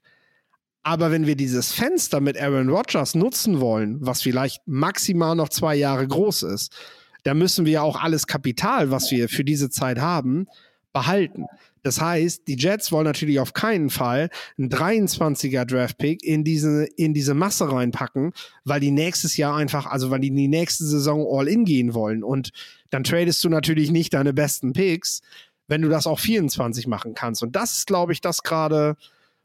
Aber 0.84 1.12
wenn 1.12 1.26
wir 1.26 1.36
dieses 1.36 1.72
Fenster 1.72 2.20
mit 2.20 2.40
Aaron 2.40 2.68
Rodgers 2.68 3.14
nutzen 3.14 3.60
wollen, 3.60 3.98
was 4.00 4.22
vielleicht 4.22 4.66
maximal 4.66 5.36
noch 5.36 5.48
zwei 5.48 5.76
Jahre 5.76 6.06
groß 6.08 6.42
ist, 6.42 6.74
dann 7.22 7.38
müssen 7.38 7.66
wir 7.66 7.84
auch 7.84 8.02
alles 8.02 8.26
Kapital, 8.26 8.90
was 8.90 9.10
wir 9.12 9.28
für 9.28 9.44
diese 9.44 9.70
Zeit 9.70 10.00
haben, 10.00 10.46
behalten. 10.92 11.46
Das 11.82 12.00
heißt, 12.00 12.46
die 12.46 12.56
Jets 12.56 12.92
wollen 12.92 13.06
natürlich 13.06 13.40
auf 13.40 13.54
keinen 13.54 13.90
Fall 13.90 14.28
einen 14.58 14.70
23er 14.70 15.64
Draft-Pick 15.64 16.22
in 16.22 16.44
diese, 16.44 16.84
in 16.96 17.12
diese 17.14 17.34
Masse 17.34 17.70
reinpacken, 17.70 18.32
weil 18.64 18.80
die 18.80 18.90
nächstes 18.90 19.36
Jahr 19.36 19.56
einfach, 19.56 19.86
also 19.86 20.10
weil 20.10 20.20
die 20.20 20.28
in 20.28 20.36
die 20.36 20.48
nächste 20.48 20.84
Saison 20.84 21.26
all 21.28 21.48
in 21.48 21.64
gehen 21.64 21.94
wollen. 21.94 22.22
Und 22.22 22.50
dann 22.92 23.04
tradest 23.04 23.42
du 23.42 23.48
natürlich 23.48 23.90
nicht 23.90 24.12
deine 24.12 24.34
besten 24.34 24.74
Picks, 24.74 25.22
wenn 25.66 25.80
du 25.80 25.88
das 25.88 26.06
auch 26.06 26.20
24 26.20 26.86
machen 26.86 27.14
kannst. 27.14 27.42
Und 27.42 27.56
das 27.56 27.78
ist, 27.78 27.86
glaube 27.86 28.12
ich, 28.12 28.20
das 28.20 28.42
gerade, 28.42 28.96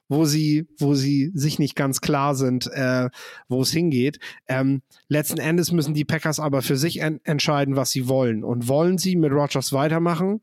wo 0.09 0.25
sie, 0.25 0.67
wo 0.77 0.95
sie 0.95 1.31
sich 1.33 1.57
nicht 1.57 1.75
ganz 1.75 2.01
klar 2.01 2.35
sind, 2.35 2.67
äh, 2.67 3.09
wo 3.47 3.61
es 3.61 3.71
hingeht. 3.71 4.19
Ähm, 4.47 4.81
letzten 5.07 5.39
Endes 5.39 5.71
müssen 5.71 5.93
die 5.93 6.03
Packers 6.03 6.41
aber 6.41 6.61
für 6.61 6.75
sich 6.75 6.99
en 6.99 7.21
entscheiden, 7.23 7.77
was 7.77 7.91
sie 7.91 8.09
wollen. 8.09 8.43
Und 8.43 8.67
wollen 8.67 8.97
sie 8.97 9.15
mit 9.15 9.31
Rodgers 9.31 9.71
weitermachen? 9.71 10.41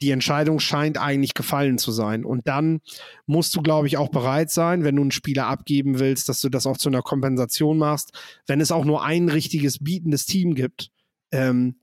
Die 0.00 0.12
Entscheidung 0.12 0.60
scheint 0.60 0.98
eigentlich 0.98 1.34
gefallen 1.34 1.78
zu 1.78 1.90
sein. 1.90 2.24
Und 2.24 2.46
dann 2.46 2.80
musst 3.26 3.56
du, 3.56 3.60
glaube 3.60 3.88
ich, 3.88 3.96
auch 3.96 4.10
bereit 4.10 4.52
sein, 4.52 4.84
wenn 4.84 4.94
du 4.94 5.02
einen 5.02 5.10
Spieler 5.10 5.48
abgeben 5.48 5.98
willst, 5.98 6.28
dass 6.28 6.40
du 6.40 6.48
das 6.48 6.66
auch 6.66 6.76
zu 6.76 6.90
einer 6.90 7.02
Kompensation 7.02 7.76
machst, 7.76 8.12
wenn 8.46 8.60
es 8.60 8.70
auch 8.70 8.84
nur 8.84 9.02
ein 9.02 9.28
richtiges 9.28 9.78
bietendes 9.82 10.26
Team 10.26 10.54
gibt, 10.54 10.90
ähm, 11.32 11.74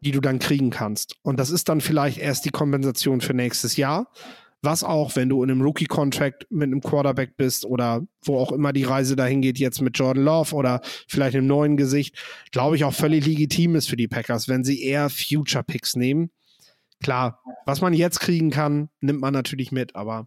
die 0.00 0.10
du 0.10 0.20
dann 0.20 0.38
kriegen 0.38 0.70
kannst. 0.70 1.16
Und 1.22 1.38
das 1.40 1.50
ist 1.50 1.68
dann 1.68 1.80
vielleicht 1.80 2.18
erst 2.18 2.44
die 2.44 2.50
Kompensation 2.50 3.20
für 3.20 3.34
nächstes 3.34 3.76
Jahr. 3.76 4.10
Was 4.62 4.82
auch, 4.82 5.14
wenn 5.16 5.28
du 5.28 5.42
in 5.42 5.50
einem 5.50 5.62
Rookie-Contract 5.62 6.46
mit 6.50 6.64
einem 6.64 6.80
Quarterback 6.80 7.36
bist 7.36 7.64
oder 7.64 8.02
wo 8.24 8.38
auch 8.38 8.52
immer 8.52 8.72
die 8.72 8.84
Reise 8.84 9.14
dahin 9.14 9.42
geht, 9.42 9.58
jetzt 9.58 9.80
mit 9.80 9.98
Jordan 9.98 10.24
Love 10.24 10.54
oder 10.54 10.80
vielleicht 11.08 11.36
einem 11.36 11.46
neuen 11.46 11.76
Gesicht, 11.76 12.16
glaube 12.52 12.76
ich 12.76 12.84
auch 12.84 12.94
völlig 12.94 13.26
legitim 13.26 13.76
ist 13.76 13.88
für 13.88 13.96
die 13.96 14.08
Packers, 14.08 14.48
wenn 14.48 14.64
sie 14.64 14.82
eher 14.82 15.08
Future-Picks 15.10 15.96
nehmen. 15.96 16.30
Klar, 17.02 17.40
was 17.66 17.80
man 17.80 17.92
jetzt 17.92 18.20
kriegen 18.20 18.50
kann, 18.50 18.88
nimmt 19.00 19.20
man 19.20 19.34
natürlich 19.34 19.70
mit, 19.70 19.94
aber 19.94 20.26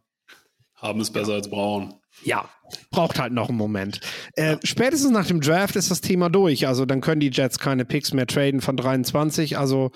Haben 0.76 1.02
es 1.02 1.12
besser 1.12 1.34
als 1.34 1.50
brauchen. 1.50 1.96
Ja, 2.24 2.50
braucht 2.92 3.20
halt 3.20 3.34
noch 3.34 3.50
einen 3.50 3.58
Moment. 3.58 4.00
Äh, 4.34 4.58
spätestens 4.64 5.12
nach 5.12 5.26
dem 5.26 5.42
Draft 5.42 5.76
ist 5.76 5.92
das 5.92 6.02
Thema 6.02 6.30
durch. 6.30 6.68
Also 6.68 6.86
dann 6.86 7.02
können 7.02 7.22
die 7.22 7.32
Jets 7.32 7.60
keine 7.60 7.86
Picks 7.86 8.14
mehr 8.14 8.28
traden 8.28 8.62
von 8.62 8.78
23. 8.78 9.58
Also 9.58 9.92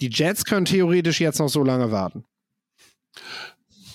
die 0.00 0.10
Jets 0.10 0.44
können 0.44 0.66
theoretisch 0.66 1.20
jetzt 1.20 1.38
noch 1.38 1.48
so 1.48 1.62
lange 1.62 1.90
warten. 1.90 2.24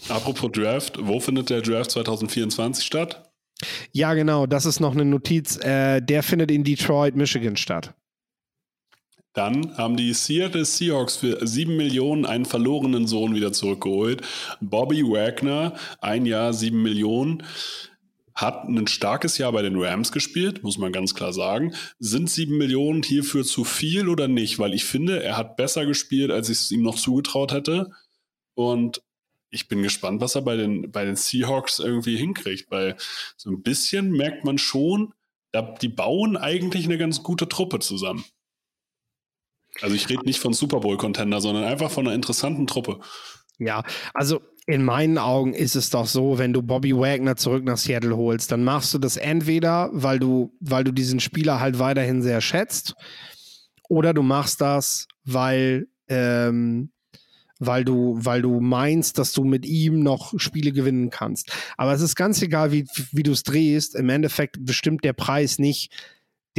Apropos 0.09 0.51
Draft, 0.51 0.97
wo 0.99 1.19
findet 1.19 1.49
der 1.49 1.61
Draft 1.61 1.91
2024 1.91 2.85
statt? 2.85 3.31
Ja, 3.91 4.13
genau, 4.13 4.45
das 4.45 4.65
ist 4.65 4.79
noch 4.79 4.93
eine 4.93 5.05
Notiz. 5.05 5.57
Äh, 5.57 6.01
der 6.01 6.23
findet 6.23 6.49
in 6.51 6.63
Detroit, 6.63 7.15
Michigan 7.15 7.57
statt. 7.57 7.93
Dann 9.33 9.77
haben 9.77 9.95
die 9.95 10.13
Seattle 10.13 10.65
Seahawks 10.65 11.17
für 11.17 11.45
7 11.45 11.75
Millionen 11.75 12.25
einen 12.25 12.45
verlorenen 12.45 13.07
Sohn 13.07 13.35
wieder 13.35 13.53
zurückgeholt. 13.53 14.21
Bobby 14.59 15.03
Wagner, 15.03 15.75
ein 16.01 16.25
Jahr 16.25 16.53
7 16.53 16.81
Millionen, 16.81 17.43
hat 18.33 18.63
ein 18.65 18.87
starkes 18.87 19.37
Jahr 19.37 19.51
bei 19.51 19.61
den 19.61 19.79
Rams 19.79 20.11
gespielt, 20.11 20.63
muss 20.63 20.77
man 20.77 20.91
ganz 20.91 21.13
klar 21.13 21.33
sagen. 21.33 21.75
Sind 21.99 22.29
7 22.29 22.57
Millionen 22.57 23.03
hierfür 23.03 23.43
zu 23.43 23.63
viel 23.63 24.07
oder 24.07 24.27
nicht? 24.27 24.59
Weil 24.59 24.73
ich 24.73 24.85
finde, 24.85 25.21
er 25.21 25.37
hat 25.37 25.57
besser 25.57 25.85
gespielt, 25.85 26.31
als 26.31 26.49
ich 26.49 26.57
es 26.57 26.71
ihm 26.71 26.81
noch 26.81 26.95
zugetraut 26.95 27.51
hätte. 27.51 27.91
Und 28.55 29.01
ich 29.51 29.67
bin 29.67 29.83
gespannt, 29.83 30.21
was 30.21 30.35
er 30.35 30.41
bei 30.41 30.55
den, 30.55 30.91
bei 30.91 31.05
den 31.05 31.15
Seahawks 31.15 31.79
irgendwie 31.79 32.17
hinkriegt, 32.17 32.71
weil 32.71 32.95
so 33.35 33.49
ein 33.49 33.61
bisschen 33.61 34.11
merkt 34.11 34.45
man 34.45 34.57
schon, 34.57 35.13
die 35.81 35.89
bauen 35.89 36.37
eigentlich 36.37 36.85
eine 36.85 36.97
ganz 36.97 37.23
gute 37.23 37.49
Truppe 37.49 37.79
zusammen. 37.79 38.23
Also 39.81 39.95
ich 39.95 40.09
rede 40.09 40.25
nicht 40.25 40.39
von 40.39 40.53
Super 40.53 40.79
Bowl-Contender, 40.79 41.41
sondern 41.41 41.63
einfach 41.63 41.91
von 41.91 42.07
einer 42.07 42.15
interessanten 42.15 42.67
Truppe. 42.67 42.99
Ja, 43.57 43.83
also 44.13 44.41
in 44.67 44.83
meinen 44.83 45.17
Augen 45.17 45.53
ist 45.53 45.75
es 45.75 45.89
doch 45.89 46.05
so, 46.05 46.37
wenn 46.37 46.53
du 46.53 46.61
Bobby 46.61 46.95
Wagner 46.95 47.35
zurück 47.35 47.63
nach 47.63 47.77
Seattle 47.77 48.15
holst, 48.15 48.51
dann 48.51 48.63
machst 48.63 48.93
du 48.93 48.99
das 48.99 49.17
entweder, 49.17 49.89
weil 49.91 50.19
du, 50.19 50.55
weil 50.59 50.83
du 50.83 50.91
diesen 50.91 51.19
Spieler 51.19 51.59
halt 51.59 51.79
weiterhin 51.79 52.21
sehr 52.21 52.39
schätzt, 52.39 52.95
oder 53.89 54.13
du 54.13 54.21
machst 54.21 54.61
das, 54.61 55.07
weil, 55.25 55.87
ähm, 56.07 56.91
weil 57.57 57.83
du, 57.83 58.17
weil 58.19 58.41
du 58.41 58.59
meinst, 58.61 59.17
dass 59.17 59.33
du 59.33 59.43
mit 59.43 59.65
ihm 59.65 60.01
noch 60.03 60.33
Spiele 60.37 60.71
gewinnen 60.71 61.09
kannst. 61.09 61.51
Aber 61.75 61.91
es 61.93 62.01
ist 62.01 62.15
ganz 62.15 62.41
egal, 62.41 62.71
wie, 62.71 62.85
wie 63.11 63.23
du 63.23 63.31
es 63.31 63.43
drehst. 63.43 63.95
Im 63.95 64.09
Endeffekt 64.09 64.63
bestimmt 64.63 65.03
der 65.03 65.13
Preis 65.13 65.59
nicht, 65.59 65.91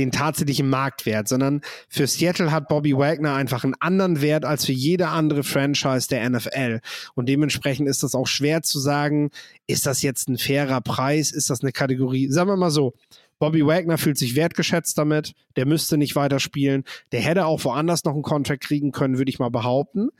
den 0.01 0.11
tatsächlichen 0.11 0.68
Marktwert, 0.68 1.28
sondern 1.28 1.61
für 1.88 2.07
Seattle 2.07 2.51
hat 2.51 2.68
Bobby 2.68 2.96
Wagner 2.96 3.34
einfach 3.34 3.64
einen 3.64 3.74
anderen 3.80 4.22
Wert 4.22 4.44
als 4.44 4.66
für 4.66 4.72
jede 4.72 5.09
andere 5.09 5.44
Franchise 5.44 6.09
der 6.09 6.28
NFL. 6.28 6.80
Und 7.14 7.28
dementsprechend 7.28 7.88
ist 7.88 8.03
das 8.03 8.14
auch 8.14 8.26
schwer 8.26 8.62
zu 8.62 8.78
sagen, 8.78 9.30
ist 9.66 9.86
das 9.86 10.03
jetzt 10.03 10.28
ein 10.28 10.38
fairer 10.38 10.80
Preis, 10.80 11.30
ist 11.30 11.51
das 11.51 11.62
eine 11.62 11.72
Kategorie? 11.72 12.28
Sagen 12.30 12.48
wir 12.48 12.57
mal 12.57 12.70
so, 12.70 12.94
Bobby 13.38 13.64
Wagner 13.66 13.98
fühlt 13.98 14.18
sich 14.18 14.36
wertgeschätzt 14.36 14.98
damit, 14.98 15.32
der 15.57 15.66
müsste 15.66 15.96
nicht 15.96 16.16
weiterspielen, 16.16 16.84
der 17.12 17.20
hätte 17.20 17.46
auch 17.46 17.64
woanders 17.64 18.05
noch 18.05 18.12
einen 18.12 18.22
Contract 18.22 18.62
kriegen 18.62 18.92
können, 18.92 19.18
würde 19.18 19.30
ich 19.30 19.38
mal 19.38 19.51
behaupten. 19.51 20.11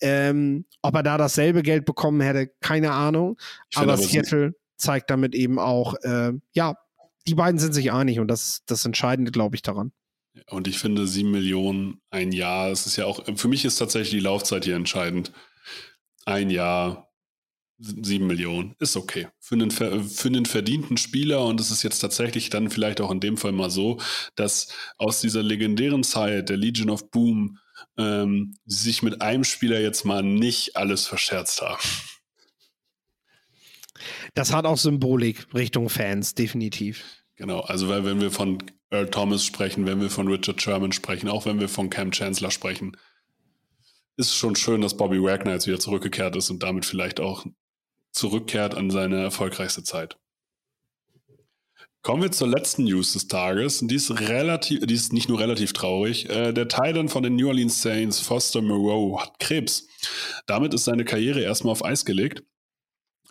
Ähm, 0.00 0.66
ob 0.82 0.94
er 0.94 1.02
da 1.02 1.16
dasselbe 1.16 1.62
Geld 1.62 1.86
bekommen 1.86 2.20
hätte, 2.20 2.50
keine 2.60 2.92
Ahnung. 2.92 3.38
Aber, 3.74 3.96
Seattle 3.96 4.54
zeigt 4.76 5.08
damit 5.08 5.34
eben 5.34 5.58
auch, 5.58 5.94
äh, 6.02 6.32
ja, 6.52 6.76
die 7.26 7.34
beiden 7.34 7.58
sind 7.58 7.72
sich 7.72 7.92
einig 7.92 8.20
und 8.20 8.28
das 8.28 8.62
das 8.66 8.84
Entscheidende, 8.84 9.32
glaube 9.32 9.56
ich, 9.56 9.62
daran. 9.62 9.92
Und 10.50 10.68
ich 10.68 10.78
finde, 10.78 11.06
sieben 11.06 11.30
Millionen, 11.30 12.00
ein 12.10 12.32
Jahr, 12.32 12.70
es 12.70 12.86
ist 12.86 12.96
ja 12.96 13.06
auch, 13.06 13.24
für 13.36 13.48
mich 13.48 13.64
ist 13.64 13.76
tatsächlich 13.76 14.10
die 14.10 14.20
Laufzeit 14.20 14.64
hier 14.64 14.76
entscheidend. 14.76 15.32
Ein 16.26 16.50
Jahr, 16.50 17.10
sieben 17.78 18.26
Millionen, 18.26 18.74
ist 18.78 18.96
okay. 18.96 19.28
Für 19.40 19.54
einen, 19.54 19.70
für 19.70 20.28
einen 20.28 20.46
verdienten 20.46 20.98
Spieler 20.98 21.44
und 21.44 21.60
es 21.60 21.70
ist 21.70 21.82
jetzt 21.82 22.00
tatsächlich 22.00 22.50
dann 22.50 22.70
vielleicht 22.70 23.00
auch 23.00 23.10
in 23.10 23.20
dem 23.20 23.36
Fall 23.38 23.52
mal 23.52 23.70
so, 23.70 23.98
dass 24.34 24.68
aus 24.98 25.20
dieser 25.20 25.42
legendären 25.42 26.04
Zeit 26.04 26.48
der 26.48 26.56
Legion 26.58 26.90
of 26.90 27.10
Boom 27.10 27.58
ähm, 27.96 28.56
sich 28.66 29.02
mit 29.02 29.22
einem 29.22 29.44
Spieler 29.44 29.80
jetzt 29.80 30.04
mal 30.04 30.22
nicht 30.22 30.76
alles 30.76 31.06
verscherzt 31.06 31.62
haben. 31.62 31.82
Das 34.34 34.52
hat 34.52 34.66
auch 34.66 34.76
Symbolik 34.76 35.46
Richtung 35.54 35.88
Fans, 35.88 36.34
definitiv. 36.34 37.15
Genau, 37.36 37.60
also 37.60 37.88
weil, 37.88 38.04
wenn 38.04 38.20
wir 38.20 38.30
von 38.30 38.58
Earl 38.90 39.10
Thomas 39.10 39.44
sprechen, 39.44 39.86
wenn 39.86 40.00
wir 40.00 40.10
von 40.10 40.28
Richard 40.28 40.60
Sherman 40.60 40.92
sprechen, 40.92 41.28
auch 41.28 41.44
wenn 41.44 41.60
wir 41.60 41.68
von 41.68 41.90
Cam 41.90 42.10
Chancellor 42.10 42.50
sprechen, 42.50 42.96
ist 44.16 44.28
es 44.28 44.34
schon 44.34 44.56
schön, 44.56 44.80
dass 44.80 44.96
Bobby 44.96 45.22
Wagner 45.22 45.52
jetzt 45.52 45.66
wieder 45.66 45.78
zurückgekehrt 45.78 46.34
ist 46.36 46.48
und 46.48 46.62
damit 46.62 46.86
vielleicht 46.86 47.20
auch 47.20 47.44
zurückkehrt 48.12 48.74
an 48.74 48.90
seine 48.90 49.22
erfolgreichste 49.22 49.82
Zeit. 49.82 50.16
Kommen 52.00 52.22
wir 52.22 52.30
zur 52.30 52.46
letzten 52.46 52.84
News 52.84 53.14
des 53.14 53.26
Tages. 53.26 53.80
Die 53.82 53.96
ist 53.96 54.12
relativ, 54.20 54.86
die 54.86 54.94
ist 54.94 55.12
nicht 55.12 55.28
nur 55.28 55.40
relativ 55.40 55.72
traurig. 55.72 56.30
Äh, 56.30 56.52
der 56.52 56.68
Titan 56.68 57.08
von 57.08 57.24
den 57.24 57.34
New 57.34 57.48
Orleans 57.48 57.82
Saints, 57.82 58.20
Foster 58.20 58.62
Moreau, 58.62 59.20
hat 59.20 59.38
Krebs. 59.40 59.88
Damit 60.46 60.72
ist 60.72 60.84
seine 60.84 61.04
Karriere 61.04 61.40
erstmal 61.40 61.72
auf 61.72 61.84
Eis 61.84 62.04
gelegt. 62.04 62.44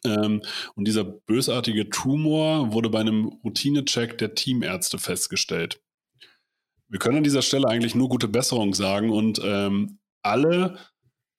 Ähm, 0.06 0.42
und 0.76 0.88
dieser 0.88 1.04
bösartige 1.04 1.90
Tumor 1.90 2.74
wurde 2.74 2.90
bei 2.90 3.00
einem 3.00 3.26
Routinecheck 3.44 4.18
der 4.18 4.36
Teamärzte 4.36 4.98
festgestellt. 4.98 5.82
Wir 6.88 7.00
können 7.00 7.18
an 7.18 7.24
dieser 7.24 7.42
Stelle 7.42 7.68
eigentlich 7.68 7.96
nur 7.96 8.10
gute 8.10 8.28
Besserung 8.28 8.74
sagen 8.74 9.10
und 9.10 9.42
ähm, 9.44 10.00
alle, 10.22 10.78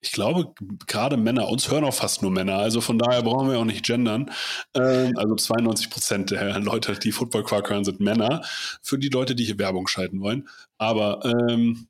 ich 0.00 0.12
glaube, 0.12 0.52
gerade 0.86 1.16
Männer, 1.16 1.48
uns 1.48 1.70
hören 1.70 1.84
auch 1.84 1.94
fast 1.94 2.22
nur 2.22 2.30
Männer, 2.30 2.58
also 2.58 2.80
von 2.80 2.98
daher 2.98 3.22
brauchen 3.22 3.50
wir 3.50 3.58
auch 3.58 3.64
nicht 3.64 3.84
gendern. 3.84 4.30
Ähm, 4.74 5.12
also 5.16 5.34
92 5.34 5.90
Prozent 5.90 6.30
der 6.30 6.58
Leute, 6.60 6.98
die 6.98 7.12
Football 7.12 7.44
Quark 7.44 7.70
hören, 7.70 7.84
sind 7.84 8.00
Männer. 8.00 8.42
Für 8.82 8.98
die 8.98 9.08
Leute, 9.08 9.34
die 9.34 9.44
hier 9.44 9.58
Werbung 9.58 9.86
schalten 9.86 10.20
wollen. 10.20 10.48
Aber 10.78 11.24
ähm, 11.24 11.88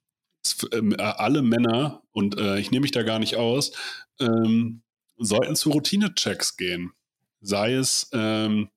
äh, 0.70 1.02
alle 1.02 1.42
Männer, 1.42 2.02
und 2.12 2.38
äh, 2.38 2.58
ich 2.58 2.70
nehme 2.70 2.82
mich 2.82 2.92
da 2.92 3.02
gar 3.02 3.18
nicht 3.18 3.36
aus, 3.36 3.72
ähm, 4.20 4.82
sollten 5.18 5.56
zu 5.56 5.70
Routine-Checks 5.70 6.56
gehen. 6.56 6.92
Sei 7.40 7.74
es 7.74 8.10
ähm, 8.12 8.68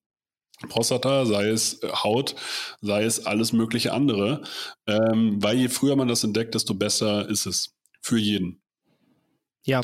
Prostata, 0.67 1.25
sei 1.25 1.49
es 1.49 1.81
äh, 1.83 1.89
Haut, 1.89 2.35
sei 2.81 3.03
es 3.03 3.25
alles 3.25 3.53
mögliche 3.53 3.93
andere. 3.93 4.43
Ähm, 4.87 5.41
weil 5.41 5.57
je 5.57 5.69
früher 5.69 5.95
man 5.95 6.07
das 6.07 6.23
entdeckt, 6.23 6.55
desto 6.55 6.73
besser 6.73 7.27
ist 7.29 7.45
es. 7.45 7.75
Für 8.01 8.17
jeden. 8.17 8.61
Ja, 9.65 9.81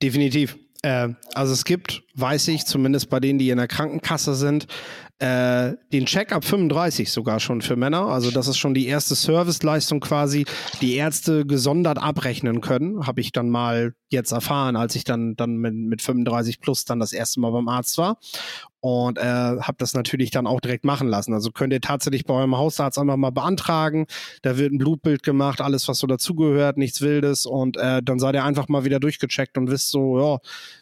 definitiv. 0.00 0.56
Äh, 0.82 1.10
also 1.34 1.52
es 1.52 1.64
gibt, 1.64 2.02
weiß 2.14 2.48
ich, 2.48 2.66
zumindest 2.66 3.10
bei 3.10 3.20
denen, 3.20 3.38
die 3.38 3.50
in 3.50 3.58
der 3.58 3.68
Krankenkasse 3.68 4.34
sind, 4.34 4.66
äh, 5.22 5.76
den 5.92 6.06
Check 6.06 6.32
ab 6.32 6.44
35 6.44 7.12
sogar 7.12 7.38
schon 7.38 7.62
für 7.62 7.76
Männer. 7.76 8.08
Also 8.08 8.32
das 8.32 8.48
ist 8.48 8.58
schon 8.58 8.74
die 8.74 8.86
erste 8.88 9.14
Serviceleistung 9.14 10.00
quasi, 10.00 10.46
die 10.80 10.96
Ärzte 10.96 11.46
gesondert 11.46 11.98
abrechnen 11.98 12.60
können. 12.60 13.06
Habe 13.06 13.20
ich 13.20 13.30
dann 13.30 13.48
mal 13.48 13.94
jetzt 14.08 14.32
erfahren, 14.32 14.74
als 14.74 14.96
ich 14.96 15.04
dann, 15.04 15.36
dann 15.36 15.58
mit, 15.58 15.74
mit 15.74 16.02
35 16.02 16.58
plus 16.58 16.84
dann 16.86 16.98
das 16.98 17.12
erste 17.12 17.38
Mal 17.38 17.52
beim 17.52 17.68
Arzt 17.68 17.98
war. 17.98 18.18
Und 18.80 19.16
äh, 19.18 19.22
habe 19.22 19.76
das 19.78 19.94
natürlich 19.94 20.32
dann 20.32 20.48
auch 20.48 20.60
direkt 20.60 20.84
machen 20.84 21.06
lassen. 21.06 21.32
Also 21.34 21.52
könnt 21.52 21.72
ihr 21.72 21.80
tatsächlich 21.80 22.24
bei 22.24 22.34
eurem 22.34 22.56
Hausarzt 22.56 22.98
einfach 22.98 23.16
mal 23.16 23.30
beantragen. 23.30 24.06
Da 24.42 24.58
wird 24.58 24.72
ein 24.72 24.78
Blutbild 24.78 25.22
gemacht, 25.22 25.60
alles, 25.60 25.86
was 25.86 25.98
so 25.98 26.08
dazugehört, 26.08 26.78
nichts 26.78 27.00
Wildes. 27.00 27.46
Und 27.46 27.76
äh, 27.76 28.02
dann 28.02 28.18
seid 28.18 28.34
ihr 28.34 28.44
einfach 28.44 28.66
mal 28.66 28.84
wieder 28.84 28.98
durchgecheckt 28.98 29.56
und 29.56 29.70
wisst 29.70 29.90
so, 29.90 30.18
ja, 30.18 30.38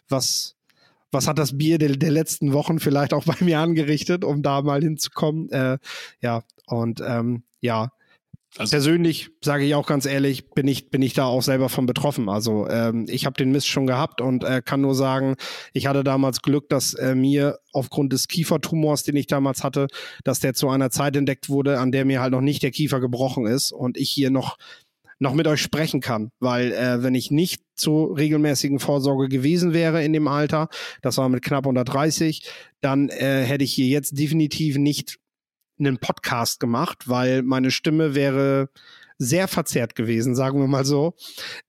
was, 0.09 0.57
was 1.13 1.27
hat 1.27 1.39
das 1.39 1.57
Bier 1.57 1.79
der, 1.79 1.97
der 1.97 2.11
letzten 2.11 2.53
Wochen 2.53 2.79
vielleicht 2.79 3.13
auch 3.15 3.25
bei 3.27 3.37
mir 3.41 3.61
angerichtet, 3.61 4.25
um 4.25 4.43
da 4.43 4.63
mal 4.63 4.83
hinzukommen. 4.83 5.51
Äh, 5.51 5.79
ja, 6.21 6.43
und 6.67 7.03
ähm, 7.05 7.43
ja, 7.61 7.91
also, 8.59 8.73
Persönlich 8.73 9.31
sage 9.45 9.65
ich 9.65 9.77
auch 9.77 9.87
ganz 9.87 10.07
ehrlich, 10.07 10.51
bin 10.51 10.67
ich 10.67 10.91
bin 10.91 11.03
ich 11.03 11.15
da 11.15 11.25
auch 11.25 11.43
selber 11.43 11.69
von 11.69 11.87
betroffen. 11.87 12.29
Also 12.29 12.69
ähm, 12.69 13.07
ich 13.09 13.25
habe 13.25 13.37
den 13.37 13.53
Mist 13.53 13.69
schon 13.69 13.87
gehabt 13.87 14.21
und 14.21 14.43
äh, 14.43 14.61
kann 14.65 14.81
nur 14.81 14.97
sagen, 14.97 15.37
ich 15.73 15.87
hatte 15.87 16.03
damals 16.03 16.43
Glück, 16.43 16.69
dass 16.69 16.95
äh, 16.95 17.15
mir 17.15 17.61
aufgrund 17.73 18.13
des 18.13 18.27
Kiefertumors, 18.27 19.05
den 19.05 19.15
ich 19.15 19.29
damals 19.29 19.63
hatte, 19.63 19.87
dass 20.25 20.41
der 20.41 20.55
zu 20.55 20.69
einer 20.69 20.91
Zeit 20.91 21.15
entdeckt 21.15 21.49
wurde, 21.49 21.79
an 21.79 21.93
der 21.93 22.05
mir 22.05 22.21
halt 22.21 22.33
noch 22.33 22.41
nicht 22.41 22.65
der 22.65 22.73
Kiefer 22.73 22.99
gebrochen 22.99 23.47
ist 23.47 23.71
und 23.71 23.97
ich 23.97 24.11
hier 24.11 24.31
noch 24.31 24.57
noch 25.21 25.35
mit 25.35 25.47
euch 25.47 25.61
sprechen 25.61 26.01
kann, 26.01 26.33
weil 26.41 26.73
äh, 26.73 27.03
wenn 27.03 27.15
ich 27.15 27.31
nicht 27.31 27.63
zur 27.77 28.17
regelmäßigen 28.17 28.81
Vorsorge 28.81 29.29
gewesen 29.29 29.73
wäre 29.73 30.03
in 30.03 30.13
dem 30.13 30.27
Alter, 30.27 30.69
das 31.03 31.19
war 31.19 31.29
mit 31.29 31.43
knapp 31.43 31.67
unter 31.67 31.85
30, 31.85 32.43
dann 32.81 33.11
äh, 33.11 33.45
hätte 33.45 33.63
ich 33.63 33.73
hier 33.73 33.87
jetzt 33.87 34.19
definitiv 34.19 34.79
nicht 34.79 35.19
einen 35.79 35.99
Podcast 35.99 36.59
gemacht, 36.59 37.09
weil 37.09 37.43
meine 37.43 37.71
Stimme 37.71 38.15
wäre 38.15 38.71
sehr 39.19 39.47
verzerrt 39.47 39.95
gewesen, 39.95 40.35
sagen 40.35 40.59
wir 40.59 40.67
mal 40.67 40.87
so. 40.87 41.15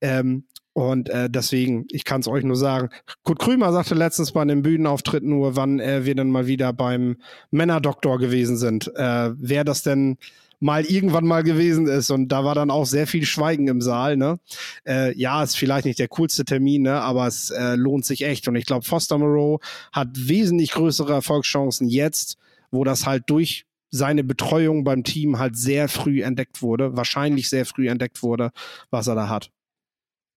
Ähm, 0.00 0.44
und 0.74 1.10
äh, 1.10 1.28
deswegen, 1.28 1.86
ich 1.90 2.04
kann 2.04 2.22
es 2.22 2.28
euch 2.28 2.44
nur 2.44 2.56
sagen. 2.56 2.88
Kurt 3.24 3.38
Krümer 3.38 3.72
sagte 3.72 3.94
letztens 3.94 4.32
bei 4.32 4.40
einem 4.40 4.62
Bühnenauftritt 4.62 5.22
nur, 5.22 5.54
wann 5.56 5.80
äh, 5.80 6.06
wir 6.06 6.14
dann 6.14 6.30
mal 6.30 6.46
wieder 6.46 6.72
beim 6.72 7.16
Männerdoktor 7.50 8.18
gewesen 8.18 8.56
sind. 8.56 8.90
Äh, 8.96 9.32
wer 9.36 9.64
das 9.64 9.82
denn 9.82 10.16
mal 10.62 10.84
irgendwann 10.84 11.26
mal 11.26 11.42
gewesen 11.42 11.86
ist. 11.86 12.10
Und 12.10 12.28
da 12.28 12.44
war 12.44 12.54
dann 12.54 12.70
auch 12.70 12.86
sehr 12.86 13.06
viel 13.06 13.26
Schweigen 13.26 13.68
im 13.68 13.80
Saal. 13.80 14.16
Ne? 14.16 14.38
Äh, 14.86 15.16
ja, 15.18 15.42
ist 15.42 15.56
vielleicht 15.56 15.84
nicht 15.84 15.98
der 15.98 16.08
coolste 16.08 16.44
Termin, 16.44 16.82
ne? 16.82 17.00
aber 17.00 17.26
es 17.26 17.50
äh, 17.50 17.74
lohnt 17.74 18.04
sich 18.04 18.22
echt. 18.22 18.48
Und 18.48 18.56
ich 18.56 18.64
glaube, 18.64 18.84
Foster 18.84 19.18
Moreau 19.18 19.60
hat 19.92 20.08
wesentlich 20.14 20.70
größere 20.70 21.12
Erfolgschancen 21.12 21.88
jetzt, 21.88 22.38
wo 22.70 22.84
das 22.84 23.06
halt 23.06 23.24
durch 23.26 23.66
seine 23.90 24.24
Betreuung 24.24 24.84
beim 24.84 25.04
Team 25.04 25.38
halt 25.38 25.56
sehr 25.56 25.88
früh 25.88 26.22
entdeckt 26.22 26.62
wurde, 26.62 26.96
wahrscheinlich 26.96 27.50
sehr 27.50 27.66
früh 27.66 27.88
entdeckt 27.88 28.22
wurde, 28.22 28.50
was 28.90 29.06
er 29.06 29.16
da 29.16 29.28
hat. 29.28 29.50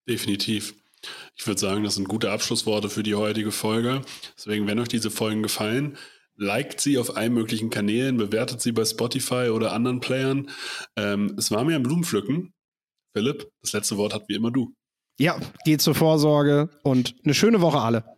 Definitiv. 0.10 0.74
Ich 1.38 1.46
würde 1.46 1.62
sagen, 1.62 1.84
das 1.84 1.96
sind 1.96 2.08
gute 2.08 2.32
Abschlussworte 2.32 2.90
für 2.90 3.04
die 3.04 3.16
heutige 3.16 3.52
Folge. 3.52 4.02
Deswegen, 4.38 4.68
wenn 4.68 4.80
euch 4.80 4.88
diese 4.88 5.12
Folgen 5.12 5.44
gefallen, 5.44 5.98
liked 6.38 6.82
sie 6.82 6.98
auf 6.98 7.16
allen 7.18 7.34
möglichen 7.34 7.70
Kanälen, 7.70 8.18
bewertet 8.18 8.62
sie 8.62 8.72
bei 8.72 8.86
Spotify 8.86 9.50
oder 9.50 9.74
anderen 9.74 10.00
Playern. 10.00 10.50
Ähm, 10.96 11.36
es 11.38 11.52
war 11.52 11.64
mir 11.64 11.76
ein 11.76 11.84
Blumenpflücken. 11.84 12.54
Philipp, 13.16 13.50
das 13.62 13.74
letzte 13.74 13.98
Wort 13.98 14.14
hat 14.14 14.28
wie 14.28 14.36
immer 14.36 14.52
du. 14.52 14.74
Ja, 15.18 15.40
geht 15.64 15.82
zur 15.82 15.96
Vorsorge 15.96 16.70
und 16.84 17.16
eine 17.24 17.34
schöne 17.34 17.62
Woche 17.62 17.80
alle. 17.80 18.15